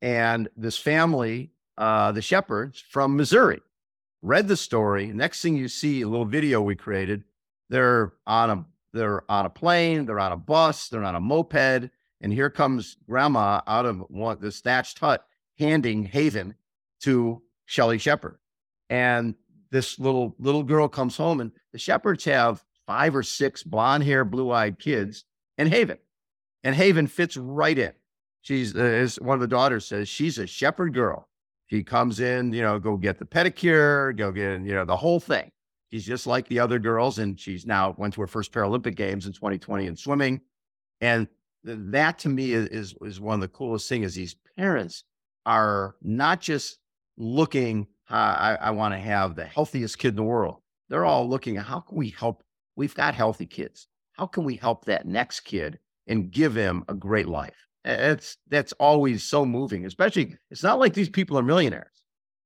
And 0.00 0.48
this 0.56 0.78
family, 0.78 1.52
uh, 1.78 2.10
the 2.10 2.22
Shepherds 2.22 2.82
from 2.90 3.16
Missouri, 3.16 3.60
read 4.22 4.48
the 4.48 4.56
story. 4.56 5.12
Next 5.12 5.42
thing 5.42 5.56
you 5.56 5.68
see, 5.68 6.00
a 6.00 6.08
little 6.08 6.24
video 6.24 6.60
we 6.60 6.74
created. 6.74 7.22
They're 7.68 8.14
on 8.26 8.50
a 8.50 8.64
they're 8.94 9.30
on 9.30 9.46
a 9.46 9.50
plane, 9.50 10.04
they're 10.04 10.20
on 10.20 10.32
a 10.32 10.36
bus, 10.36 10.88
they're 10.88 11.04
on 11.04 11.14
a 11.14 11.20
moped, 11.20 11.90
and 12.20 12.32
here 12.32 12.50
comes 12.50 12.96
grandma 13.08 13.60
out 13.66 13.86
of 13.86 14.00
one 14.08 14.38
this 14.40 14.60
thatched 14.60 14.98
hut 14.98 15.24
handing 15.58 16.04
Haven 16.04 16.54
to 17.02 17.42
Shelly 17.66 17.98
Shepherd. 17.98 18.38
And 18.90 19.34
this 19.70 19.98
little 19.98 20.34
little 20.38 20.62
girl 20.62 20.88
comes 20.88 21.16
home, 21.16 21.40
and 21.40 21.52
the 21.72 21.78
Shepherds 21.78 22.24
have 22.24 22.64
five 22.86 23.14
or 23.14 23.22
six 23.22 23.62
blonde 23.62 24.04
hair, 24.04 24.24
blue 24.24 24.50
eyed 24.50 24.78
kids, 24.78 25.24
and 25.56 25.68
Haven, 25.68 25.98
and 26.64 26.74
Haven 26.74 27.06
fits 27.06 27.36
right 27.36 27.78
in. 27.78 27.92
She's 28.42 28.76
uh, 28.76 28.80
as 28.80 29.20
one 29.20 29.34
of 29.34 29.40
the 29.40 29.48
daughters 29.48 29.86
says, 29.86 30.08
she's 30.08 30.38
a 30.38 30.46
Shepherd 30.46 30.94
girl. 30.94 31.28
She 31.66 31.82
comes 31.82 32.20
in, 32.20 32.52
you 32.52 32.62
know, 32.62 32.78
go 32.78 32.96
get 32.96 33.18
the 33.18 33.24
pedicure, 33.24 34.16
go 34.16 34.30
get 34.30 34.60
you 34.62 34.74
know 34.74 34.84
the 34.84 34.96
whole 34.96 35.20
thing. 35.20 35.50
She's 35.90 36.06
just 36.06 36.26
like 36.26 36.46
the 36.48 36.58
other 36.58 36.78
girls, 36.78 37.18
and 37.18 37.38
she's 37.38 37.66
now 37.66 37.94
went 37.98 38.14
to 38.14 38.20
her 38.20 38.26
first 38.26 38.52
Paralympic 38.52 38.94
Games 38.94 39.26
in 39.26 39.32
2020 39.32 39.86
in 39.86 39.96
swimming, 39.96 40.40
and 41.00 41.28
that 41.64 42.18
to 42.20 42.28
me 42.28 42.52
is, 42.52 42.68
is 42.68 42.94
is 43.02 43.20
one 43.20 43.34
of 43.34 43.40
the 43.40 43.48
coolest 43.48 43.88
things. 43.88 44.06
Is 44.06 44.14
these 44.14 44.36
parents 44.56 45.04
are 45.46 45.96
not 46.02 46.40
just 46.40 46.78
looking 47.16 47.86
I, 48.12 48.58
I 48.60 48.70
want 48.70 48.94
to 48.94 48.98
have 48.98 49.34
the 49.34 49.44
healthiest 49.44 49.98
kid 49.98 50.08
in 50.08 50.16
the 50.16 50.22
world. 50.22 50.56
They're 50.88 51.04
all 51.04 51.28
looking 51.28 51.56
at 51.56 51.64
how 51.64 51.80
can 51.80 51.96
we 51.96 52.10
help? 52.10 52.42
We've 52.76 52.94
got 52.94 53.14
healthy 53.14 53.46
kids. 53.46 53.88
How 54.12 54.26
can 54.26 54.44
we 54.44 54.56
help 54.56 54.84
that 54.84 55.06
next 55.06 55.40
kid 55.40 55.78
and 56.06 56.30
give 56.30 56.54
him 56.54 56.84
a 56.88 56.94
great 56.94 57.28
life? 57.28 57.66
It's 57.84 58.36
that's 58.48 58.72
always 58.74 59.24
so 59.24 59.44
moving. 59.44 59.86
Especially, 59.86 60.36
it's 60.50 60.62
not 60.62 60.78
like 60.78 60.94
these 60.94 61.08
people 61.08 61.38
are 61.38 61.42
millionaires. 61.42 62.02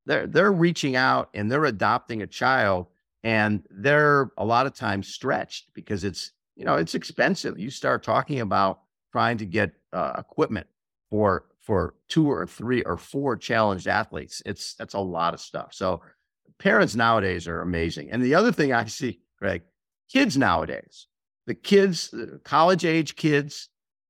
They're 0.06 0.26
they're 0.26 0.52
reaching 0.52 0.96
out 0.96 1.30
and 1.34 1.50
they're 1.50 1.66
adopting 1.66 2.22
a 2.22 2.26
child, 2.26 2.86
and 3.22 3.62
they're 3.70 4.30
a 4.38 4.44
lot 4.44 4.66
of 4.66 4.74
times 4.74 5.08
stretched 5.08 5.74
because 5.74 6.04
it's 6.04 6.32
you 6.54 6.64
know 6.64 6.76
it's 6.76 6.94
expensive. 6.94 7.58
You 7.58 7.70
start 7.70 8.02
talking 8.02 8.40
about 8.40 8.80
trying 9.12 9.38
to 9.38 9.46
get 9.46 9.72
uh, 9.92 10.14
equipment 10.18 10.66
for 11.10 11.44
for 11.60 11.94
two 12.08 12.30
or 12.30 12.46
three 12.46 12.82
or 12.82 12.96
four 12.96 13.36
challenged 13.36 13.88
athletes. 13.88 14.40
It's 14.46 14.74
that's 14.74 14.94
a 14.94 15.00
lot 15.00 15.34
of 15.34 15.40
stuff. 15.40 15.74
So 15.74 16.00
parents 16.58 16.94
nowadays 16.94 17.48
are 17.48 17.60
amazing. 17.60 18.10
And 18.10 18.22
the 18.22 18.34
other 18.34 18.52
thing 18.52 18.72
I 18.72 18.86
see, 18.86 19.20
Greg, 19.38 19.62
kids 20.10 20.36
nowadays, 20.36 21.08
the 21.46 21.54
kids, 21.54 22.14
college 22.44 22.84
age 22.84 23.16
kids, 23.16 23.68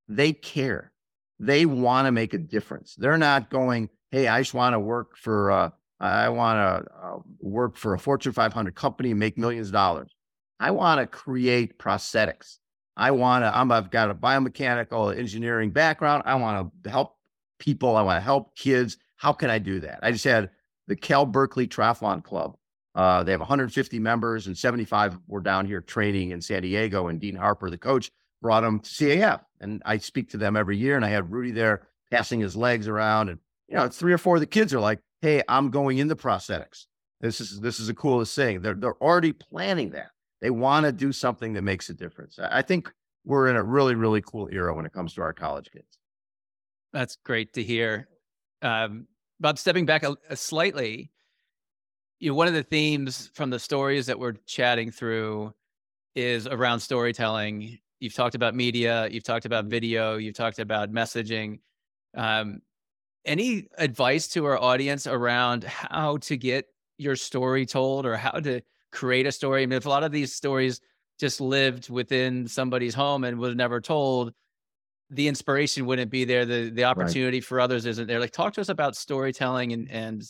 they 0.09 0.33
care. 0.33 0.93
They 1.38 1.66
want 1.66 2.07
to 2.07 2.12
make 2.12 2.35
a 2.35 2.38
difference. 2.38 2.94
They're 2.94 3.18
not 3.18 3.51
going, 3.51 3.90
hey, 4.11 4.29
I 4.29 4.40
just 4.40 4.55
want 4.55 4.75
to 4.75 4.81
work 4.81 5.16
for, 5.16 5.51
uh, 5.51 5.70
I 6.01 6.29
want 6.29 6.57
to 6.57 6.92
uh, 6.92 7.18
work 7.40 7.77
for 7.77 7.94
a 7.94 7.99
Fortune 7.99 8.33
500 8.33 8.75
company 8.75 9.11
and 9.11 9.20
make 9.20 9.37
millions 9.37 9.68
of 9.68 9.72
dollars. 9.72 10.14
I 10.59 10.70
want 10.70 11.01
to 11.01 11.07
create 11.07 11.79
prosthetics. 11.79 12.59
I 12.96 13.11
want 13.11 13.44
to, 13.44 13.57
I'm, 13.57 13.70
I've 13.70 13.90
got 13.90 14.11
a 14.11 14.14
biomechanical 14.14 15.16
engineering 15.16 15.70
background. 15.70 16.22
I 16.25 16.35
want 16.37 16.72
to 16.83 16.90
help 16.90 17.16
people. 17.59 17.96
I 17.96 18.03
want 18.03 18.16
to 18.16 18.25
help 18.25 18.57
kids. 18.57 18.96
How 19.16 19.33
can 19.33 19.51
I 19.51 19.59
do 19.59 19.81
that? 19.81 20.01
I 20.03 20.12
just 20.12 20.25
had 20.25 20.51
the 20.87 20.96
Cal 20.96 21.27
Berkeley 21.27 21.66
Triathlon 21.66 22.22
Club. 22.22 22.57
Uh, 22.94 23.22
they 23.22 23.33
have 23.33 23.40
150 23.40 23.99
members, 23.99 24.46
and 24.46 24.57
75 24.57 25.18
were 25.27 25.40
down 25.40 25.66
here 25.66 25.83
training 25.83 26.31
in 26.31 26.40
San 26.40 26.62
Diego. 26.62 27.09
And 27.09 27.20
Dean 27.20 27.37
Harper, 27.37 27.68
the 27.68 27.77
coach, 27.77 28.11
brought 28.47 28.61
them 28.61 28.79
to 28.79 28.89
CAF. 28.89 29.41
And 29.61 29.83
I 29.85 29.99
speak 29.99 30.31
to 30.31 30.37
them 30.37 30.57
every 30.57 30.77
year. 30.77 30.95
And 30.95 31.05
I 31.05 31.09
had 31.09 31.33
Rudy 31.33 31.51
there 31.51 31.89
passing 32.13 32.39
his 32.39 32.55
legs 32.55 32.87
around. 32.87 33.29
And, 33.29 33.41
you 33.67 33.75
know, 33.75 33.89
three 33.89 34.13
or 34.13 34.19
four 34.19 34.37
of 34.37 34.41
the 34.41 34.47
kids 34.47 34.73
are 34.73 34.79
like, 34.79 35.01
hey, 35.21 35.43
I'm 35.49 35.71
going 35.71 35.99
into 35.99 36.15
prosthetics. 36.15 36.85
This 37.21 37.41
is 37.41 37.59
this 37.61 37.81
is 37.81 37.89
the 37.89 37.95
coolest 37.95 38.37
thing. 38.37 38.61
They're 38.61 38.75
they're 38.75 39.03
already 39.03 39.33
planning 39.33 39.91
that. 39.91 40.11
They 40.41 40.51
want 40.51 40.87
to 40.87 40.93
do 40.93 41.11
something 41.11 41.55
that 41.55 41.63
makes 41.63 41.89
a 41.89 41.95
difference. 41.95 42.39
I 42.39 42.63
think 42.63 42.93
we're 43.25 43.49
in 43.49 43.57
a 43.57 43.65
really, 43.65 43.97
really 43.97 44.23
cool 44.23 44.49
era 44.53 44.73
when 44.73 44.87
it 44.87 44.93
comes 44.93 45.15
to 45.15 45.23
our 45.23 45.33
college 45.33 45.69
kids. 45.73 45.99
That's 46.93 47.17
great 47.25 47.55
to 47.55 47.65
hear. 47.65 48.07
Um, 48.63 49.09
Bob, 49.41 49.59
stepping 49.59 49.87
back 49.87 50.05
a, 50.05 50.17
a 50.31 50.37
slightly, 50.37 51.11
you 52.21 52.31
know, 52.31 52.37
one 52.37 52.47
of 52.47 52.55
the 52.55 52.63
themes 52.63 53.29
from 53.35 53.51
the 53.51 53.59
stories 53.59 54.07
that 54.07 54.21
we're 54.21 54.35
chatting 54.47 54.93
through 54.93 55.53
is 56.15 56.47
around 56.47 56.79
storytelling. 56.79 57.79
You've 58.01 58.15
talked 58.15 58.35
about 58.35 58.55
media, 58.55 59.09
you've 59.11 59.25
talked 59.25 59.47
about 59.47 59.67
video, 59.67 60.17
you've 60.17 60.35
talked 60.35 60.59
about 60.59 60.93
messaging. 60.93 61.61
Um, 62.15 62.61
any 63.25 63.69
advice 63.79 64.29
to 64.29 64.45
our 64.45 64.61
audience 64.61 65.07
around 65.07 65.65
how 65.65 66.19
to 66.19 66.37
get 66.37 66.67
your 66.99 67.17
story 67.17 67.67
told 67.67 68.07
or 68.07 68.17
how 68.17 68.38
to 68.40 68.61
create 68.92 69.27
a 69.27 69.33
story? 69.33 69.63
I 69.63 69.67
mean, 69.67 69.77
if 69.77 69.87
a 69.87 69.88
lot 69.88 70.05
of 70.05 70.13
these 70.13 70.35
stories 70.35 70.81
just 71.19 71.40
lived 71.40 71.90
within 71.90 72.47
somebody's 72.47 72.94
home 72.94 73.25
and 73.25 73.38
was 73.38 73.55
never 73.55 73.81
told, 73.81 74.33
the 75.11 75.29
inspiration 75.29 75.87
wouldn't 75.87 76.11
be 76.11 76.25
there. 76.25 76.44
The 76.44 76.71
the 76.71 76.85
opportunity 76.85 77.38
right. 77.38 77.44
for 77.44 77.61
others 77.61 77.87
isn't 77.87 78.07
there. 78.07 78.21
Like 78.21 78.33
talk 78.33 78.55
to 78.55 78.61
us 78.61 78.69
about 78.69 78.97
storytelling 78.97 79.73
and 79.73 79.90
and 79.90 80.23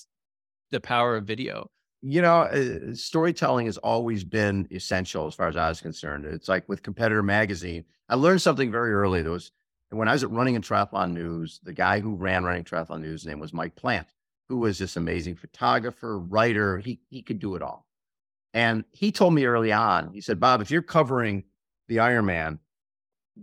the 0.71 0.81
power 0.81 1.17
of 1.17 1.25
video. 1.25 1.71
You 2.03 2.23
know, 2.23 2.43
uh, 2.43 2.95
storytelling 2.95 3.67
has 3.67 3.79
always 3.79 4.23
been 4.23 4.69
essential 4.71 5.27
as 5.27 5.35
far 5.35 5.49
as 5.49 5.57
I 5.57 5.69
was 5.69 5.81
concerned. 5.81 6.25
It's 6.25 6.49
like 6.49 6.69
with 6.69 6.83
Competitor 6.83 7.23
Magazine. 7.23 7.85
I 8.09 8.15
learned 8.15 8.43
something 8.43 8.71
very 8.71 8.93
early. 8.93 9.23
There 9.23 9.33
was 9.33 9.51
when 9.91 10.09
I 10.09 10.13
was 10.13 10.23
at 10.23 10.31
Running 10.31 10.57
and 10.57 10.65
Triathlon 10.65 11.13
News. 11.13 11.61
The 11.63 11.73
guy 11.73 12.01
who 12.01 12.15
ran 12.15 12.45
Running 12.45 12.65
Triathlon 12.65 13.01
News 13.01 13.27
name 13.27 13.41
was 13.41 13.53
Mike 13.53 13.77
Plant, 13.77 14.09
who 14.49 14.59
was 14.59 14.79
this 14.79 14.97
amazing 14.97 15.37
photographer, 15.37 16.19
writer. 16.19 16.79
He 16.79 17.01
he 17.09 17.23
could 17.23 17.39
do 17.39 17.57
it 17.57 17.63
all. 17.63 17.87
And 18.55 18.85
he 18.93 19.11
told 19.11 19.35
me 19.35 19.47
early 19.47 19.73
on. 19.73 20.13
He 20.13 20.21
said, 20.21 20.39
"Bob, 20.39 20.61
if 20.61 20.71
you're 20.71 20.83
covering 20.83 21.45
the 21.89 21.97
Ironman, 21.97 22.59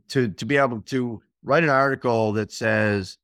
to 0.10 0.30
to 0.30 0.46
be 0.46 0.58
able 0.58 0.82
to 0.82 1.22
write 1.44 1.64
an 1.64 1.70
article 1.70 2.34
that 2.34 2.52
says 2.52 3.18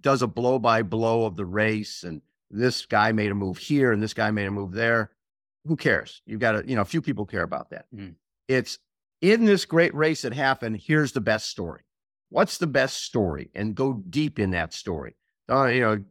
does 0.00 0.22
a 0.22 0.26
blow 0.26 0.58
by 0.58 0.82
blow 0.82 1.26
of 1.26 1.36
the 1.36 1.44
race 1.44 2.02
and 2.02 2.22
this 2.50 2.86
guy 2.86 3.12
made 3.12 3.30
a 3.30 3.34
move 3.34 3.58
here 3.58 3.92
and 3.92 4.02
this 4.02 4.14
guy 4.14 4.30
made 4.30 4.46
a 4.46 4.50
move 4.50 4.72
there. 4.72 5.10
Who 5.66 5.76
cares? 5.76 6.22
You've 6.26 6.40
got 6.40 6.52
to, 6.52 6.68
you 6.68 6.74
know, 6.74 6.82
a 6.82 6.86
few 6.86 7.02
people 7.02 7.26
care 7.26 7.42
about 7.42 7.70
that. 7.70 7.86
Mm. 7.94 8.14
It's 8.48 8.78
in 9.20 9.44
this 9.44 9.64
great 9.64 9.94
race 9.94 10.22
that 10.22 10.32
happened. 10.32 10.80
Here's 10.82 11.12
the 11.12 11.20
best 11.20 11.48
story. 11.48 11.82
What's 12.30 12.58
the 12.58 12.66
best 12.66 13.04
story? 13.04 13.50
And 13.54 13.74
go 13.74 14.02
deep 14.08 14.38
in 14.38 14.50
that 14.50 14.72
story. 14.72 15.16
Uh, 15.50 15.66
you 15.66 15.80
know, 15.80 16.04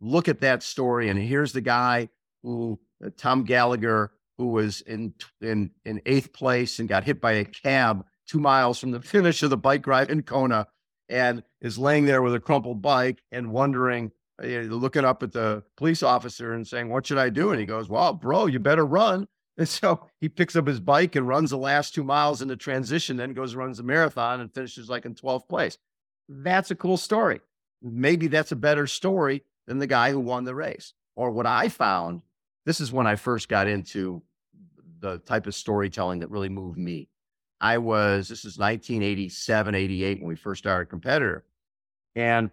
look 0.00 0.28
at 0.28 0.40
that 0.40 0.62
story. 0.62 1.08
And 1.08 1.18
here's 1.18 1.52
the 1.52 1.60
guy 1.60 2.08
who, 2.42 2.78
uh, 3.04 3.10
Tom 3.16 3.44
Gallagher, 3.44 4.12
who 4.38 4.48
was 4.48 4.80
in 4.82 5.14
in 5.40 5.70
in 5.84 6.00
eighth 6.06 6.32
place 6.32 6.78
and 6.78 6.88
got 6.88 7.04
hit 7.04 7.20
by 7.20 7.32
a 7.32 7.44
cab 7.44 8.04
two 8.26 8.38
miles 8.38 8.78
from 8.78 8.90
the 8.90 9.00
finish 9.00 9.42
of 9.42 9.50
the 9.50 9.56
bike 9.56 9.86
ride 9.86 10.10
in 10.10 10.22
Kona, 10.22 10.66
and 11.08 11.42
is 11.60 11.78
laying 11.78 12.06
there 12.06 12.22
with 12.22 12.34
a 12.34 12.40
crumpled 12.40 12.82
bike 12.82 13.22
and 13.32 13.52
wondering, 13.52 14.12
uh, 14.42 14.46
looking 14.46 15.04
up 15.04 15.22
at 15.22 15.32
the 15.32 15.62
police 15.76 16.02
officer 16.02 16.52
and 16.52 16.66
saying, 16.66 16.88
"What 16.88 17.06
should 17.06 17.18
I 17.18 17.30
do?" 17.30 17.50
And 17.50 17.60
he 17.60 17.66
goes, 17.66 17.88
"Well, 17.88 18.12
bro, 18.12 18.46
you 18.46 18.58
better 18.58 18.84
run." 18.84 19.28
And 19.58 19.66
so 19.66 20.06
he 20.20 20.28
picks 20.28 20.54
up 20.54 20.66
his 20.66 20.80
bike 20.80 21.16
and 21.16 21.26
runs 21.26 21.48
the 21.48 21.56
last 21.56 21.94
two 21.94 22.04
miles 22.04 22.42
in 22.42 22.48
the 22.48 22.56
transition, 22.56 23.16
then 23.16 23.32
goes 23.32 23.54
runs 23.54 23.78
the 23.78 23.84
marathon 23.84 24.42
and 24.42 24.52
finishes 24.52 24.90
like 24.90 25.06
in 25.06 25.14
12th 25.14 25.48
place. 25.48 25.78
That's 26.28 26.70
a 26.70 26.74
cool 26.74 26.98
story. 26.98 27.40
Maybe 27.80 28.26
that's 28.26 28.52
a 28.52 28.56
better 28.56 28.86
story 28.86 29.44
than 29.66 29.78
the 29.78 29.86
guy 29.86 30.10
who 30.10 30.20
won 30.20 30.44
the 30.44 30.54
race. 30.54 30.92
Or 31.14 31.30
what 31.30 31.46
I 31.46 31.70
found, 31.70 32.20
this 32.66 32.82
is 32.82 32.92
when 32.92 33.06
I 33.06 33.16
first 33.16 33.48
got 33.48 33.66
into 33.66 34.22
the 35.00 35.18
type 35.20 35.46
of 35.46 35.54
storytelling 35.54 36.20
that 36.20 36.30
really 36.30 36.50
moved 36.50 36.78
me. 36.78 37.08
I 37.60 37.78
was, 37.78 38.28
this 38.28 38.40
is 38.40 38.58
1987, 38.58 39.74
88 39.74 40.18
when 40.18 40.28
we 40.28 40.36
first 40.36 40.58
started 40.58 40.90
competitor. 40.90 41.44
And 42.14 42.50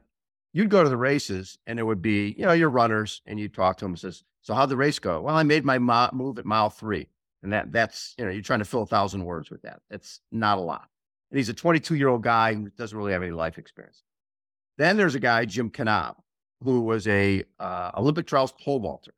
you'd 0.54 0.70
go 0.70 0.84
to 0.84 0.90
the 0.90 0.98
races 0.98 1.58
and 1.68 1.80
it 1.80 1.84
would 1.84 2.02
be, 2.02 2.36
you 2.38 2.46
know, 2.46 2.54
your 2.54 2.70
runners 2.70 3.22
and 3.26 3.40
you 3.40 3.50
talk 3.50 3.78
to 3.78 3.86
them 3.86 3.94
and 3.94 4.00
says, 4.00 4.24
so 4.42 4.54
how'd 4.54 4.70
the 4.70 4.78
race 4.78 5.00
go? 5.00 5.22
Well, 5.22 5.36
I 5.36 5.44
made 5.44 5.66
my 5.66 5.80
mo- 5.80 6.10
move 6.14 6.38
at 6.38 6.46
mile 6.46 6.70
three. 6.70 7.08
And 7.42 7.52
that 7.52 7.74
that's, 7.74 8.16
you 8.18 8.24
know, 8.24 8.32
you're 8.32 8.42
trying 8.42 8.60
to 8.60 8.66
fill 8.66 8.84
a 8.84 8.88
thousand 8.88 9.26
words 9.26 9.50
with 9.50 9.64
that. 9.64 9.82
That's 9.90 10.22
not 10.32 10.58
a 10.58 10.62
lot. 10.62 10.88
And 11.30 11.38
he's 11.38 11.50
a 11.50 11.54
22 11.54 11.96
year 11.96 12.08
old 12.08 12.24
guy 12.24 12.54
who 12.54 12.70
doesn't 12.70 12.98
really 12.98 13.12
have 13.12 13.24
any 13.24 13.32
life 13.32 13.58
experience. 13.58 14.04
Then 14.78 14.96
there's 14.96 15.16
a 15.16 15.20
guy, 15.20 15.46
Jim 15.46 15.70
Knaub, 15.70 16.16
who 16.64 16.82
was 16.82 17.08
a 17.08 17.44
uh, 17.60 17.92
Olympic 17.98 18.28
trials 18.28 18.54
pole 18.54 18.80
vaulter, 18.80 19.14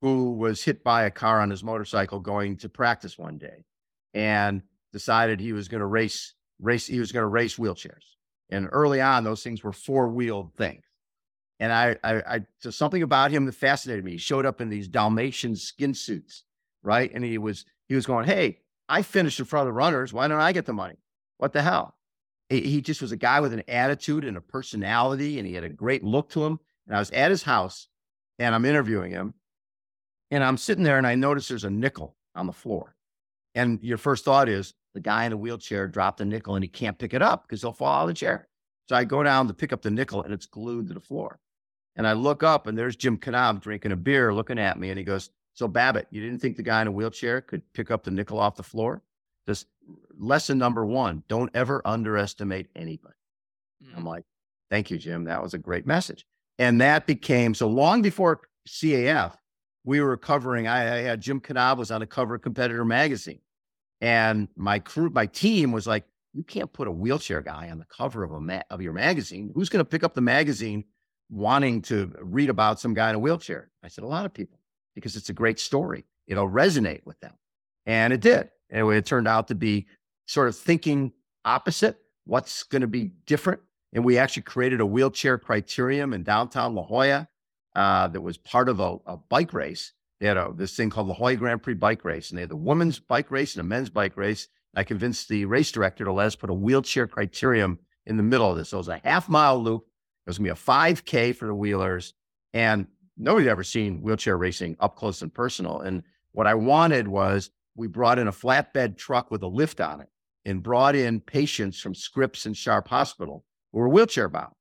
who 0.00 0.32
was 0.32 0.64
hit 0.64 0.82
by 0.82 1.04
a 1.04 1.10
car 1.10 1.40
on 1.40 1.50
his 1.50 1.62
motorcycle 1.62 2.18
going 2.18 2.56
to 2.58 2.68
practice 2.68 3.16
one 3.16 3.38
day, 3.38 3.64
and 4.14 4.62
decided 4.92 5.38
he 5.38 5.52
was 5.52 5.68
going 5.68 5.80
to 5.80 5.86
race 5.86 6.34
race. 6.60 6.86
He 6.86 6.98
was 6.98 7.12
going 7.12 7.22
to 7.22 7.28
race 7.28 7.56
wheelchairs. 7.56 8.16
And 8.50 8.68
early 8.72 9.00
on, 9.00 9.24
those 9.24 9.42
things 9.42 9.62
were 9.62 9.72
four 9.72 10.08
wheeled 10.08 10.54
things. 10.54 10.84
And 11.58 11.72
I, 11.72 11.96
I, 12.02 12.14
I, 12.14 12.40
so 12.58 12.70
something 12.70 13.02
about 13.02 13.30
him 13.30 13.44
that 13.46 13.54
fascinated 13.54 14.04
me. 14.04 14.12
He 14.12 14.18
showed 14.18 14.46
up 14.46 14.60
in 14.60 14.70
these 14.70 14.88
Dalmatian 14.88 15.56
skin 15.56 15.94
suits, 15.94 16.44
right? 16.82 17.10
And 17.12 17.22
he 17.22 17.38
was, 17.38 17.66
he 17.86 17.94
was 17.94 18.06
going, 18.06 18.26
Hey, 18.26 18.60
I 18.88 19.02
finished 19.02 19.38
in 19.38 19.44
front 19.44 19.68
of 19.68 19.72
the 19.74 19.76
runners. 19.76 20.12
Why 20.12 20.26
don't 20.26 20.40
I 20.40 20.52
get 20.52 20.66
the 20.66 20.72
money? 20.72 20.96
What 21.36 21.52
the 21.52 21.62
hell? 21.62 21.96
He, 22.48 22.62
he 22.62 22.80
just 22.80 23.02
was 23.02 23.12
a 23.12 23.16
guy 23.16 23.40
with 23.40 23.52
an 23.52 23.62
attitude 23.68 24.24
and 24.24 24.36
a 24.36 24.40
personality, 24.40 25.38
and 25.38 25.46
he 25.46 25.54
had 25.54 25.64
a 25.64 25.68
great 25.68 26.02
look 26.02 26.30
to 26.30 26.44
him. 26.44 26.58
And 26.86 26.96
I 26.96 26.98
was 26.98 27.10
at 27.12 27.30
his 27.30 27.44
house 27.44 27.88
and 28.40 28.54
I'm 28.54 28.64
interviewing 28.64 29.12
him. 29.12 29.34
And 30.32 30.42
I'm 30.42 30.56
sitting 30.56 30.82
there 30.82 30.98
and 30.98 31.06
I 31.06 31.14
notice 31.14 31.46
there's 31.46 31.64
a 31.64 31.70
nickel 31.70 32.16
on 32.34 32.46
the 32.46 32.52
floor. 32.52 32.96
And 33.54 33.78
your 33.82 33.98
first 33.98 34.24
thought 34.24 34.48
is, 34.48 34.74
the 34.94 35.00
guy 35.00 35.24
in 35.24 35.32
a 35.32 35.36
wheelchair 35.36 35.86
dropped 35.88 36.20
a 36.20 36.24
nickel 36.24 36.54
and 36.54 36.64
he 36.64 36.68
can't 36.68 36.98
pick 36.98 37.14
it 37.14 37.22
up 37.22 37.46
because 37.46 37.62
he'll 37.62 37.72
fall 37.72 37.94
out 37.94 38.02
of 38.02 38.08
the 38.08 38.14
chair. 38.14 38.48
So 38.88 38.96
I 38.96 39.04
go 39.04 39.22
down 39.22 39.46
to 39.48 39.54
pick 39.54 39.72
up 39.72 39.82
the 39.82 39.90
nickel 39.90 40.22
and 40.22 40.32
it's 40.32 40.46
glued 40.46 40.88
to 40.88 40.94
the 40.94 41.00
floor. 41.00 41.38
And 41.96 42.06
I 42.06 42.12
look 42.12 42.42
up 42.42 42.66
and 42.66 42.76
there's 42.76 42.96
Jim 42.96 43.18
Knaub 43.18 43.60
drinking 43.60 43.92
a 43.92 43.96
beer 43.96 44.32
looking 44.34 44.58
at 44.58 44.78
me. 44.78 44.90
And 44.90 44.98
he 44.98 45.04
goes, 45.04 45.30
So 45.54 45.68
Babbitt, 45.68 46.08
you 46.10 46.20
didn't 46.20 46.40
think 46.40 46.56
the 46.56 46.62
guy 46.62 46.82
in 46.82 46.88
a 46.88 46.92
wheelchair 46.92 47.40
could 47.40 47.62
pick 47.72 47.90
up 47.90 48.02
the 48.02 48.10
nickel 48.10 48.38
off 48.38 48.56
the 48.56 48.62
floor? 48.62 49.02
This 49.46 49.66
lesson 50.18 50.58
number 50.58 50.84
one 50.84 51.22
don't 51.28 51.50
ever 51.54 51.82
underestimate 51.84 52.68
anybody. 52.74 53.14
Mm-hmm. 53.84 53.98
I'm 53.98 54.04
like, 54.04 54.24
Thank 54.70 54.90
you, 54.90 54.98
Jim. 54.98 55.24
That 55.24 55.42
was 55.42 55.52
a 55.52 55.58
great 55.58 55.86
message. 55.86 56.24
And 56.58 56.80
that 56.80 57.06
became 57.06 57.54
so 57.54 57.66
long 57.66 58.02
before 58.02 58.40
CAF, 58.68 59.34
we 59.84 60.00
were 60.00 60.16
covering, 60.16 60.68
I, 60.68 60.98
I 60.98 60.98
had 60.98 61.20
Jim 61.20 61.40
Knaub 61.40 61.78
was 61.78 61.90
on 61.90 62.02
a 62.02 62.06
cover 62.06 62.36
of 62.36 62.42
Competitor 62.42 62.84
Magazine. 62.84 63.40
And 64.00 64.48
my 64.56 64.78
crew, 64.78 65.10
my 65.10 65.26
team 65.26 65.72
was 65.72 65.86
like, 65.86 66.04
you 66.32 66.42
can't 66.42 66.72
put 66.72 66.88
a 66.88 66.92
wheelchair 66.92 67.40
guy 67.40 67.70
on 67.70 67.78
the 67.78 67.84
cover 67.86 68.22
of 68.22 68.32
a 68.32 68.40
ma- 68.40 68.62
of 68.70 68.80
your 68.80 68.92
magazine. 68.92 69.50
Who's 69.54 69.68
going 69.68 69.84
to 69.84 69.88
pick 69.88 70.04
up 70.04 70.14
the 70.14 70.20
magazine 70.20 70.84
wanting 71.28 71.82
to 71.82 72.12
read 72.20 72.50
about 72.50 72.80
some 72.80 72.94
guy 72.94 73.10
in 73.10 73.16
a 73.16 73.18
wheelchair? 73.18 73.70
I 73.82 73.88
said, 73.88 74.04
a 74.04 74.08
lot 74.08 74.26
of 74.26 74.32
people, 74.32 74.60
because 74.94 75.16
it's 75.16 75.28
a 75.28 75.34
great 75.34 75.58
story. 75.58 76.04
It'll 76.26 76.48
resonate 76.48 77.04
with 77.04 77.18
them. 77.20 77.34
And 77.84 78.12
it 78.12 78.20
did. 78.20 78.50
Anyway, 78.70 78.96
it 78.96 79.06
turned 79.06 79.26
out 79.26 79.48
to 79.48 79.54
be 79.54 79.86
sort 80.26 80.48
of 80.48 80.56
thinking 80.56 81.12
opposite. 81.44 81.98
What's 82.24 82.62
going 82.62 82.82
to 82.82 82.88
be 82.88 83.10
different? 83.26 83.60
And 83.92 84.04
we 84.04 84.18
actually 84.18 84.42
created 84.42 84.80
a 84.80 84.86
wheelchair 84.86 85.36
criterium 85.36 86.14
in 86.14 86.22
downtown 86.22 86.74
La 86.76 86.84
Jolla 86.84 87.28
uh, 87.74 88.06
that 88.08 88.20
was 88.20 88.36
part 88.36 88.68
of 88.68 88.78
a, 88.78 88.98
a 89.06 89.16
bike 89.16 89.52
race 89.52 89.92
they 90.20 90.26
had 90.26 90.38
this 90.56 90.76
thing 90.76 90.90
called 90.90 91.08
the 91.08 91.14
Hawaii 91.14 91.36
Grand 91.36 91.62
Prix 91.62 91.74
bike 91.74 92.04
race, 92.04 92.30
and 92.30 92.36
they 92.36 92.42
had 92.42 92.50
the 92.50 92.56
women's 92.56 92.98
bike 92.98 93.30
race 93.30 93.54
and 93.54 93.60
a 93.60 93.64
men's 93.64 93.90
bike 93.90 94.16
race. 94.16 94.48
I 94.76 94.84
convinced 94.84 95.28
the 95.28 95.46
race 95.46 95.72
director 95.72 96.04
to 96.04 96.12
let 96.12 96.26
us 96.26 96.36
put 96.36 96.50
a 96.50 96.54
wheelchair 96.54 97.08
criterium 97.08 97.78
in 98.06 98.16
the 98.16 98.22
middle 98.22 98.50
of 98.50 98.56
this. 98.56 98.68
So 98.68 98.76
it 98.76 98.80
was 98.80 98.88
a 98.88 99.00
half 99.02 99.28
mile 99.28 99.60
loop. 99.60 99.86
It 100.26 100.30
was 100.30 100.38
going 100.38 100.48
to 100.48 100.54
be 100.54 100.60
a 100.60 100.64
5K 100.64 101.34
for 101.34 101.46
the 101.46 101.54
wheelers. 101.54 102.14
And 102.52 102.86
nobody 103.16 103.46
had 103.46 103.52
ever 103.52 103.64
seen 103.64 104.02
wheelchair 104.02 104.36
racing 104.36 104.76
up 104.78 104.96
close 104.96 105.22
and 105.22 105.32
personal. 105.32 105.80
And 105.80 106.02
what 106.32 106.46
I 106.46 106.54
wanted 106.54 107.08
was 107.08 107.50
we 107.74 107.88
brought 107.88 108.18
in 108.18 108.28
a 108.28 108.32
flatbed 108.32 108.96
truck 108.96 109.30
with 109.30 109.42
a 109.42 109.48
lift 109.48 109.80
on 109.80 110.00
it 110.00 110.08
and 110.44 110.62
brought 110.62 110.94
in 110.94 111.20
patients 111.20 111.80
from 111.80 111.94
Scripps 111.94 112.46
and 112.46 112.56
Sharp 112.56 112.88
Hospital 112.88 113.44
who 113.72 113.78
were 113.78 113.88
wheelchair 113.88 114.28
bound. 114.28 114.52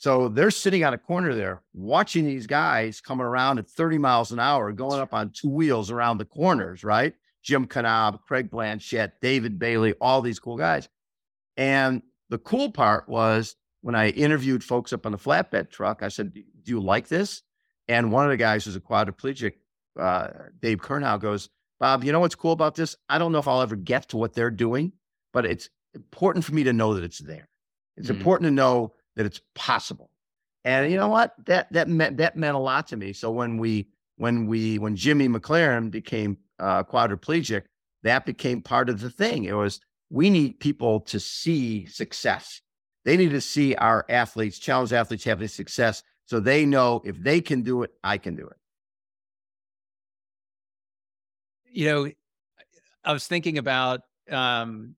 So 0.00 0.28
they're 0.28 0.50
sitting 0.50 0.82
on 0.82 0.94
a 0.94 0.98
corner 0.98 1.34
there 1.34 1.60
watching 1.74 2.24
these 2.24 2.46
guys 2.46 3.02
coming 3.02 3.26
around 3.26 3.58
at 3.58 3.68
30 3.68 3.98
miles 3.98 4.32
an 4.32 4.38
hour, 4.38 4.72
going 4.72 4.98
up 4.98 5.12
on 5.12 5.30
two 5.30 5.50
wheels 5.50 5.90
around 5.90 6.16
the 6.16 6.24
corners, 6.24 6.82
right? 6.82 7.12
Jim 7.42 7.66
Knaub, 7.66 8.22
Craig 8.22 8.50
Blanchette, 8.50 9.20
David 9.20 9.58
Bailey, 9.58 9.92
all 10.00 10.22
these 10.22 10.40
cool 10.40 10.56
guys. 10.56 10.88
And 11.58 12.00
the 12.30 12.38
cool 12.38 12.70
part 12.70 13.10
was 13.10 13.56
when 13.82 13.94
I 13.94 14.08
interviewed 14.08 14.64
folks 14.64 14.94
up 14.94 15.04
on 15.04 15.12
the 15.12 15.18
flatbed 15.18 15.70
truck, 15.70 16.02
I 16.02 16.08
said, 16.08 16.32
Do 16.32 16.42
you 16.64 16.80
like 16.80 17.08
this? 17.08 17.42
And 17.86 18.10
one 18.10 18.24
of 18.24 18.30
the 18.30 18.38
guys 18.38 18.64
who's 18.64 18.76
a 18.76 18.80
quadriplegic, 18.80 19.52
uh, 19.98 20.28
Dave 20.62 20.78
Kernow, 20.78 21.20
goes, 21.20 21.50
Bob, 21.78 22.04
you 22.04 22.12
know 22.12 22.20
what's 22.20 22.34
cool 22.34 22.52
about 22.52 22.74
this? 22.74 22.96
I 23.10 23.18
don't 23.18 23.32
know 23.32 23.38
if 23.38 23.48
I'll 23.48 23.60
ever 23.60 23.76
get 23.76 24.08
to 24.08 24.16
what 24.16 24.32
they're 24.32 24.50
doing, 24.50 24.92
but 25.34 25.44
it's 25.44 25.68
important 25.92 26.46
for 26.46 26.54
me 26.54 26.64
to 26.64 26.72
know 26.72 26.94
that 26.94 27.04
it's 27.04 27.18
there. 27.18 27.50
It's 27.98 28.08
mm-hmm. 28.08 28.16
important 28.16 28.46
to 28.46 28.52
know 28.52 28.94
that 29.20 29.26
it's 29.26 29.42
possible. 29.54 30.10
And 30.64 30.90
you 30.90 30.96
know 30.96 31.08
what? 31.08 31.34
That 31.44 31.70
that 31.72 31.88
meant 31.88 32.16
that 32.16 32.36
meant 32.36 32.56
a 32.56 32.58
lot 32.58 32.86
to 32.88 32.96
me. 32.96 33.12
So 33.12 33.30
when 33.30 33.58
we 33.58 33.88
when 34.16 34.46
we 34.46 34.78
when 34.78 34.96
Jimmy 34.96 35.28
MacLaren 35.28 35.90
became 35.90 36.38
uh, 36.58 36.84
quadriplegic, 36.84 37.64
that 38.02 38.24
became 38.24 38.62
part 38.62 38.88
of 38.88 39.00
the 39.00 39.10
thing. 39.10 39.44
It 39.44 39.52
was 39.52 39.80
we 40.08 40.30
need 40.30 40.58
people 40.58 41.00
to 41.00 41.20
see 41.20 41.84
success. 41.84 42.62
They 43.04 43.18
need 43.18 43.30
to 43.30 43.40
see 43.42 43.74
our 43.74 44.06
athletes, 44.08 44.58
challenge 44.58 44.92
athletes 44.92 45.24
having 45.24 45.48
success, 45.48 46.02
so 46.24 46.40
they 46.40 46.64
know 46.64 47.02
if 47.04 47.18
they 47.18 47.42
can 47.42 47.62
do 47.62 47.82
it, 47.82 47.90
I 48.02 48.16
can 48.16 48.36
do 48.36 48.46
it. 48.46 48.56
You 51.72 51.84
know, 51.86 52.10
I 53.04 53.12
was 53.12 53.26
thinking 53.26 53.58
about 53.58 54.00
um, 54.30 54.96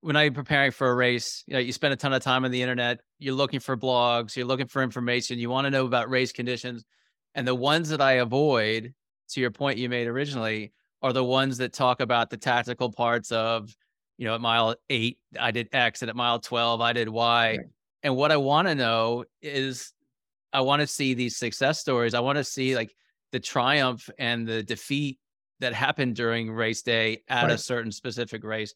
when 0.00 0.16
I'm 0.16 0.32
preparing 0.32 0.70
for 0.70 0.90
a 0.90 0.94
race, 0.94 1.42
you 1.46 1.54
know, 1.54 1.60
you 1.60 1.72
spend 1.72 1.92
a 1.92 1.96
ton 1.96 2.12
of 2.12 2.22
time 2.22 2.44
on 2.44 2.50
the 2.50 2.62
internet, 2.62 3.00
you're 3.18 3.34
looking 3.34 3.60
for 3.60 3.76
blogs, 3.76 4.36
you're 4.36 4.46
looking 4.46 4.68
for 4.68 4.82
information, 4.82 5.38
you 5.38 5.50
want 5.50 5.66
to 5.66 5.70
know 5.70 5.86
about 5.86 6.08
race 6.08 6.32
conditions. 6.32 6.84
And 7.34 7.46
the 7.46 7.54
ones 7.54 7.88
that 7.90 8.00
I 8.00 8.12
avoid, 8.14 8.94
to 9.30 9.40
your 9.40 9.50
point 9.50 9.78
you 9.78 9.88
made 9.88 10.06
originally, 10.06 10.72
are 11.02 11.12
the 11.12 11.24
ones 11.24 11.58
that 11.58 11.72
talk 11.72 12.00
about 12.00 12.30
the 12.30 12.36
tactical 12.36 12.92
parts 12.92 13.32
of, 13.32 13.74
you 14.16 14.26
know, 14.26 14.34
at 14.34 14.40
mile 14.40 14.74
eight, 14.90 15.18
I 15.38 15.50
did 15.50 15.68
X, 15.72 16.02
and 16.02 16.08
at 16.08 16.16
mile 16.16 16.38
12, 16.38 16.80
I 16.80 16.92
did 16.92 17.08
Y. 17.08 17.50
Right. 17.50 17.60
And 18.02 18.16
what 18.16 18.32
I 18.32 18.36
want 18.36 18.68
to 18.68 18.74
know 18.74 19.24
is 19.42 19.92
I 20.52 20.60
want 20.60 20.80
to 20.80 20.86
see 20.86 21.14
these 21.14 21.36
success 21.36 21.80
stories. 21.80 22.14
I 22.14 22.20
want 22.20 22.38
to 22.38 22.44
see 22.44 22.74
like 22.74 22.94
the 23.32 23.40
triumph 23.40 24.08
and 24.18 24.46
the 24.46 24.62
defeat 24.62 25.18
that 25.60 25.74
happened 25.74 26.14
during 26.14 26.50
race 26.50 26.82
day 26.82 27.22
at 27.28 27.44
right. 27.44 27.52
a 27.52 27.58
certain 27.58 27.90
specific 27.90 28.44
race 28.44 28.72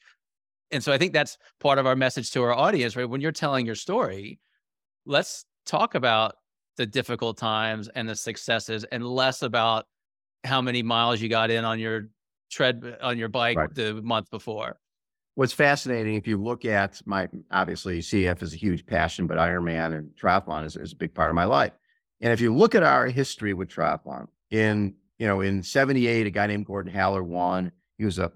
and 0.72 0.82
so 0.82 0.92
I 0.92 0.98
think 0.98 1.12
that's 1.12 1.38
part 1.60 1.78
of 1.78 1.86
our 1.86 1.94
message 1.96 2.30
to 2.32 2.42
our 2.42 2.52
audience, 2.52 2.96
right? 2.96 3.08
When 3.08 3.20
you're 3.20 3.32
telling 3.32 3.66
your 3.66 3.74
story, 3.74 4.40
let's 5.06 5.44
talk 5.66 5.94
about 5.94 6.36
the 6.76 6.86
difficult 6.86 7.36
times 7.36 7.88
and 7.94 8.08
the 8.08 8.16
successes 8.16 8.84
and 8.84 9.06
less 9.06 9.42
about 9.42 9.86
how 10.44 10.60
many 10.60 10.82
miles 10.82 11.20
you 11.20 11.28
got 11.28 11.50
in 11.50 11.64
on 11.64 11.78
your 11.78 12.08
tread 12.50 12.98
on 13.00 13.18
your 13.18 13.28
bike 13.28 13.56
right. 13.56 13.74
the 13.74 14.00
month 14.02 14.30
before. 14.30 14.78
what's 15.34 15.52
fascinating, 15.52 16.14
if 16.16 16.26
you 16.26 16.36
look 16.36 16.64
at 16.64 17.00
my, 17.06 17.28
obviously 17.50 18.00
CF 18.00 18.42
is 18.42 18.52
a 18.52 18.56
huge 18.56 18.84
passion, 18.84 19.26
but 19.26 19.38
Ironman 19.38 19.96
and 19.96 20.10
triathlon 20.20 20.66
is, 20.66 20.76
is 20.76 20.92
a 20.92 20.96
big 20.96 21.14
part 21.14 21.30
of 21.30 21.34
my 21.34 21.44
life. 21.44 21.72
And 22.20 22.32
if 22.32 22.40
you 22.40 22.54
look 22.54 22.74
at 22.74 22.82
our 22.82 23.06
history 23.06 23.54
with 23.54 23.68
triathlon, 23.68 24.28
in, 24.50 24.94
you 25.18 25.26
know, 25.26 25.40
in 25.40 25.62
78, 25.62 26.26
a 26.26 26.30
guy 26.30 26.46
named 26.46 26.66
Gordon 26.66 26.92
Haller 26.92 27.22
won. 27.22 27.72
He 27.96 28.04
was 28.04 28.18
a 28.18 28.28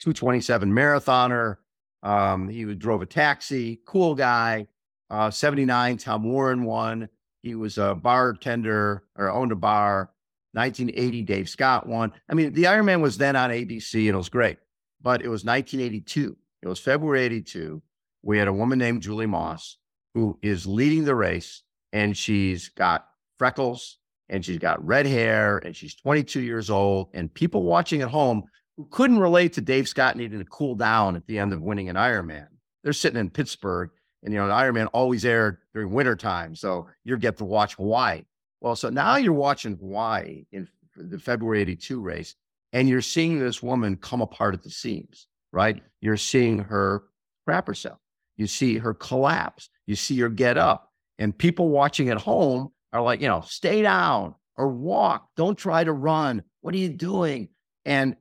227 0.00 0.70
marathoner. 0.70 1.56
Um, 2.04 2.48
he 2.48 2.64
drove 2.74 3.02
a 3.02 3.06
taxi, 3.06 3.80
cool 3.86 4.14
guy. 4.14 4.68
Uh, 5.10 5.30
79, 5.30 5.96
Tom 5.96 6.22
Warren 6.24 6.64
won. 6.64 7.08
He 7.42 7.54
was 7.54 7.78
a 7.78 7.94
bartender 7.94 9.04
or 9.16 9.30
owned 9.30 9.52
a 9.52 9.56
bar. 9.56 10.10
1980, 10.52 11.22
Dave 11.22 11.48
Scott 11.48 11.88
won. 11.88 12.12
I 12.28 12.34
mean, 12.34 12.52
the 12.52 12.64
Ironman 12.64 13.00
was 13.00 13.18
then 13.18 13.34
on 13.34 13.50
ABC 13.50 14.06
and 14.06 14.14
it 14.14 14.16
was 14.16 14.28
great, 14.28 14.58
but 15.02 15.20
it 15.20 15.28
was 15.28 15.44
1982. 15.44 16.36
It 16.62 16.68
was 16.68 16.78
February 16.78 17.24
82. 17.24 17.82
We 18.22 18.38
had 18.38 18.46
a 18.46 18.52
woman 18.52 18.78
named 18.78 19.02
Julie 19.02 19.26
Moss 19.26 19.78
who 20.14 20.38
is 20.42 20.66
leading 20.66 21.04
the 21.04 21.14
race 21.14 21.62
and 21.92 22.16
she's 22.16 22.68
got 22.68 23.08
freckles 23.36 23.98
and 24.28 24.44
she's 24.44 24.58
got 24.58 24.84
red 24.84 25.06
hair 25.06 25.58
and 25.58 25.74
she's 25.74 25.96
22 25.96 26.40
years 26.40 26.70
old. 26.70 27.08
And 27.14 27.34
people 27.34 27.64
watching 27.64 28.02
at 28.02 28.08
home 28.08 28.44
who 28.76 28.86
couldn't 28.90 29.18
relate 29.18 29.52
to 29.54 29.60
Dave 29.60 29.88
Scott 29.88 30.16
needing 30.16 30.38
to 30.38 30.44
cool 30.44 30.74
down 30.74 31.16
at 31.16 31.26
the 31.26 31.38
end 31.38 31.52
of 31.52 31.62
winning 31.62 31.88
an 31.88 31.96
Ironman, 31.96 32.48
they're 32.82 32.92
sitting 32.92 33.20
in 33.20 33.30
Pittsburgh 33.30 33.90
and, 34.22 34.32
you 34.32 34.40
know, 34.40 34.48
the 34.48 34.54
Ironman 34.54 34.88
always 34.92 35.24
aired 35.24 35.58
during 35.72 35.92
winter 35.92 36.16
time. 36.16 36.54
So 36.54 36.88
you 37.04 37.16
get 37.16 37.36
to 37.38 37.44
watch 37.44 37.74
Hawaii. 37.76 38.22
Well, 38.60 38.74
so 38.74 38.88
now 38.88 39.16
you're 39.16 39.32
watching 39.32 39.76
Hawaii 39.76 40.46
in 40.50 40.66
the 40.96 41.18
February 41.18 41.60
82 41.60 42.00
race 42.00 42.34
and 42.72 42.88
you're 42.88 43.02
seeing 43.02 43.38
this 43.38 43.62
woman 43.62 43.96
come 43.96 44.20
apart 44.20 44.54
at 44.54 44.62
the 44.62 44.70
seams, 44.70 45.28
right? 45.52 45.82
You're 46.00 46.16
seeing 46.16 46.58
her 46.58 47.04
crap 47.44 47.66
herself. 47.66 47.98
You 48.36 48.46
see 48.46 48.78
her 48.78 48.94
collapse. 48.94 49.68
You 49.86 49.94
see 49.94 50.18
her 50.20 50.28
get 50.28 50.58
up. 50.58 50.90
And 51.18 51.36
people 51.36 51.68
watching 51.68 52.08
at 52.08 52.16
home 52.16 52.72
are 52.92 53.02
like, 53.02 53.20
you 53.20 53.28
know, 53.28 53.42
stay 53.46 53.82
down 53.82 54.34
or 54.56 54.68
walk. 54.68 55.28
Don't 55.36 55.56
try 55.56 55.84
to 55.84 55.92
run. 55.92 56.42
What 56.60 56.74
are 56.74 56.78
you 56.78 56.88
doing? 56.88 57.48
And 57.84 58.16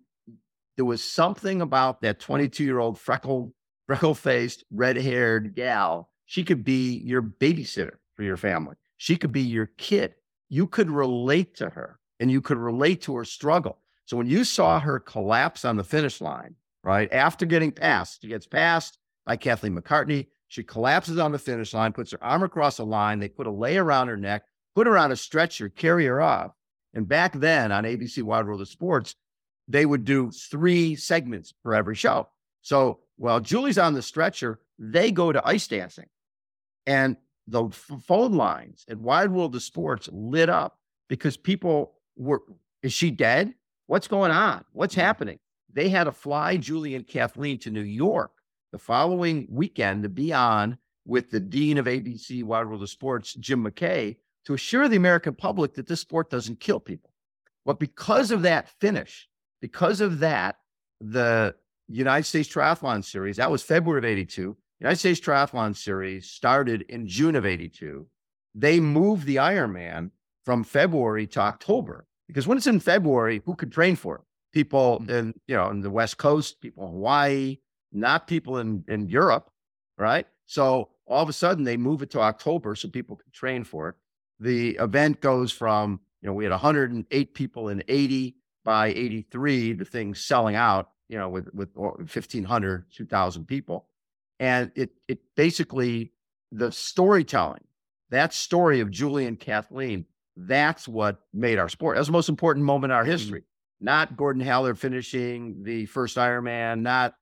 there 0.76 0.86
was 0.86 1.04
something 1.04 1.62
about 1.62 2.02
that 2.02 2.20
22 2.20 2.64
year 2.64 2.80
old 2.80 3.00
freckled, 3.00 3.54
freckle 3.88 4.16
faced, 4.16 4.64
red 4.72 4.98
haired 4.98 5.56
gal. 5.56 6.10
She 6.26 6.44
could 6.44 6.64
be 6.64 6.98
your 6.98 7.22
babysitter 7.22 7.98
for 8.16 8.24
your 8.24 8.38
family. 8.38 8.76
She 8.98 9.18
could 9.18 9.32
be 9.32 9.42
your 9.42 9.68
kid. 9.78 10.16
You 10.50 10.68
could 10.68 10.90
relate 10.90 11.56
to 11.58 11.70
her 11.70 12.00
and 12.20 12.32
you 12.32 12.42
could 12.42 12.58
relate 12.58 13.02
to 13.04 13.16
her 13.16 13.26
struggle. 13.26 13.80
So 14.06 14.18
when 14.18 14.28
you 14.28 14.44
saw 14.44 14.80
her 14.80 15.00
collapse 15.00 15.66
on 15.66 15.78
the 15.78 15.84
finish 15.84 16.22
line, 16.22 16.56
right 16.84 17.12
after 17.12 17.46
getting 17.46 17.72
passed, 17.72 18.22
she 18.22 18.28
gets 18.28 18.48
passed 18.48 18.98
by 19.26 19.38
Kathleen 19.38 19.76
McCartney. 19.76 20.28
She 20.48 20.64
collapses 20.64 21.18
on 21.18 21.32
the 21.32 21.40
finish 21.40 21.74
line, 21.74 21.94
puts 21.94 22.12
her 22.12 22.24
arm 22.24 22.44
across 22.44 22.78
the 22.78 22.86
line. 22.86 23.20
They 23.20 23.30
put 23.30 23.48
a 23.48 23.52
lei 23.52 23.78
around 23.78 24.08
her 24.10 24.18
neck, 24.18 24.44
put 24.76 24.88
her 24.88 24.98
on 24.98 25.12
a 25.12 25.16
stretcher, 25.16 25.70
carry 25.70 26.06
her 26.06 26.22
off. 26.22 26.52
And 26.94 27.08
back 27.08 27.34
then 27.34 27.72
on 27.72 27.86
ABC 27.86 28.22
Wide 28.22 28.46
World 28.46 28.62
of 28.62 28.68
Sports, 28.68 29.16
they 29.68 29.86
would 29.86 30.06
do 30.06 30.32
three 30.32 30.96
segments 30.96 31.54
for 31.64 31.74
every 31.74 31.96
show. 31.96 32.30
So 32.62 33.00
while 33.18 33.40
Julie's 33.40 33.78
on 33.78 33.94
the 33.94 34.02
stretcher, 34.02 34.60
they 34.80 35.12
go 35.12 35.32
to 35.32 35.46
ice 35.48 35.68
dancing. 35.68 36.08
And 36.86 37.18
the 37.48 37.70
phone 37.70 38.34
lines 38.34 38.86
at 38.90 38.98
Wide 38.98 39.32
World 39.32 39.56
of 39.56 39.64
Sports 39.64 40.10
lit 40.12 40.50
up 40.50 40.78
because 41.10 41.38
people 41.38 41.94
were, 42.16 42.42
is 42.82 42.94
she 42.94 43.12
dead? 43.12 43.54
What's 43.88 44.08
going 44.08 44.32
on? 44.32 44.64
What's 44.72 44.96
mm-hmm. 44.96 45.02
happening? 45.02 45.40
They 45.72 45.90
had 45.90 46.06
to 46.06 46.12
fly 46.12 46.58
Julie 46.58 46.96
and 46.96 47.08
Kathleen 47.08 47.60
to 47.60 47.72
New 47.72 47.82
York 47.82 48.32
the 48.72 48.78
following 48.80 49.48
weekend 49.50 50.04
to 50.04 50.10
be 50.10 50.34
on 50.34 50.78
with 51.06 51.30
the 51.32 51.40
dean 51.40 51.78
of 51.78 51.86
ABC 51.86 52.44
Wide 52.44 52.68
World 52.68 52.82
of 52.82 52.90
Sports, 52.90 53.34
Jim 53.36 53.64
McKay, 53.64 54.18
to 54.46 54.54
assure 54.54 54.88
the 54.88 54.96
American 54.96 55.36
public 55.36 55.74
that 55.76 55.88
this 55.88 56.02
sport 56.02 56.30
doesn't 56.30 56.60
kill 56.60 56.80
people. 56.80 57.12
But 57.66 57.80
because 57.80 58.32
of 58.32 58.42
that 58.44 58.70
finish, 58.80 59.28
because 59.64 60.02
of 60.02 60.20
that, 60.20 60.58
the 61.00 61.56
United 61.88 62.26
States 62.26 62.50
Triathlon 62.50 63.02
Series, 63.02 63.38
that 63.38 63.50
was 63.50 63.64
February 63.64 64.00
of 64.00 64.04
82. 64.04 64.58
United 64.82 65.00
States 65.00 65.22
Triathlon 65.22 65.74
Series 65.74 66.30
started 66.30 66.82
in 66.90 67.08
June 67.08 67.34
of 67.38 67.46
82. 67.46 68.06
They 68.54 68.82
moved 68.82 69.26
the 69.26 69.38
Ironman 69.38 70.12
from 70.44 70.66
February 70.66 71.28
to 71.28 71.40
October 71.40 72.06
because 72.28 72.46
when 72.46 72.58
it's 72.58 72.68
in 72.68 72.82
February, 72.82 73.42
who 73.46 73.56
could 73.56 73.72
train 73.72 73.96
for 73.96 74.18
it? 74.18 74.22
People 74.52 75.02
mm. 75.06 75.10
in, 75.10 75.34
you 75.48 75.56
know, 75.56 75.70
in 75.70 75.80
the 75.80 75.90
West 75.90 76.18
Coast, 76.18 76.60
people 76.60 76.84
in 76.84 76.92
Hawaii, 76.92 77.58
not 77.94 78.28
people 78.28 78.58
in, 78.58 78.84
in 78.90 79.08
Europe, 79.08 79.50
right? 79.98 80.28
So 80.46 80.90
all 81.08 81.24
of 81.24 81.30
a 81.30 81.34
sudden 81.34 81.64
they 81.64 81.78
move 81.78 82.02
it 82.02 82.12
to 82.12 82.20
October 82.20 82.76
so 82.76 82.90
people 82.90 83.16
can 83.16 83.32
train 83.32 83.64
for 83.64 83.88
it. 83.88 83.96
The 84.42 84.72
event 84.72 85.22
goes 85.22 85.54
from, 85.54 86.02
you 86.22 86.28
know, 86.28 86.34
we 86.34 86.44
had 86.44 86.52
108 86.52 87.34
people 87.34 87.70
in 87.70 87.82
80 87.88 88.36
by 88.64 88.88
83, 88.88 89.74
the 89.74 89.86
thing 89.86 90.16
selling 90.16 90.56
out, 90.56 90.92
you 91.10 91.18
know, 91.18 91.30
with, 91.30 91.54
with 91.54 91.70
1,500, 91.76 92.86
2,000 92.92 93.46
people. 93.46 93.88
And 94.40 94.72
it, 94.76 94.92
it 95.08 95.20
basically, 95.36 96.12
the 96.52 96.72
storytelling, 96.72 97.64
that 98.10 98.34
story 98.34 98.80
of 98.80 98.92
Julie 98.92 99.26
and 99.26 99.40
Kathleen, 99.40 100.06
that's 100.36 100.88
what 100.88 101.22
made 101.34 101.60
our 101.60 101.70
sport. 101.70 101.96
That 101.96 102.02
was 102.02 102.08
the 102.08 102.14
most 102.14 102.30
important 102.30 102.66
moment 102.66 102.92
in 102.92 102.96
our 102.96 103.04
mm-hmm. 103.04 103.12
history. 103.12 103.40
Mm-hmm. 103.42 103.86
Not 103.86 104.18
Gordon 104.18 104.42
Haller 104.42 104.76
finishing 104.76 105.64
the 105.64 105.86
first 105.88 106.18
Ironman, 106.18 106.82
not 106.82 107.16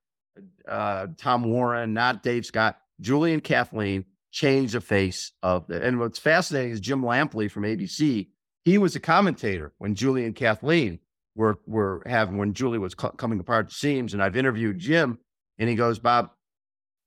uh, 0.66 1.08
Tom 1.18 1.44
Warren, 1.44 1.92
not 1.92 2.22
Dave 2.22 2.46
Scott. 2.46 2.78
Julie 3.00 3.32
and 3.32 3.42
Kathleen 3.42 4.04
changed 4.30 4.74
the 4.74 4.80
face 4.80 5.32
of 5.42 5.68
it. 5.70 5.82
And 5.82 5.98
what's 5.98 6.18
fascinating 6.18 6.70
is 6.70 6.80
Jim 6.80 7.02
Lampley 7.02 7.50
from 7.50 7.64
ABC. 7.64 8.28
He 8.64 8.78
was 8.78 8.94
a 8.94 9.00
commentator 9.00 9.72
when 9.78 9.94
Julie 9.94 10.24
and 10.24 10.36
Kathleen 10.36 11.00
were 11.34 11.58
were 11.66 12.02
having 12.06 12.38
when 12.38 12.54
Julie 12.54 12.78
was 12.78 12.94
cu- 12.94 13.10
coming 13.12 13.40
apart 13.40 13.68
the 13.68 13.74
seams. 13.74 14.14
And 14.14 14.22
I've 14.22 14.36
interviewed 14.36 14.78
Jim, 14.78 15.18
and 15.58 15.68
he 15.68 15.74
goes, 15.74 15.98
Bob, 15.98 16.30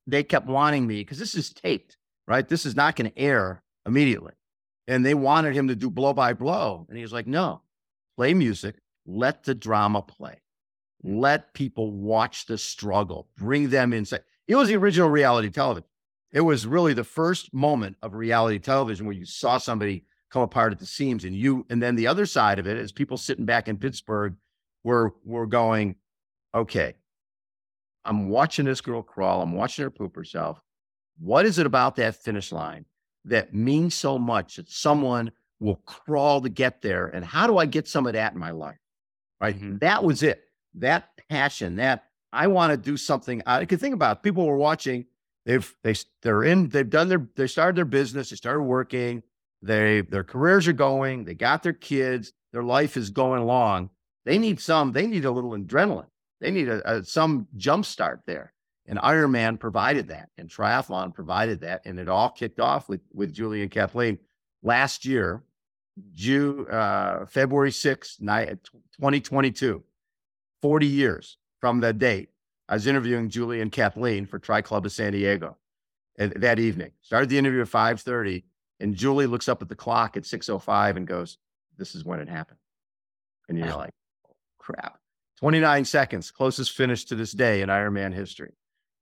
they 0.06 0.22
kept 0.22 0.46
wanting 0.46 0.86
me 0.86 1.00
because 1.00 1.18
this 1.18 1.34
is 1.34 1.52
taped, 1.52 1.96
right? 2.26 2.48
This 2.48 2.66
is 2.66 2.76
not 2.76 2.96
going 2.96 3.10
to 3.10 3.18
air 3.18 3.62
immediately, 3.86 4.32
and 4.86 5.04
they 5.04 5.14
wanted 5.14 5.54
him 5.54 5.68
to 5.68 5.76
do 5.76 5.90
blow 5.90 6.12
by 6.12 6.32
blow, 6.32 6.86
and 6.88 6.96
he 6.96 7.02
was 7.02 7.12
like, 7.12 7.26
no, 7.26 7.62
play 8.16 8.34
music, 8.34 8.76
let 9.06 9.44
the 9.44 9.54
drama 9.54 10.02
play, 10.02 10.40
let 11.02 11.54
people 11.54 11.92
watch 11.92 12.46
the 12.46 12.58
struggle, 12.58 13.28
bring 13.36 13.70
them 13.70 13.92
inside. 13.92 14.22
It 14.48 14.56
was 14.56 14.68
the 14.68 14.76
original 14.76 15.08
reality 15.08 15.50
television. 15.50 15.88
It 16.32 16.40
was 16.40 16.66
really 16.66 16.92
the 16.92 17.04
first 17.04 17.54
moment 17.54 17.96
of 18.02 18.14
reality 18.14 18.58
television 18.58 19.06
where 19.06 19.14
you 19.14 19.24
saw 19.24 19.58
somebody 19.58 20.04
come 20.36 20.42
apart 20.42 20.70
at 20.70 20.78
the 20.78 20.84
seams. 20.84 21.24
And 21.24 21.34
you, 21.34 21.64
and 21.70 21.82
then 21.82 21.96
the 21.96 22.08
other 22.08 22.26
side 22.26 22.58
of 22.58 22.66
it 22.66 22.76
is 22.76 22.92
people 22.92 23.16
sitting 23.16 23.46
back 23.46 23.68
in 23.68 23.78
Pittsburgh 23.78 24.34
were 24.84 25.14
were 25.24 25.46
going, 25.46 25.96
okay, 26.54 26.94
I'm 28.04 28.28
watching 28.28 28.66
this 28.66 28.82
girl 28.82 29.00
crawl, 29.02 29.40
I'm 29.40 29.54
watching 29.54 29.84
her 29.84 29.90
poop 29.90 30.14
herself. 30.14 30.60
What 31.18 31.46
is 31.46 31.58
it 31.58 31.64
about 31.64 31.96
that 31.96 32.16
finish 32.16 32.52
line 32.52 32.84
that 33.24 33.54
means 33.54 33.94
so 33.94 34.18
much 34.18 34.56
that 34.56 34.70
someone 34.70 35.32
will 35.58 35.80
crawl 35.86 36.42
to 36.42 36.50
get 36.50 36.82
there? 36.82 37.06
And 37.06 37.24
how 37.24 37.46
do 37.46 37.56
I 37.56 37.64
get 37.64 37.88
some 37.88 38.06
of 38.06 38.12
that 38.12 38.34
in 38.34 38.38
my 38.38 38.50
life? 38.50 38.76
Right. 39.40 39.56
Mm-hmm. 39.56 39.78
That 39.78 40.04
was 40.04 40.22
it. 40.22 40.44
That 40.74 41.08
passion, 41.30 41.76
that 41.76 42.04
I 42.30 42.48
want 42.48 42.72
to 42.72 42.76
do 42.76 42.98
something. 42.98 43.42
I 43.46 43.64
could 43.64 43.80
think 43.80 43.94
about 43.94 44.18
it. 44.18 44.22
people 44.22 44.44
were 44.44 44.58
watching. 44.58 45.06
They've 45.46 45.74
they 45.82 45.94
they're 46.20 46.44
in. 46.44 46.68
They've 46.68 46.90
done 46.90 47.08
their. 47.08 47.26
They 47.36 47.46
started 47.46 47.76
their 47.76 47.86
business. 47.86 48.28
They 48.28 48.36
started 48.36 48.64
working. 48.64 49.22
They 49.66 50.02
their 50.02 50.24
careers 50.24 50.68
are 50.68 50.72
going. 50.72 51.24
They 51.24 51.34
got 51.34 51.62
their 51.62 51.72
kids. 51.72 52.32
Their 52.52 52.62
life 52.62 52.96
is 52.96 53.10
going 53.10 53.42
along. 53.42 53.90
They 54.24 54.38
need 54.38 54.60
some. 54.60 54.92
They 54.92 55.06
need 55.06 55.24
a 55.24 55.30
little 55.30 55.50
adrenaline. 55.52 56.08
They 56.40 56.50
need 56.50 56.68
a, 56.68 56.98
a 56.98 57.04
some 57.04 57.48
jump 57.56 57.84
start 57.84 58.20
there. 58.26 58.52
And 58.88 58.98
Ironman 59.00 59.58
provided 59.58 60.08
that, 60.08 60.28
and 60.38 60.48
triathlon 60.48 61.12
provided 61.12 61.60
that, 61.62 61.82
and 61.84 61.98
it 61.98 62.08
all 62.08 62.30
kicked 62.30 62.60
off 62.60 62.88
with 62.88 63.00
with 63.12 63.32
Julie 63.32 63.62
and 63.62 63.70
Kathleen 63.70 64.18
last 64.62 65.04
year, 65.04 65.42
June 66.14 66.66
uh, 66.70 67.26
February 67.26 67.72
twenty 67.72 69.50
two. 69.50 69.82
40 70.62 70.86
years 70.86 71.36
from 71.60 71.80
that 71.80 71.98
date. 71.98 72.30
I 72.68 72.74
was 72.74 72.86
interviewing 72.86 73.28
Julie 73.28 73.60
and 73.60 73.70
Kathleen 73.70 74.26
for 74.26 74.38
Tri 74.38 74.62
Club 74.62 74.86
of 74.86 74.90
San 74.90 75.12
Diego 75.12 75.56
that 76.16 76.58
evening. 76.58 76.92
Started 77.02 77.28
the 77.28 77.38
interview 77.38 77.60
at 77.60 77.68
5:30 77.68 78.44
and 78.80 78.94
Julie 78.94 79.26
looks 79.26 79.48
up 79.48 79.62
at 79.62 79.68
the 79.68 79.74
clock 79.74 80.16
at 80.16 80.24
6.05 80.24 80.96
and 80.96 81.06
goes, 81.06 81.38
This 81.76 81.94
is 81.94 82.04
when 82.04 82.20
it 82.20 82.28
happened. 82.28 82.58
And 83.48 83.58
you're 83.58 83.68
like, 83.68 83.92
oh, 84.28 84.34
crap. 84.58 84.98
29 85.38 85.84
seconds, 85.84 86.30
closest 86.30 86.72
finish 86.72 87.04
to 87.06 87.14
this 87.14 87.32
day 87.32 87.62
in 87.62 87.68
Ironman 87.68 88.12
history. 88.14 88.54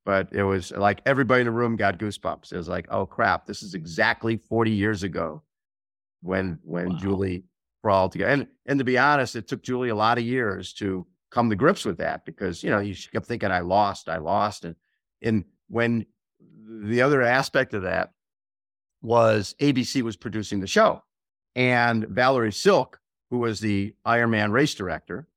But 0.05 0.33
it 0.33 0.43
was 0.43 0.71
like 0.73 1.01
everybody 1.07 1.41
in 1.41 1.47
the 1.47 1.53
room 1.53 1.77
got 1.77 1.99
goosebumps. 1.99 2.53
It 2.53 2.57
was 2.57 2.69
like, 2.69 2.87
oh 2.91 3.07
crap, 3.07 3.47
this 3.47 3.63
is 3.63 3.75
exactly 3.75 4.37
40 4.37 4.71
years 4.71 5.03
ago 5.03 5.43
when 6.21 6.59
when 6.63 6.91
wow. 6.91 6.99
Julie 6.99 7.45
crawled 7.83 8.13
together. 8.13 8.33
And 8.33 8.47
and 8.67 8.79
to 8.79 8.85
be 8.85 8.99
honest, 8.99 9.35
it 9.37 9.49
took 9.49 9.63
Julie 9.63 9.89
a 9.89 9.95
lot 9.95 10.19
of 10.19 10.25
years 10.25 10.75
to 10.75 11.07
come 11.31 11.49
to 11.49 11.57
grips 11.57 11.85
with 11.87 11.99
that 11.99 12.27
because 12.27 12.63
you 12.63 12.71
know 12.71 12.81
you 12.81 12.95
kept 13.13 13.27
thinking 13.27 13.51
I 13.51 13.61
lost, 13.61 14.09
I 14.09 14.19
lost, 14.19 14.65
and 14.65 14.77
And 15.23 15.45
when 15.69 16.05
the 16.67 17.01
other 17.01 17.23
aspect 17.23 17.73
of 17.73 17.83
that 17.83 18.11
was 19.05 19.55
ABC 19.61 20.03
was 20.03 20.17
producing 20.17 20.61
the 20.61 20.67
show, 20.67 21.03
and 21.55 22.07
Valerie 22.09 22.53
Silk, 22.53 23.01
who 23.31 23.39
was 23.39 23.61
the 23.61 23.95
Ironman 24.07 24.51
race 24.51 24.75
director, 24.75 25.29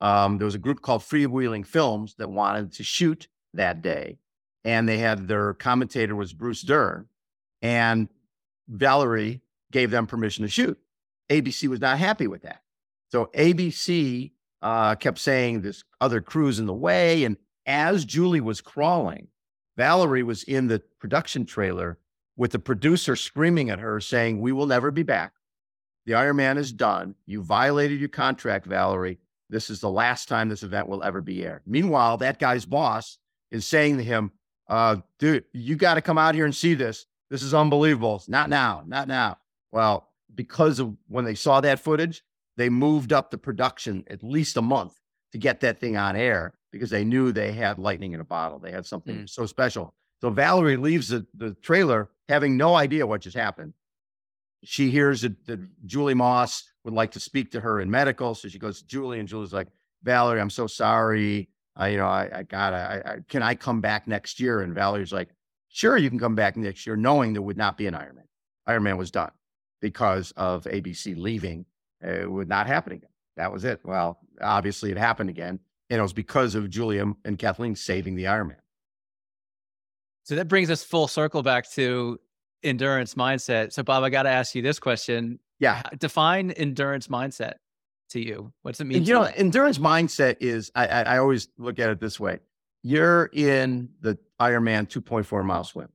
um, 0.00 0.38
there 0.38 0.44
was 0.44 0.54
a 0.54 0.58
group 0.58 0.82
called 0.82 1.00
Freewheeling 1.00 1.66
Films 1.66 2.14
that 2.18 2.30
wanted 2.30 2.72
to 2.74 2.84
shoot 2.84 3.28
that 3.54 3.80
day, 3.80 4.18
and 4.64 4.88
they 4.88 4.98
had 4.98 5.26
their 5.26 5.54
commentator 5.54 6.14
was 6.14 6.34
Bruce 6.34 6.60
Dern, 6.60 7.06
and 7.62 8.08
Valerie 8.68 9.40
gave 9.72 9.90
them 9.90 10.06
permission 10.06 10.44
to 10.44 10.50
shoot. 10.50 10.78
ABC 11.30 11.68
was 11.68 11.80
not 11.80 11.98
happy 11.98 12.26
with 12.26 12.42
that, 12.42 12.62
so 13.10 13.30
ABC 13.34 14.32
uh, 14.60 14.94
kept 14.96 15.18
saying 15.18 15.62
this 15.62 15.84
other 16.00 16.20
crew's 16.20 16.58
in 16.58 16.66
the 16.66 16.74
way, 16.74 17.24
and 17.24 17.38
as 17.64 18.04
Julie 18.04 18.40
was 18.40 18.60
crawling, 18.60 19.28
Valerie 19.76 20.22
was 20.22 20.42
in 20.42 20.68
the 20.68 20.82
production 21.00 21.46
trailer 21.46 21.98
with 22.36 22.52
the 22.52 22.58
producer 22.58 23.16
screaming 23.16 23.70
at 23.70 23.78
her, 23.78 24.00
saying, 24.00 24.40
We 24.40 24.52
will 24.52 24.66
never 24.66 24.90
be 24.90 25.02
back. 25.02 25.32
The 26.04 26.12
Ironman 26.12 26.56
is 26.56 26.72
done. 26.72 27.14
You 27.26 27.42
violated 27.42 27.98
your 27.98 28.08
contract, 28.08 28.66
Valerie. 28.66 29.18
This 29.48 29.70
is 29.70 29.80
the 29.80 29.90
last 29.90 30.28
time 30.28 30.48
this 30.48 30.62
event 30.62 30.88
will 30.88 31.02
ever 31.02 31.20
be 31.20 31.44
aired. 31.44 31.62
Meanwhile, 31.66 32.18
that 32.18 32.38
guy's 32.38 32.64
boss 32.64 33.18
is 33.50 33.66
saying 33.66 33.96
to 33.98 34.04
him, 34.04 34.32
uh, 34.68 34.96
dude, 35.18 35.44
you 35.52 35.76
got 35.76 35.94
to 35.94 36.02
come 36.02 36.18
out 36.18 36.34
here 36.34 36.44
and 36.44 36.54
see 36.54 36.74
this. 36.74 37.06
This 37.30 37.42
is 37.42 37.54
unbelievable. 37.54 38.22
Not 38.28 38.50
now, 38.50 38.82
not 38.86 39.08
now. 39.08 39.38
Well, 39.72 40.08
because 40.34 40.78
of 40.78 40.96
when 41.08 41.24
they 41.24 41.34
saw 41.34 41.60
that 41.60 41.80
footage, 41.80 42.22
they 42.56 42.68
moved 42.68 43.12
up 43.12 43.30
the 43.30 43.38
production 43.38 44.04
at 44.08 44.22
least 44.22 44.56
a 44.56 44.62
month 44.62 44.98
to 45.32 45.38
get 45.38 45.60
that 45.60 45.78
thing 45.78 45.96
on 45.96 46.16
air 46.16 46.54
because 46.72 46.90
they 46.90 47.04
knew 47.04 47.32
they 47.32 47.52
had 47.52 47.78
lightning 47.78 48.12
in 48.12 48.20
a 48.20 48.24
bottle. 48.24 48.58
They 48.58 48.70
had 48.70 48.86
something 48.86 49.16
mm. 49.16 49.28
so 49.28 49.46
special. 49.46 49.94
So 50.20 50.30
Valerie 50.30 50.76
leaves 50.76 51.08
the, 51.08 51.26
the 51.34 51.52
trailer 51.54 52.10
having 52.28 52.56
no 52.56 52.74
idea 52.74 53.06
what 53.06 53.20
just 53.20 53.36
happened. 53.36 53.74
She 54.64 54.90
hears 54.90 55.20
that, 55.20 55.46
that 55.46 55.60
Julie 55.86 56.14
Moss 56.14 56.64
would 56.84 56.94
like 56.94 57.12
to 57.12 57.20
speak 57.20 57.52
to 57.52 57.60
her 57.60 57.80
in 57.80 57.90
medical. 57.90 58.34
So 58.34 58.48
she 58.48 58.58
goes 58.58 58.80
to 58.80 58.86
Julie, 58.86 59.20
and 59.20 59.28
Julie's 59.28 59.52
like, 59.52 59.68
Valerie, 60.02 60.40
I'm 60.40 60.50
so 60.50 60.66
sorry. 60.66 61.48
I, 61.76 61.88
you 61.88 61.98
know, 61.98 62.06
I, 62.06 62.30
I 62.32 62.42
gotta, 62.42 62.76
I, 62.76 63.12
I, 63.12 63.16
can 63.28 63.42
I 63.42 63.54
come 63.54 63.80
back 63.80 64.08
next 64.08 64.40
year? 64.40 64.62
And 64.62 64.74
Valerie's 64.74 65.12
like, 65.12 65.28
sure, 65.68 65.96
you 65.96 66.08
can 66.08 66.18
come 66.18 66.34
back 66.34 66.56
next 66.56 66.86
year, 66.86 66.96
knowing 66.96 67.32
there 67.32 67.42
would 67.42 67.58
not 67.58 67.76
be 67.76 67.86
an 67.86 67.94
Ironman. 67.94 68.24
Ironman 68.68 68.96
was 68.96 69.10
done 69.10 69.30
because 69.80 70.32
of 70.36 70.64
ABC 70.64 71.16
leaving. 71.16 71.66
It 72.00 72.30
would 72.30 72.48
not 72.48 72.66
happen 72.66 72.94
again. 72.94 73.10
That 73.36 73.52
was 73.52 73.64
it. 73.64 73.80
Well, 73.84 74.18
obviously 74.40 74.90
it 74.90 74.96
happened 74.96 75.30
again. 75.30 75.60
And 75.90 75.98
it 75.98 76.02
was 76.02 76.12
because 76.12 76.54
of 76.54 76.70
Julia 76.70 77.04
and 77.24 77.38
Kathleen 77.38 77.76
saving 77.76 78.16
the 78.16 78.24
Ironman. 78.24 78.56
So 80.26 80.34
that 80.34 80.48
brings 80.48 80.70
us 80.70 80.82
full 80.82 81.06
circle 81.06 81.44
back 81.44 81.70
to 81.72 82.18
endurance 82.64 83.14
mindset. 83.14 83.72
So, 83.72 83.84
Bob, 83.84 84.02
I 84.02 84.10
got 84.10 84.24
to 84.24 84.28
ask 84.28 84.56
you 84.56 84.62
this 84.62 84.80
question. 84.80 85.38
Yeah. 85.60 85.82
Define 85.98 86.50
endurance 86.50 87.06
mindset 87.06 87.54
to 88.10 88.20
you. 88.20 88.52
What's 88.62 88.80
it 88.80 88.86
mean? 88.86 89.04
you 89.04 89.14
know, 89.14 89.22
you? 89.22 89.32
endurance 89.36 89.78
mindset 89.78 90.38
is, 90.40 90.72
I, 90.74 90.88
I, 90.88 91.02
I 91.02 91.18
always 91.18 91.46
look 91.58 91.78
at 91.78 91.90
it 91.90 92.00
this 92.00 92.18
way 92.18 92.40
you're 92.82 93.30
in 93.32 93.88
the 94.00 94.16
Ironman 94.40 94.88
2.4 94.88 95.44
mile 95.44 95.64
swim. 95.64 95.88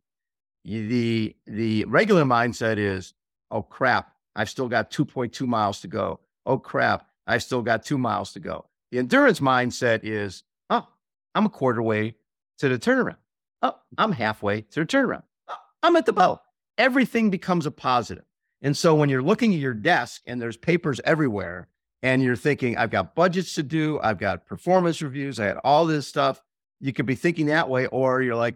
The, 0.65 1.33
the 1.47 1.85
regular 1.85 2.23
mindset 2.23 2.77
is, 2.77 3.13
oh 3.49 3.61
crap, 3.61 4.11
I've 4.35 4.49
still 4.49 4.67
got 4.67 4.91
2.2 4.91 5.47
miles 5.47 5.79
to 5.81 5.87
go. 5.87 6.19
Oh 6.45 6.57
crap, 6.57 7.07
I've 7.27 7.43
still 7.43 7.61
got 7.61 7.85
two 7.85 7.97
miles 7.97 8.33
to 8.33 8.41
go. 8.41 8.65
The 8.91 8.99
endurance 8.99 9.39
mindset 9.39 10.01
is, 10.03 10.43
oh, 10.69 10.85
I'm 11.33 11.45
a 11.45 11.49
quarter 11.49 11.81
way 11.81 12.15
to 12.59 12.67
the 12.67 12.77
turnaround. 12.77 13.15
Oh, 13.61 13.75
I'm 13.97 14.11
halfway 14.11 14.61
through 14.61 14.85
turnaround. 14.85 15.23
Oh, 15.47 15.55
I'm 15.83 15.95
at 15.95 16.05
the 16.05 16.13
bow. 16.13 16.41
Everything 16.77 17.29
becomes 17.29 17.65
a 17.65 17.71
positive. 17.71 18.25
And 18.61 18.75
so 18.75 18.95
when 18.95 19.09
you're 19.09 19.21
looking 19.21 19.53
at 19.53 19.59
your 19.59 19.73
desk 19.73 20.21
and 20.25 20.41
there's 20.41 20.57
papers 20.57 21.01
everywhere, 21.03 21.67
and 22.03 22.23
you're 22.23 22.35
thinking, 22.35 22.77
I've 22.77 22.89
got 22.89 23.15
budgets 23.15 23.55
to 23.55 23.63
do, 23.63 23.99
I've 24.01 24.17
got 24.17 24.45
performance 24.45 25.01
reviews, 25.01 25.39
I 25.39 25.45
had 25.45 25.57
all 25.63 25.85
this 25.85 26.07
stuff. 26.07 26.41
You 26.79 26.93
could 26.93 27.05
be 27.05 27.15
thinking 27.15 27.45
that 27.47 27.69
way, 27.69 27.85
or 27.87 28.21
you're 28.21 28.35
like, 28.35 28.55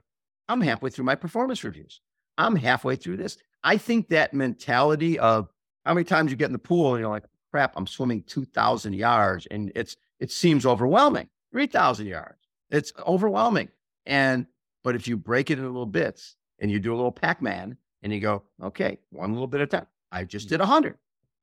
I'm 0.50 0.62
halfway 0.62 0.90
through 0.90 1.06
my 1.06 1.16
performance 1.16 1.64
reviews. 1.64 2.02
I'm 2.38 2.56
halfway 2.56 2.96
through 2.96 3.18
this. 3.18 3.38
I 3.64 3.78
think 3.78 4.10
that 4.10 4.34
mentality 4.34 5.20
of 5.20 5.50
how 5.86 5.94
many 5.94 6.06
times 6.06 6.32
you 6.32 6.38
get 6.38 6.48
in 6.48 6.54
the 6.54 6.60
pool 6.60 6.96
and 6.96 7.02
you're 7.02 7.10
like, 7.10 7.26
crap, 7.52 7.74
I'm 7.76 7.88
swimming 7.88 8.24
2,000 8.24 8.94
yards 8.94 9.48
and 9.50 9.72
it's 9.76 9.96
it 10.20 10.32
seems 10.32 10.66
overwhelming. 10.66 11.30
3,000 11.52 12.08
yards. 12.08 12.40
It's 12.70 12.94
overwhelming. 13.06 13.70
And 14.06 14.48
but 14.86 14.96
if 14.96 15.08
you 15.08 15.18
break 15.18 15.50
it 15.50 15.58
into 15.58 15.66
little 15.68 15.88
bits 15.88 16.36
and 16.60 16.70
you 16.70 16.80
do 16.80 16.94
a 16.94 16.96
little 16.96 17.12
Pac-Man 17.12 17.76
and 18.04 18.14
you 18.14 18.20
go, 18.20 18.44
okay, 18.64 19.00
one 19.10 19.34
little 19.34 19.48
bit 19.48 19.62
at 19.62 19.64
a 19.64 19.78
time. 19.78 19.88
I 20.12 20.24
just 20.26 20.48
did 20.48 20.60
100. 20.60 20.96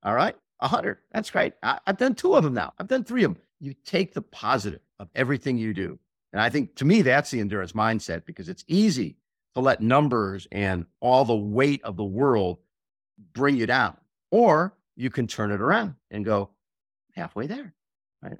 All 0.05 0.15
right, 0.15 0.37
100. 0.59 0.99
That's 1.11 1.29
great. 1.29 1.55
I, 1.61 1.81
I've 1.85 1.99
done 1.99 2.15
two 2.15 2.37
of 2.37 2.45
them 2.45 2.55
now. 2.55 2.73
I've 2.79 2.87
done 2.87 3.03
three 3.03 3.25
of 3.25 3.35
them. 3.35 3.43
You 3.59 3.75
take 3.85 4.15
the 4.15 4.23
positive 4.23 4.79
of 5.01 5.09
everything 5.17 5.59
you 5.59 5.75
do. 5.75 5.99
And 6.33 6.41
I 6.41 6.51
think 6.51 6.77
to 6.77 6.85
me, 6.85 7.03
that's 7.03 7.33
the 7.33 7.41
endurance 7.41 7.73
mindset 7.73 8.25
because 8.25 8.49
it's 8.49 8.65
easy 8.69 9.17
to 9.55 9.61
let 9.61 9.81
numbers 9.81 10.47
and 10.53 10.87
all 11.01 11.25
the 11.25 11.35
weight 11.35 11.83
of 11.83 11.97
the 11.97 12.05
world 12.05 12.59
bring 13.35 13.57
you 13.57 13.67
down. 13.67 13.97
Or 14.31 14.77
you 14.95 15.11
can 15.11 15.27
turn 15.27 15.51
it 15.51 15.61
around 15.61 15.97
and 16.13 16.25
go 16.25 16.51
halfway 17.17 17.49
there. 17.49 17.75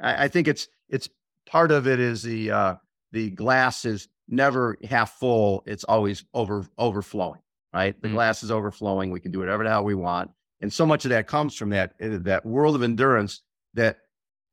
I, 0.01 0.25
I 0.25 0.29
think 0.29 0.47
it's 0.47 0.69
it's 0.89 1.09
part 1.45 1.73
of 1.73 1.89
it 1.89 1.99
is 1.99 2.23
the 2.23 2.53
uh, 2.53 2.75
the 3.11 3.31
glass 3.31 3.85
is 3.85 4.09
never 4.33 4.77
half 4.89 5.19
full; 5.19 5.63
it's 5.67 5.85
always 5.85 6.25
over 6.35 6.67
overflowing. 6.79 7.41
Right, 7.73 8.01
the 8.01 8.09
mm-hmm. 8.09 8.17
glass 8.17 8.43
is 8.43 8.51
overflowing. 8.51 9.11
We 9.11 9.21
can 9.21 9.33
do 9.33 9.39
whatever 9.39 9.65
the 9.65 9.71
hell 9.71 9.85
we 9.85 9.95
want, 9.95 10.31
and 10.61 10.73
so 10.73 10.85
much 10.85 11.05
of 11.05 11.11
that 11.11 11.27
comes 11.27 11.55
from 11.55 11.71
that 11.71 11.95
uh, 12.03 12.19
that 12.23 12.45
world 12.45 12.75
of 12.75 12.83
endurance 12.83 13.43
that 13.75 13.99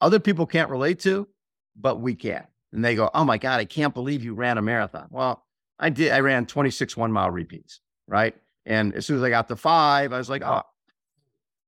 other 0.02 0.20
people 0.20 0.46
can't 0.46 0.70
relate 0.70 1.00
to, 1.02 1.28
but 1.76 2.00
we 2.00 2.16
can. 2.16 2.46
And 2.72 2.86
they 2.86 2.96
go, 2.96 3.10
"Oh 3.14 3.26
my 3.26 3.38
god, 3.38 3.60
I 3.60 3.66
can't 3.66 3.94
believe 3.94 4.24
you 4.24 4.36
ran 4.36 4.58
a 4.58 4.62
marathon." 4.62 5.08
Well, 5.10 5.44
I 5.80 5.90
did. 5.90 6.12
I 6.12 6.20
ran 6.20 6.46
26 6.46 6.96
one 6.96 7.12
mile 7.12 7.32
repeats, 7.32 7.82
right? 8.08 8.36
And 8.66 8.94
as 8.94 9.06
soon 9.06 9.18
as 9.18 9.24
I 9.24 9.30
got 9.30 9.48
to 9.48 9.56
five, 9.56 10.14
I 10.14 10.18
was 10.18 10.30
like, 10.30 10.44
"Oh, 10.44 10.62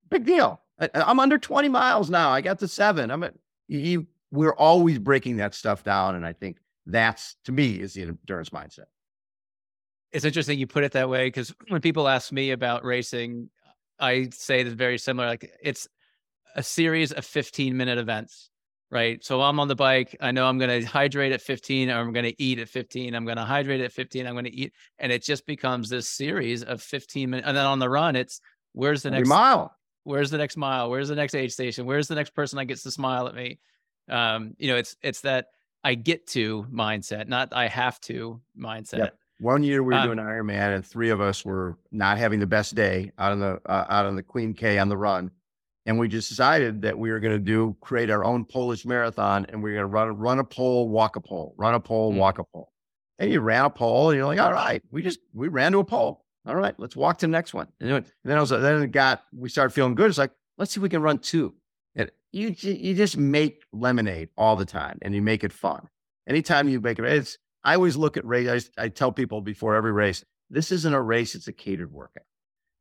big 0.09 0.25
deal." 0.25 0.61
I, 0.79 0.89
am 1.11 1.19
under 1.19 1.37
20 1.37 1.69
miles 1.69 2.09
now. 2.09 2.31
I 2.31 2.41
got 2.41 2.59
to 2.59 2.67
seven. 2.67 3.11
I'm 3.11 3.23
at 3.23 3.35
you, 3.67 4.07
we're 4.31 4.53
always 4.53 4.99
breaking 4.99 5.37
that 5.37 5.53
stuff 5.53 5.83
down. 5.83 6.15
And 6.15 6.25
I 6.25 6.33
think 6.33 6.57
that's 6.91 7.35
to 7.45 7.51
me 7.51 7.75
is 7.75 7.93
the 7.93 8.03
endurance 8.03 8.49
mindset. 8.49 8.85
It's 10.11 10.25
interesting 10.25 10.59
you 10.59 10.67
put 10.67 10.83
it 10.83 10.91
that 10.93 11.09
way 11.09 11.27
because 11.27 11.53
when 11.69 11.81
people 11.81 12.07
ask 12.07 12.31
me 12.31 12.51
about 12.51 12.83
racing, 12.83 13.49
I 13.99 14.29
say 14.31 14.61
it's 14.61 14.73
very 14.73 14.97
similar. 14.97 15.27
Like 15.27 15.49
it's 15.61 15.87
a 16.55 16.63
series 16.63 17.11
of 17.11 17.25
15 17.25 17.77
minute 17.77 17.97
events, 17.97 18.49
right? 18.89 19.23
So 19.23 19.41
I'm 19.41 19.59
on 19.59 19.69
the 19.69 19.75
bike. 19.75 20.17
I 20.19 20.31
know 20.31 20.47
I'm 20.47 20.57
going 20.57 20.81
to 20.81 20.85
hydrate 20.85 21.31
at 21.31 21.41
15 21.41 21.89
or 21.89 21.99
I'm 21.99 22.11
going 22.11 22.25
to 22.25 22.41
eat 22.41 22.59
at 22.59 22.67
15. 22.67 23.15
I'm 23.15 23.23
going 23.25 23.37
to 23.37 23.45
hydrate 23.45 23.81
at 23.81 23.93
15. 23.93 24.27
I'm 24.27 24.33
going 24.33 24.45
to 24.45 24.53
eat. 24.53 24.73
And 24.99 25.11
it 25.11 25.23
just 25.23 25.45
becomes 25.45 25.89
this 25.89 26.09
series 26.09 26.63
of 26.63 26.81
15 26.81 27.29
minutes. 27.29 27.47
And 27.47 27.55
then 27.55 27.65
on 27.65 27.79
the 27.79 27.89
run, 27.89 28.15
it's 28.17 28.41
where's 28.73 29.03
the 29.03 29.11
next 29.11 29.29
mile? 29.29 29.75
Where's 30.03 30.31
the 30.31 30.37
next 30.37 30.57
mile? 30.57 30.89
Where's 30.89 31.09
the 31.09 31.15
next 31.15 31.35
aid 31.35 31.53
station? 31.53 31.85
Where's 31.85 32.07
the 32.07 32.15
next 32.15 32.31
person 32.31 32.57
that 32.57 32.65
gets 32.65 32.83
to 32.83 32.91
smile 32.91 33.27
at 33.27 33.35
me? 33.35 33.59
Um, 34.09 34.55
you 34.57 34.67
know, 34.67 34.75
it's 34.75 34.95
it's 35.01 35.21
that 35.21 35.47
I 35.83 35.95
get 35.95 36.27
to 36.27 36.65
mindset, 36.71 37.27
not 37.27 37.53
I 37.53 37.67
have 37.67 37.99
to 38.01 38.39
mindset. 38.57 38.99
Yep. 38.99 39.17
One 39.39 39.63
year 39.63 39.81
we 39.81 39.95
were 39.95 39.99
um, 39.99 40.05
doing 40.05 40.17
Ironman, 40.19 40.75
and 40.75 40.85
three 40.85 41.09
of 41.09 41.19
us 41.19 41.43
were 41.43 41.77
not 41.91 42.19
having 42.19 42.39
the 42.39 42.47
best 42.47 42.75
day 42.75 43.11
out 43.17 43.31
on 43.31 43.39
the 43.39 43.59
uh, 43.65 43.85
out 43.89 44.05
on 44.05 44.15
the 44.15 44.21
Queen 44.21 44.53
K 44.53 44.77
on 44.77 44.87
the 44.87 44.97
run, 44.97 45.31
and 45.87 45.97
we 45.97 46.07
just 46.07 46.29
decided 46.29 46.83
that 46.83 46.97
we 46.97 47.09
were 47.09 47.19
going 47.19 47.33
to 47.33 47.39
do 47.39 47.75
create 47.81 48.11
our 48.11 48.23
own 48.23 48.45
Polish 48.45 48.85
marathon, 48.85 49.47
and 49.49 49.63
we 49.63 49.71
are 49.71 49.87
going 49.87 49.87
to 49.87 49.87
run 49.87 50.17
run 50.17 50.39
a 50.39 50.43
pole, 50.43 50.89
walk 50.89 51.15
a 51.15 51.21
pole, 51.21 51.55
run 51.57 51.73
a 51.73 51.79
pole, 51.79 52.11
mm-hmm. 52.11 52.19
walk 52.19 52.37
a 52.37 52.43
pole. 52.43 52.71
And 53.17 53.31
you 53.31 53.39
ran 53.39 53.65
a 53.65 53.69
pole, 53.69 54.11
and 54.11 54.17
you're 54.17 54.27
like, 54.27 54.39
all 54.39 54.53
right, 54.53 54.83
we 54.91 55.01
just 55.01 55.19
we 55.33 55.47
ran 55.47 55.71
to 55.71 55.79
a 55.79 55.83
pole. 55.83 56.23
All 56.45 56.55
right, 56.55 56.75
let's 56.79 56.95
walk 56.95 57.17
to 57.19 57.27
the 57.27 57.31
next 57.31 57.53
one. 57.53 57.67
And 57.79 58.05
then 58.23 58.37
I 58.37 58.41
was 58.41 58.51
then 58.51 58.83
it 58.83 58.91
got 58.91 59.23
we 59.35 59.49
started 59.49 59.73
feeling 59.73 59.95
good. 59.95 60.09
It's 60.09 60.19
like 60.19 60.31
let's 60.59 60.71
see 60.73 60.79
if 60.79 60.83
we 60.83 60.89
can 60.89 61.01
run 61.01 61.17
two. 61.17 61.55
You 62.31 62.55
you 62.59 62.95
just 62.95 63.17
make 63.17 63.63
lemonade 63.73 64.29
all 64.37 64.55
the 64.55 64.65
time, 64.65 64.99
and 65.01 65.13
you 65.13 65.21
make 65.21 65.43
it 65.43 65.51
fun. 65.51 65.87
Anytime 66.27 66.69
you 66.69 66.79
make 66.79 66.99
it, 66.99 67.05
it's 67.05 67.37
I 67.63 67.75
always 67.75 67.97
look 67.97 68.17
at 68.17 68.25
race. 68.25 68.69
I, 68.77 68.85
I 68.85 68.89
tell 68.89 69.11
people 69.11 69.41
before 69.41 69.75
every 69.75 69.91
race, 69.91 70.23
this 70.49 70.71
isn't 70.71 70.93
a 70.93 71.01
race; 71.01 71.35
it's 71.35 71.47
a 71.47 71.53
catered 71.53 71.91
workout. 71.91 72.23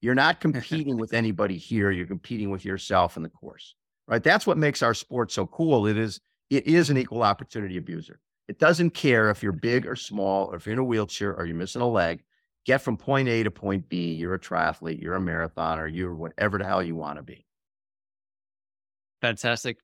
You're 0.01 0.15
not 0.15 0.41
competing 0.41 0.97
with 0.97 1.13
anybody 1.13 1.59
here. 1.59 1.91
You're 1.91 2.07
competing 2.07 2.51
with 2.51 2.65
yourself 2.65 3.17
in 3.17 3.23
the 3.23 3.29
course, 3.29 3.75
right? 4.07 4.23
That's 4.23 4.47
what 4.47 4.57
makes 4.57 4.83
our 4.83 4.95
sport 4.95 5.33
so 5.33 5.47
cool. 5.47 5.87
It 5.87 5.99
is 5.99 6.21
it 6.49 6.67
is 6.67 6.91
an 6.91 6.97
equal 6.97 7.23
opportunity 7.23 7.77
abuser. 7.77 8.21
It 8.49 8.59
doesn't 8.59 8.91
care 8.91 9.31
if 9.31 9.43
you're 9.43 9.53
big 9.53 9.87
or 9.87 9.97
small, 9.97 10.47
or 10.47 10.57
if 10.57 10.67
you're 10.67 10.73
in 10.75 10.79
a 10.79 10.85
wheelchair, 10.85 11.35
or 11.35 11.45
you're 11.45 11.57
missing 11.57 11.83
a 11.83 11.89
leg 11.89 12.23
get 12.65 12.83
from 12.83 12.97
point 12.97 13.29
A 13.29 13.43
to 13.43 13.51
point 13.51 13.89
B. 13.89 14.13
You're 14.15 14.35
a 14.35 14.39
triathlete, 14.39 15.01
you're 15.01 15.17
a 15.17 15.21
marathoner, 15.21 15.93
you're 15.93 16.15
whatever 16.15 16.59
the 16.59 16.65
hell 16.65 16.83
you 16.83 16.95
want 16.95 17.19
to 17.19 17.23
be. 17.23 17.47
Fantastic. 19.21 19.79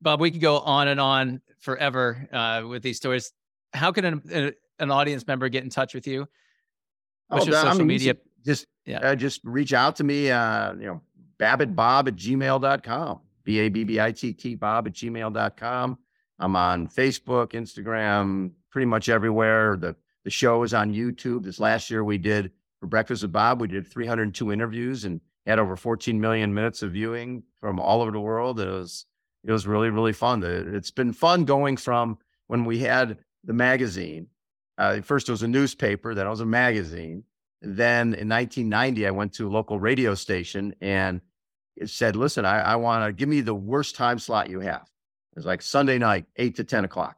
Bob, 0.00 0.20
we 0.20 0.30
could 0.30 0.40
go 0.40 0.58
on 0.60 0.88
and 0.88 1.00
on 1.00 1.40
forever 1.58 2.28
uh, 2.32 2.62
with 2.66 2.82
these 2.82 2.96
stories. 2.96 3.32
How 3.72 3.92
can 3.92 4.04
an, 4.04 4.52
an 4.78 4.90
audience 4.90 5.26
member 5.26 5.48
get 5.48 5.64
in 5.64 5.70
touch 5.70 5.94
with 5.94 6.06
you? 6.06 6.26
What's 7.28 7.46
oh, 7.46 7.50
your 7.50 7.56
social 7.56 7.70
I 7.70 7.78
mean, 7.78 7.86
media? 7.88 8.16
Just 8.44 8.66
yeah. 8.86 8.98
Uh, 9.00 9.14
just 9.14 9.40
reach 9.44 9.72
out 9.72 9.96
to 9.96 10.04
me. 10.04 10.30
Uh, 10.30 10.72
you 10.74 10.86
know, 10.86 11.02
babbittbob 11.38 12.08
at 12.08 12.16
gmail.com. 12.16 13.20
B 13.44 13.58
A 13.60 13.68
B 13.68 13.84
B 13.84 14.00
I 14.00 14.12
T 14.12 14.32
T 14.32 14.54
Bob 14.54 14.86
at 14.86 14.92
gmail.com. 14.92 15.98
I'm 16.38 16.56
on 16.56 16.86
Facebook, 16.86 17.52
Instagram, 17.52 18.52
pretty 18.70 18.86
much 18.86 19.08
everywhere. 19.08 19.76
The 19.76 19.96
the 20.24 20.30
show 20.30 20.62
is 20.62 20.74
on 20.74 20.92
YouTube. 20.94 21.44
This 21.44 21.58
last 21.58 21.90
year 21.90 22.04
we 22.04 22.18
did 22.18 22.52
for 22.80 22.86
Breakfast 22.86 23.22
with 23.22 23.32
Bob, 23.32 23.60
we 23.60 23.68
did 23.68 23.86
302 23.86 24.52
interviews 24.52 25.04
and 25.04 25.20
had 25.48 25.58
over 25.58 25.76
14 25.76 26.20
million 26.20 26.54
minutes 26.54 26.82
of 26.82 26.92
viewing 26.92 27.42
from 27.60 27.80
all 27.80 28.02
over 28.02 28.10
the 28.10 28.20
world. 28.20 28.60
It 28.60 28.68
was 28.68 29.06
it 29.44 29.52
was 29.52 29.66
really 29.66 29.90
really 29.90 30.12
fun. 30.12 30.42
It's 30.44 30.90
been 30.90 31.12
fun 31.12 31.44
going 31.44 31.76
from 31.76 32.18
when 32.46 32.64
we 32.64 32.80
had 32.80 33.18
the 33.44 33.52
magazine. 33.52 34.28
Uh, 34.76 35.00
first 35.00 35.28
it 35.28 35.32
was 35.32 35.42
a 35.42 35.48
newspaper, 35.48 36.14
then 36.14 36.26
it 36.26 36.30
was 36.30 36.40
a 36.40 36.46
magazine. 36.46 37.24
Then 37.60 38.14
in 38.14 38.28
1990, 38.28 39.06
I 39.06 39.10
went 39.10 39.32
to 39.34 39.48
a 39.48 39.50
local 39.50 39.80
radio 39.80 40.14
station 40.14 40.74
and 40.80 41.20
it 41.76 41.90
said, 41.90 42.14
"Listen, 42.14 42.44
I, 42.44 42.60
I 42.60 42.76
want 42.76 43.04
to 43.04 43.12
give 43.12 43.28
me 43.28 43.40
the 43.40 43.54
worst 43.54 43.96
time 43.96 44.18
slot 44.18 44.50
you 44.50 44.60
have." 44.60 44.82
It 45.32 45.36
was 45.36 45.46
like 45.46 45.62
Sunday 45.62 45.98
night, 45.98 46.26
eight 46.36 46.56
to 46.56 46.64
10 46.64 46.84
o'clock. 46.84 47.16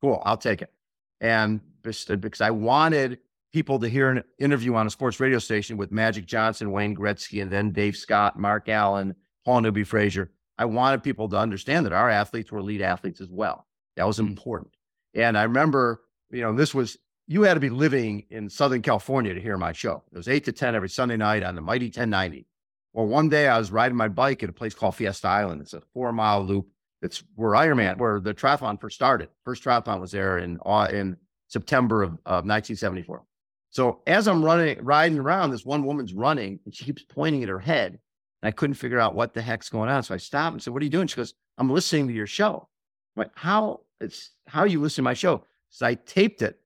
Cool, 0.00 0.22
I'll 0.24 0.36
take 0.36 0.62
it. 0.62 0.72
And 1.20 1.60
because 1.82 2.40
I 2.40 2.50
wanted 2.50 3.18
people 3.52 3.78
to 3.78 3.88
hear 3.88 4.10
an 4.10 4.24
interview 4.38 4.74
on 4.74 4.86
a 4.86 4.90
sports 4.90 5.20
radio 5.20 5.38
station 5.38 5.76
with 5.76 5.90
Magic 5.90 6.26
Johnson, 6.26 6.70
Wayne 6.70 6.96
Gretzky, 6.96 7.42
and 7.42 7.50
then 7.50 7.72
Dave 7.72 7.96
Scott, 7.96 8.38
Mark 8.38 8.68
Allen, 8.68 9.14
Paul 9.44 9.62
Newby 9.62 9.84
Fraser. 9.84 10.30
I 10.58 10.66
wanted 10.66 11.02
people 11.02 11.28
to 11.30 11.36
understand 11.36 11.86
that 11.86 11.92
our 11.92 12.10
athletes 12.10 12.52
were 12.52 12.58
elite 12.58 12.82
athletes 12.82 13.20
as 13.20 13.30
well. 13.30 13.66
That 13.96 14.06
was 14.06 14.18
mm-hmm. 14.18 14.28
important. 14.28 14.76
And 15.14 15.36
I 15.36 15.42
remember, 15.44 16.02
you 16.30 16.42
know, 16.42 16.54
this 16.54 16.74
was, 16.74 16.98
you 17.26 17.42
had 17.42 17.54
to 17.54 17.60
be 17.60 17.70
living 17.70 18.24
in 18.30 18.48
Southern 18.48 18.82
California 18.82 19.34
to 19.34 19.40
hear 19.40 19.56
my 19.56 19.72
show. 19.72 20.02
It 20.12 20.16
was 20.16 20.28
eight 20.28 20.44
to 20.44 20.52
10 20.52 20.74
every 20.74 20.88
Sunday 20.88 21.16
night 21.16 21.42
on 21.42 21.54
the 21.54 21.60
Mighty 21.60 21.86
1090. 21.86 22.46
Well, 22.92 23.06
one 23.06 23.28
day 23.28 23.48
I 23.48 23.58
was 23.58 23.70
riding 23.70 23.96
my 23.96 24.08
bike 24.08 24.42
at 24.42 24.50
a 24.50 24.52
place 24.52 24.74
called 24.74 24.96
Fiesta 24.96 25.28
Island. 25.28 25.60
It's 25.62 25.74
a 25.74 25.82
four 25.92 26.12
mile 26.12 26.44
loop. 26.44 26.66
It's 27.02 27.22
where 27.34 27.52
Ironman, 27.52 27.98
where 27.98 28.20
the 28.20 28.34
triathlon 28.34 28.80
first 28.80 28.96
started. 28.96 29.28
First 29.44 29.64
triathlon 29.64 30.00
was 30.00 30.10
there 30.10 30.38
in, 30.38 30.58
in 30.92 31.16
September 31.48 32.02
of, 32.02 32.10
of 32.26 32.44
1974. 32.44 33.22
So 33.70 34.02
as 34.06 34.26
I'm 34.26 34.44
running, 34.44 34.82
riding 34.84 35.18
around, 35.18 35.50
this 35.50 35.64
one 35.64 35.84
woman's 35.84 36.12
running 36.12 36.58
and 36.64 36.74
she 36.74 36.84
keeps 36.84 37.02
pointing 37.02 37.42
at 37.42 37.48
her 37.48 37.58
head. 37.58 37.98
And 38.42 38.48
I 38.48 38.50
couldn't 38.50 38.74
figure 38.74 38.98
out 38.98 39.14
what 39.14 39.34
the 39.34 39.42
heck's 39.42 39.68
going 39.68 39.90
on. 39.90 40.02
So 40.02 40.14
I 40.14 40.18
stopped 40.18 40.54
and 40.54 40.62
said, 40.62 40.72
What 40.72 40.82
are 40.82 40.84
you 40.84 40.90
doing? 40.90 41.06
She 41.06 41.16
goes, 41.16 41.34
I'm 41.58 41.70
listening 41.70 42.08
to 42.08 42.14
your 42.14 42.26
show. 42.26 42.68
I'm 43.16 43.20
like, 43.20 43.32
how 43.34 43.80
it's 44.00 44.30
how 44.46 44.64
you 44.64 44.80
listening 44.80 45.04
to 45.04 45.10
my 45.10 45.14
show? 45.14 45.44
So 45.68 45.86
I 45.86 45.94
taped 45.94 46.42
it 46.42 46.58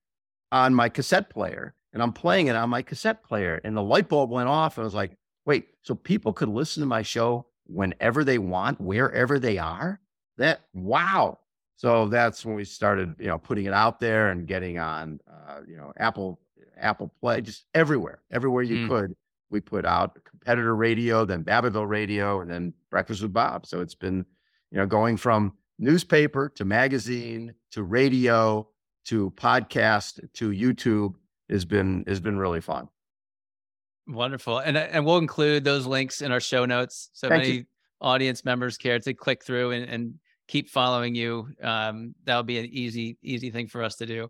on 0.51 0.73
my 0.73 0.89
cassette 0.89 1.29
player 1.29 1.75
and 1.93 2.01
I'm 2.01 2.13
playing 2.13 2.47
it 2.47 2.55
on 2.55 2.69
my 2.69 2.81
cassette 2.81 3.23
player. 3.23 3.61
And 3.63 3.75
the 3.75 3.83
light 3.83 4.09
bulb 4.09 4.31
went 4.31 4.49
off. 4.49 4.77
And 4.77 4.83
I 4.83 4.85
was 4.85 4.93
like, 4.93 5.17
wait, 5.45 5.67
so 5.81 5.95
people 5.95 6.33
could 6.33 6.49
listen 6.49 6.81
to 6.81 6.87
my 6.87 7.01
show 7.01 7.45
whenever 7.67 8.23
they 8.23 8.37
want, 8.37 8.79
wherever 8.79 9.37
they 9.37 9.57
are? 9.57 9.99
That 10.37 10.61
wow. 10.73 11.39
So 11.77 12.07
that's 12.07 12.45
when 12.45 12.55
we 12.55 12.63
started, 12.63 13.15
you 13.19 13.27
know, 13.27 13.37
putting 13.37 13.65
it 13.65 13.73
out 13.73 13.99
there 13.99 14.29
and 14.29 14.47
getting 14.47 14.79
on, 14.79 15.19
uh, 15.29 15.59
you 15.67 15.75
know, 15.75 15.91
Apple 15.97 16.39
Apple 16.77 17.13
Play, 17.19 17.41
just 17.41 17.65
everywhere, 17.73 18.21
everywhere 18.31 18.63
you 18.63 18.85
mm. 18.85 18.89
could. 18.89 19.15
We 19.49 19.61
put 19.61 19.85
out 19.85 20.17
competitor 20.25 20.75
radio, 20.75 21.23
then 21.23 21.43
Babbittville 21.43 21.87
radio, 21.87 22.41
and 22.41 22.49
then 22.49 22.73
Breakfast 22.89 23.21
with 23.21 23.33
Bob. 23.33 23.65
So 23.65 23.79
it's 23.79 23.95
been, 23.95 24.25
you 24.71 24.77
know, 24.77 24.85
going 24.85 25.17
from 25.17 25.53
newspaper 25.77 26.49
to 26.55 26.65
magazine 26.65 27.53
to 27.71 27.83
radio 27.83 28.67
to 29.05 29.31
podcast 29.31 30.19
to 30.33 30.49
YouTube 30.49 31.13
has 31.49 31.65
been 31.65 32.03
has 32.07 32.19
been 32.19 32.37
really 32.37 32.61
fun. 32.61 32.89
Wonderful, 34.07 34.59
and 34.59 34.77
and 34.77 35.05
we'll 35.05 35.17
include 35.17 35.63
those 35.63 35.85
links 35.85 36.21
in 36.21 36.31
our 36.31 36.39
show 36.39 36.65
notes. 36.65 37.09
So 37.13 37.29
Thank 37.29 37.43
many 37.43 37.55
you. 37.55 37.65
audience 38.01 38.45
members 38.45 38.77
care 38.77 38.99
to 38.99 39.13
click 39.13 39.43
through 39.43 39.71
and, 39.71 39.89
and 39.89 40.13
keep 40.47 40.69
following 40.69 41.15
you. 41.15 41.47
Um, 41.61 42.13
that'll 42.23 42.43
be 42.43 42.59
an 42.59 42.65
easy 42.65 43.17
easy 43.21 43.49
thing 43.49 43.67
for 43.67 43.83
us 43.83 43.95
to 43.97 44.05
do. 44.05 44.29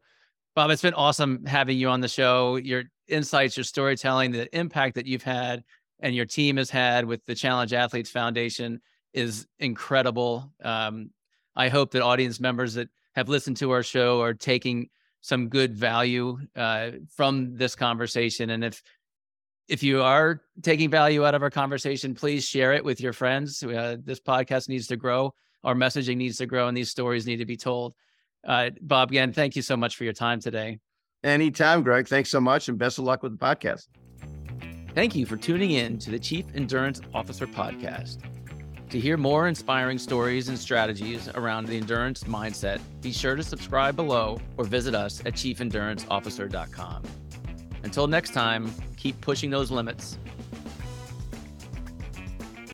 Bob, 0.55 0.71
it's 0.71 0.81
been 0.81 0.93
awesome 0.93 1.45
having 1.45 1.77
you 1.77 1.89
on 1.89 1.99
the 1.99 2.07
show. 2.07 2.55
Your 2.55 2.83
insights, 3.09 3.57
your 3.57 3.65
storytelling, 3.65 4.31
the 4.31 4.57
impact 4.57 4.95
that 4.95 5.05
you've 5.05 5.21
had 5.21 5.65
and 5.99 6.15
your 6.15 6.25
team 6.25 6.55
has 6.55 6.69
had 6.69 7.03
with 7.03 7.25
the 7.25 7.35
Challenge 7.35 7.73
Athletes 7.73 8.09
Foundation 8.09 8.79
is 9.13 9.47
incredible. 9.59 10.49
Um, 10.63 11.09
I 11.57 11.67
hope 11.67 11.91
that 11.91 12.01
audience 12.01 12.39
members 12.39 12.73
that 12.75 12.87
have 13.15 13.27
listened 13.27 13.57
to 13.57 13.71
our 13.71 13.83
show 13.83 14.21
are 14.21 14.33
taking 14.33 14.89
some 15.19 15.49
good 15.49 15.75
value 15.75 16.37
uh, 16.55 16.91
from 17.13 17.57
this 17.57 17.75
conversation. 17.75 18.51
And 18.51 18.63
if 18.63 18.81
if 19.67 19.81
you 19.81 20.03
are 20.03 20.41
taking 20.61 20.91
value 20.91 21.25
out 21.25 21.33
of 21.33 21.41
our 21.41 21.49
conversation, 21.49 22.13
please 22.13 22.45
share 22.45 22.73
it 22.73 22.85
with 22.85 23.01
your 23.01 23.13
friends. 23.13 23.63
Uh, 23.63 23.97
this 24.03 24.19
podcast 24.19 24.69
needs 24.69 24.87
to 24.87 24.95
grow. 24.95 25.33
Our 25.63 25.73
messaging 25.73 26.17
needs 26.17 26.37
to 26.37 26.45
grow, 26.45 26.67
and 26.67 26.77
these 26.77 26.91
stories 26.91 27.25
need 27.25 27.37
to 27.37 27.45
be 27.45 27.57
told. 27.57 27.95
Uh, 28.45 28.69
Bob, 28.81 29.09
again, 29.09 29.33
thank 29.33 29.55
you 29.55 29.61
so 29.61 29.75
much 29.75 29.95
for 29.95 30.03
your 30.03 30.13
time 30.13 30.39
today. 30.39 30.79
Anytime, 31.23 31.81
Greg. 31.81 32.07
Thanks 32.07 32.29
so 32.29 32.39
much 32.39 32.69
and 32.69 32.77
best 32.77 32.99
of 32.99 33.05
luck 33.05 33.23
with 33.23 33.37
the 33.37 33.43
podcast. 33.43 33.87
Thank 34.93 35.15
you 35.15 35.25
for 35.25 35.35
tuning 35.35 35.71
in 35.71 35.97
to 35.99 36.11
the 36.11 36.19
Chief 36.19 36.45
Endurance 36.53 37.01
Officer 37.13 37.47
Podcast. 37.47 38.19
To 38.91 38.99
hear 38.99 39.17
more 39.17 39.47
inspiring 39.47 39.97
stories 39.97 40.47
and 40.47 40.57
strategies 40.57 41.27
around 41.29 41.65
the 41.65 41.75
endurance 41.75 42.23
mindset, 42.25 42.79
be 43.01 43.11
sure 43.11 43.35
to 43.35 43.43
subscribe 43.43 43.95
below 43.95 44.39
or 44.57 44.63
visit 44.63 44.93
us 44.93 45.19
at 45.25 45.33
chiefenduranceofficer.com. 45.33 47.03
Until 47.83 48.07
next 48.07 48.33
time, 48.33 48.71
keep 48.95 49.19
pushing 49.21 49.49
those 49.49 49.71
limits 49.71 50.17